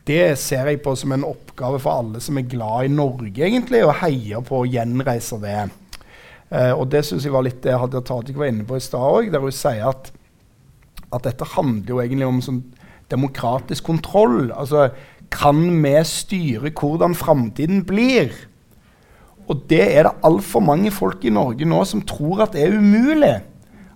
det, 0.07 0.37
ser 0.39 0.71
jeg 0.71 0.79
på 0.85 0.95
som 0.95 1.11
en 1.17 1.27
oppgave 1.27 1.81
for 1.83 1.99
alle 1.99 2.23
som 2.23 2.39
er 2.39 2.47
glad 2.47 2.87
i 2.87 2.93
Norge, 2.95 3.35
egentlig, 3.43 3.83
og 3.83 3.97
heier 3.99 4.47
på 4.47 4.61
å 4.61 4.69
gjenreise 4.71 5.41
det. 5.43 5.59
Eh, 6.47 6.71
og 6.71 6.87
det 6.95 7.03
syns 7.03 7.27
jeg 7.27 7.35
var 7.35 7.43
litt 7.43 7.59
det 7.65 7.75
Hadia 7.75 8.05
Tajik 8.07 8.39
var 8.39 8.47
inne 8.47 8.63
på 8.67 8.79
i 8.79 8.87
stad 8.87 9.03
òg, 9.03 9.27
der 9.33 9.43
hun 9.43 9.51
sier 9.51 9.91
at, 9.91 10.13
at 11.11 11.27
dette 11.27 11.53
handler 11.57 11.91
jo 11.91 12.03
egentlig 12.05 12.31
om 12.31 12.43
sånn 12.45 12.63
demokratisk 13.11 13.83
kontroll. 13.91 14.45
Altså, 14.55 14.93
kan 15.33 15.59
vi 15.83 15.97
styre 16.07 16.71
hvordan 16.71 17.19
framtiden 17.19 17.83
blir? 17.87 18.31
Og 19.47 19.63
det 19.69 19.83
er 19.83 20.07
det 20.07 20.17
altfor 20.27 20.63
mange 20.63 20.91
folk 20.91 21.23
i 21.23 21.31
Norge 21.33 21.67
nå 21.67 21.83
som 21.87 22.03
tror 22.07 22.43
at 22.45 22.55
det 22.55 22.65
er 22.65 22.75
umulig. 22.75 23.37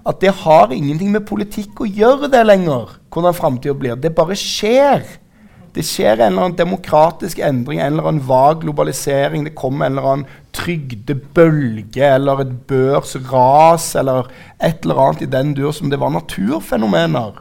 At 0.08 0.22
det 0.24 0.34
har 0.43 0.72
ingenting 0.74 1.12
med 1.14 1.28
politikk 1.30 1.84
å 1.84 1.89
gjøre 1.89 2.32
det 2.32 2.45
lenger, 2.47 2.95
hvordan 3.14 3.36
framtida 3.38 3.76
blir. 3.78 3.99
Det 3.99 4.16
bare 4.18 4.38
skjer. 4.39 5.04
Det 5.72 5.84
skjer 5.88 6.18
en 6.18 6.34
eller 6.34 6.47
annen 6.47 6.58
demokratisk 6.58 7.39
endring, 7.45 7.80
en 7.80 7.93
eller 7.93 8.10
annen 8.10 8.26
vag 8.28 8.64
globalisering. 8.64 9.45
Det 9.45 9.54
kommer 9.56 9.88
en 9.88 9.95
eller 9.95 10.10
annen 10.14 10.39
trygdebølge 10.56 12.10
eller 12.18 12.43
et 12.43 12.58
børsras 12.68 13.93
eller 13.99 14.28
et 14.60 14.84
eller 14.84 14.99
annet 15.06 15.24
i 15.24 15.32
den 15.32 15.54
dur 15.56 15.72
som 15.76 15.91
det 15.91 16.02
var 16.02 16.12
naturfenomener. 16.16 17.39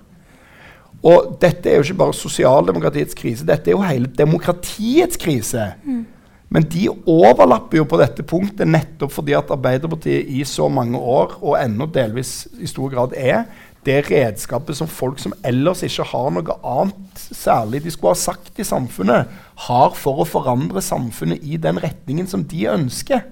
Og 1.01 1.37
dette 1.41 1.71
er 1.71 1.81
jo 1.81 1.89
ikke 1.89 2.03
bare 2.03 2.15
sosialdemokratiets 2.19 3.17
krise, 3.17 3.47
dette 3.49 3.71
er 3.71 3.79
jo 3.79 3.87
hele 3.87 4.11
demokratiets 4.19 5.17
krise. 5.21 5.71
Mm. 5.83 6.05
Men 6.51 6.67
de 6.67 6.89
overlapper 6.91 7.79
jo 7.79 7.87
på 7.87 7.99
dette 8.01 8.25
punktet 8.27 8.67
nettopp 8.67 9.13
fordi 9.15 9.37
at 9.39 9.53
Arbeiderpartiet 9.55 10.31
i 10.35 10.43
så 10.49 10.67
mange 10.73 10.99
år, 10.99 11.37
og 11.39 11.59
ennå 11.61 11.87
delvis 11.95 12.49
i 12.59 12.67
stor 12.71 12.91
grad 12.91 13.15
er, 13.15 13.45
det 13.87 14.11
redskapet 14.11 14.77
som 14.77 14.91
folk 14.91 15.21
som 15.23 15.33
ellers 15.47 15.81
ikke 15.87 16.05
har 16.11 16.33
noe 16.35 16.57
annet 16.69 17.23
særlig 17.33 17.81
de 17.85 17.93
skulle 17.95 18.13
ha 18.13 18.19
sagt 18.19 18.59
i 18.61 18.67
samfunnet, 18.67 19.31
har 19.67 19.95
for 19.97 20.21
å 20.21 20.29
forandre 20.29 20.83
samfunnet 20.85 21.47
i 21.47 21.57
den 21.57 21.81
retningen 21.81 22.29
som 22.29 22.43
de 22.45 22.67
ønsker. 22.69 23.23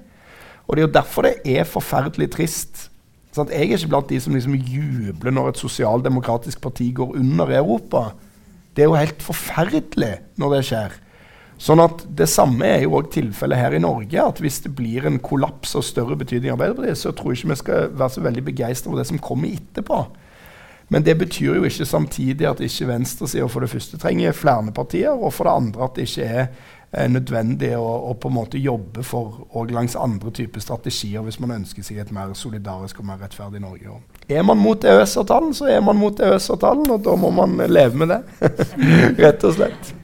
Og 0.68 0.76
Det 0.76 0.82
er 0.82 0.86
jo 0.86 0.94
derfor 0.94 1.26
det 1.26 1.34
er 1.44 1.68
forferdelig 1.68 2.30
trist. 2.32 2.86
Sånn 3.34 3.50
jeg 3.52 3.66
er 3.66 3.76
ikke 3.76 3.92
blant 3.92 4.08
de 4.08 4.20
som 4.20 4.34
liksom 4.36 4.56
jubler 4.56 5.34
når 5.34 5.52
et 5.52 5.60
sosialdemokratisk 5.60 6.62
parti 6.64 6.90
går 6.96 7.18
under 7.18 7.52
i 7.52 7.58
Europa. 7.60 8.12
Det 8.72 8.84
er 8.84 8.88
jo 8.88 8.96
helt 8.96 9.24
forferdelig 9.24 10.14
når 10.40 10.54
det 10.54 10.64
skjer. 10.70 10.96
Sånn 11.58 11.82
at 11.82 12.04
Det 12.14 12.28
samme 12.30 12.66
er 12.66 12.84
jo 12.84 12.94
også 13.00 13.18
tilfellet 13.18 13.58
her 13.58 13.74
i 13.74 13.82
Norge. 13.82 14.22
at 14.22 14.38
Hvis 14.38 14.60
det 14.62 14.74
blir 14.76 15.06
en 15.06 15.18
kollaps 15.18 15.74
av 15.74 15.82
større 15.82 16.16
betydning 16.16 16.52
i 16.52 16.54
Arbeiderpartiet, 16.54 16.98
så 16.98 17.12
tror 17.12 17.32
jeg 17.32 17.42
ikke 17.42 17.50
vi 17.50 17.56
skal 17.56 17.90
være 17.98 18.10
så 18.10 18.20
veldig 18.20 18.44
begeistra 18.44 18.90
for 18.90 18.98
det 18.98 19.06
som 19.06 19.18
kommer 19.18 19.48
etterpå. 19.48 20.06
Men 20.88 21.04
det 21.04 21.18
betyr 21.18 21.58
jo 21.58 21.64
ikke 21.64 21.84
samtidig 21.84 22.46
at 22.48 22.60
ikke 22.60 22.88
venstresida 22.88 23.46
for 23.46 23.60
det 23.60 23.70
første 23.70 23.98
trenger 23.98 24.32
flere 24.32 24.72
partier, 24.72 25.10
og 25.10 25.32
for 25.32 25.44
det 25.44 25.52
andre 25.52 25.84
at 25.84 25.96
det 25.96 26.06
ikke 26.08 26.24
er 26.24 26.46
eh, 26.92 27.10
nødvendig 27.10 27.74
å, 27.76 27.84
å, 28.08 28.14
på 28.14 28.30
en 28.30 28.34
måte 28.38 28.58
jobbe 28.62 29.04
for 29.04 29.44
og 29.50 29.70
langs 29.74 29.96
andre 29.96 30.32
typer 30.32 30.64
strategier 30.64 31.26
hvis 31.26 31.40
man 31.44 31.58
ønsker 31.58 31.84
seg 31.84 32.00
et 32.00 32.12
mer 32.14 32.32
solidarisk 32.32 33.02
og 33.02 33.10
mer 33.10 33.20
rettferdig 33.20 33.60
Norge. 33.60 33.98
Og 33.98 34.32
er 34.32 34.42
man 34.42 34.62
mot 34.62 34.84
EØS-avtalen, 34.84 35.52
så 35.54 35.68
er 35.68 35.84
man 35.84 36.00
mot 36.00 36.20
EØS-avtalen, 36.20 36.88
og 36.88 37.04
da 37.04 37.16
må 37.20 37.34
man 37.36 37.60
leve 37.68 37.96
med 37.96 38.14
det. 38.14 38.22
Rett 39.26 39.44
og 39.44 39.58
slett. 39.60 39.97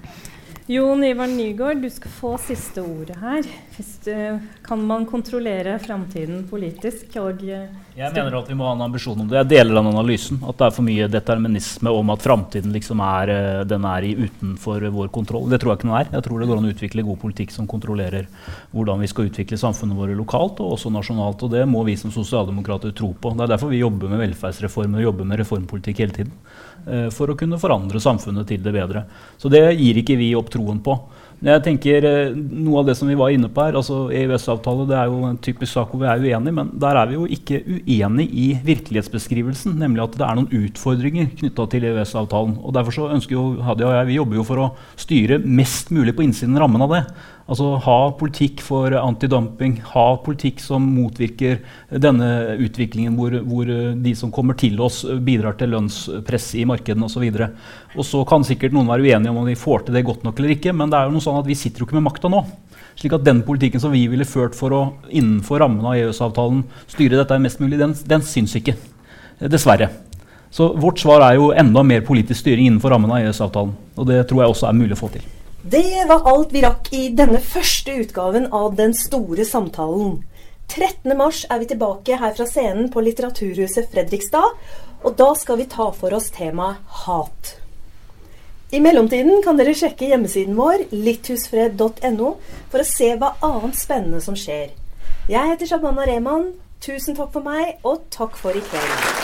Jon 0.66 1.04
Ivar 1.04 1.26
Nygaard, 1.26 1.76
du 1.76 1.90
skal 1.90 2.10
få 2.10 2.28
siste 2.40 2.80
ordet 2.80 3.18
her. 3.20 3.44
Du, 3.76 4.38
kan 4.64 4.86
man 4.88 5.04
kontrollere 5.04 5.74
framtiden 5.78 6.46
politisk? 6.48 7.18
Og, 7.20 7.42
uh, 7.44 7.84
jeg 7.95 8.11
mener 8.11 8.34
at 8.34 8.49
vi 8.51 8.57
må 8.59 8.66
ha 8.66 8.72
en 8.74 8.82
ambisjon 8.88 9.20
om 9.22 9.28
det. 9.30 9.36
Jeg 9.38 9.49
deler 9.53 9.76
den 9.76 9.88
analysen. 9.92 10.40
At 10.42 10.59
det 10.59 10.66
er 10.66 10.72
for 10.74 10.86
mye 10.86 11.07
determinisme 11.07 11.92
om 11.95 12.09
at 12.11 12.24
framtiden 12.24 12.74
liksom 12.74 12.99
er, 13.07 13.30
uh, 13.30 13.61
den 13.70 13.86
er 13.86 14.07
utenfor 14.24 14.86
vår 14.97 15.12
kontroll. 15.14 15.47
Det 15.53 15.61
tror 15.62 15.72
jeg 15.72 15.78
ikke 15.78 15.88
den 15.88 15.99
er. 16.01 16.11
Jeg 16.16 16.26
tror 16.26 16.42
det 16.42 16.49
går 16.51 16.59
an 16.59 16.66
å 16.66 16.72
utvikle 16.74 17.07
god 17.07 17.20
politikk 17.22 17.55
som 17.55 17.68
kontrollerer 17.70 18.26
hvordan 18.74 19.05
vi 19.05 19.11
skal 19.12 19.30
utvikle 19.30 19.61
samfunnet 19.61 20.01
våre 20.01 20.18
lokalt 20.18 20.59
og 20.64 20.74
også 20.74 20.90
nasjonalt. 20.90 21.47
Og 21.47 21.55
det 21.55 21.62
må 21.70 21.84
vi 21.86 21.95
som 22.01 22.11
sosialdemokrater 22.14 22.97
tro 22.99 23.12
på. 23.14 23.36
Det 23.38 23.47
er 23.47 23.55
derfor 23.55 23.70
vi 23.70 23.84
jobber 23.84 24.11
med 24.11 24.24
velferdsreformer 24.24 24.99
og 24.99 25.11
jobber 25.12 25.30
med 25.30 25.45
reformpolitikk 25.45 26.03
hele 26.03 26.18
tiden. 26.18 26.34
Uh, 26.88 27.09
for 27.14 27.30
å 27.30 27.38
kunne 27.38 27.62
forandre 27.62 28.03
samfunnet 28.03 28.51
til 28.51 28.64
det 28.64 28.74
bedre. 28.74 29.07
Så 29.38 29.53
det 29.53 29.68
gir 29.78 30.03
ikke 30.03 30.18
vi 30.18 30.34
opp 30.34 30.51
troen 30.51 30.82
på. 30.82 30.99
Jeg 31.45 31.62
tenker 31.64 32.05
eh, 32.09 32.37
Noe 32.37 32.80
av 32.80 32.89
det 32.89 32.95
som 32.99 33.09
vi 33.11 33.16
var 33.18 33.32
inne 33.35 33.51
på 33.53 33.64
her, 33.64 33.76
altså 33.78 34.07
EØS-avtale 34.14 34.87
det 34.89 34.97
er 34.97 35.11
jo 35.11 35.24
en 35.28 35.41
typisk 35.43 35.72
sak 35.74 35.91
hvor 35.91 36.01
vi 36.01 36.09
er 36.09 36.22
uenige, 36.22 36.55
men 36.57 36.70
der 36.80 37.01
er 37.01 37.11
vi 37.11 37.18
jo 37.18 37.26
ikke 37.26 37.61
uenige 37.64 38.28
i 38.30 38.47
virkelighetsbeskrivelsen. 38.64 39.74
Nemlig 39.80 40.07
at 40.07 40.18
det 40.20 40.26
er 40.26 40.39
noen 40.39 40.64
utfordringer 40.64 41.28
knytta 41.41 41.68
til 41.72 41.89
EØS-avtalen. 41.91 42.57
og 42.62 42.76
Derfor 42.76 42.97
så 42.97 43.11
ønsker 43.16 43.37
jo 43.37 43.45
Hadia 43.66 43.91
og 43.91 43.97
jeg 43.99 44.11
vi 44.12 44.18
jobber 44.20 44.41
jo 44.41 44.49
for 44.49 44.62
å 44.62 44.72
styre 45.01 45.41
mest 45.45 45.93
mulig 45.95 46.16
på 46.16 46.24
innsiden 46.26 46.59
rammen 46.61 46.87
av 46.87 46.97
det. 46.97 47.05
Altså 47.45 47.74
ha 47.84 47.97
politikk 48.16 48.62
for 48.64 48.95
antidumping, 48.97 49.74
ha 49.90 50.05
politikk 50.24 50.62
som 50.64 50.84
motvirker 50.95 51.59
denne 51.92 52.57
utviklingen 52.57 53.18
hvor, 53.18 53.36
hvor, 53.45 53.68
de 54.01 54.14
som 54.16 54.32
kommer 54.32 54.57
til 54.57 54.80
oss, 54.80 55.03
bidrar 55.26 55.59
til 55.61 55.74
lønnspress 55.74 56.55
i 56.57 56.64
markedene 56.68 57.05
osv. 57.05 57.26
Og 57.99 58.09
så 58.09 58.22
kan 58.28 58.49
sikkert 58.49 58.72
noen 58.72 58.88
være 58.88 59.05
uenige 59.05 59.34
om 59.34 59.42
om 59.42 59.51
de 59.51 59.59
får 59.61 59.84
til 59.84 59.99
det 59.99 60.07
godt 60.09 60.24
nok 60.24 60.40
eller 60.40 60.57
ikke, 60.57 60.72
men 60.72 60.88
det 60.88 61.01
er 61.01 61.11
jo 61.11 61.18
noe 61.18 61.26
sånn 61.26 61.42
at 61.42 61.51
vi 61.51 61.59
sitter 61.59 61.84
jo 61.84 61.90
ikke 61.90 61.99
med 62.01 62.07
makta 62.09 62.32
nå. 62.32 62.40
Slik 62.97 63.18
at 63.18 63.26
den 63.26 63.45
politikken 63.45 63.82
som 63.82 63.92
vi 63.92 64.07
ville 64.09 64.24
ført 64.24 64.57
for 64.57 64.72
å 64.72 64.82
innenfor 65.11 65.61
rammen 65.61 65.84
av 65.84 65.99
EØS-avtalen 65.99 66.64
styre 66.88 67.20
dette 67.20 67.40
mest 67.42 67.61
mulig, 67.61 67.76
den, 67.82 67.92
den 68.09 68.24
syns 68.24 68.57
ikke. 68.57 68.78
Dessverre. 69.45 69.90
Så 70.55 70.70
vårt 70.80 71.03
svar 71.03 71.26
er 71.26 71.36
jo 71.36 71.53
enda 71.53 71.82
mer 71.84 72.07
politisk 72.07 72.40
styring 72.40 72.70
innenfor 72.70 72.95
rammen 72.95 73.12
av 73.12 73.20
EØS-avtalen. 73.20 73.74
Og 73.99 74.09
det 74.09 74.22
tror 74.30 74.47
jeg 74.47 74.55
også 74.55 74.70
er 74.70 74.78
mulig 74.78 74.97
å 74.97 75.05
få 75.05 75.12
til. 75.12 75.34
Det 75.66 76.04
var 76.08 76.26
alt 76.28 76.50
vi 76.52 76.60
rakk 76.60 76.90
i 76.92 77.06
denne 77.16 77.38
første 77.40 77.94
utgaven 78.02 78.50
av 78.52 78.74
Den 78.76 78.92
store 78.92 79.46
samtalen. 79.48 80.18
13.3 80.68 81.46
er 81.48 81.62
vi 81.62 81.68
tilbake 81.70 82.18
her 82.20 82.34
fra 82.36 82.44
scenen 82.44 82.90
på 82.92 83.00
Litteraturhuset 83.00 83.88
Fredrikstad, 83.88 84.58
og 85.00 85.16
da 85.16 85.30
skal 85.40 85.62
vi 85.62 85.68
ta 85.72 85.86
for 85.96 86.12
oss 86.12 86.28
temaet 86.36 86.84
hat. 87.06 87.54
I 88.76 88.82
mellomtiden 88.84 89.40
kan 89.40 89.56
dere 89.56 89.72
sjekke 89.72 90.10
hjemmesiden 90.12 90.60
vår, 90.60 90.84
litthusfred.no, 90.92 92.34
for 92.68 92.84
å 92.84 92.90
se 92.90 93.14
hva 93.16 93.32
annet 93.48 93.80
spennende 93.80 94.20
som 94.20 94.36
skjer. 94.36 94.68
Jeg 95.32 95.54
heter 95.54 95.72
Shabana 95.72 96.04
Rehman. 96.04 96.50
Tusen 96.84 97.16
takk 97.16 97.32
for 97.32 97.40
meg, 97.40 97.78
og 97.88 98.04
takk 98.12 98.36
for 98.36 98.52
i 98.52 98.60
kveld. 98.68 99.24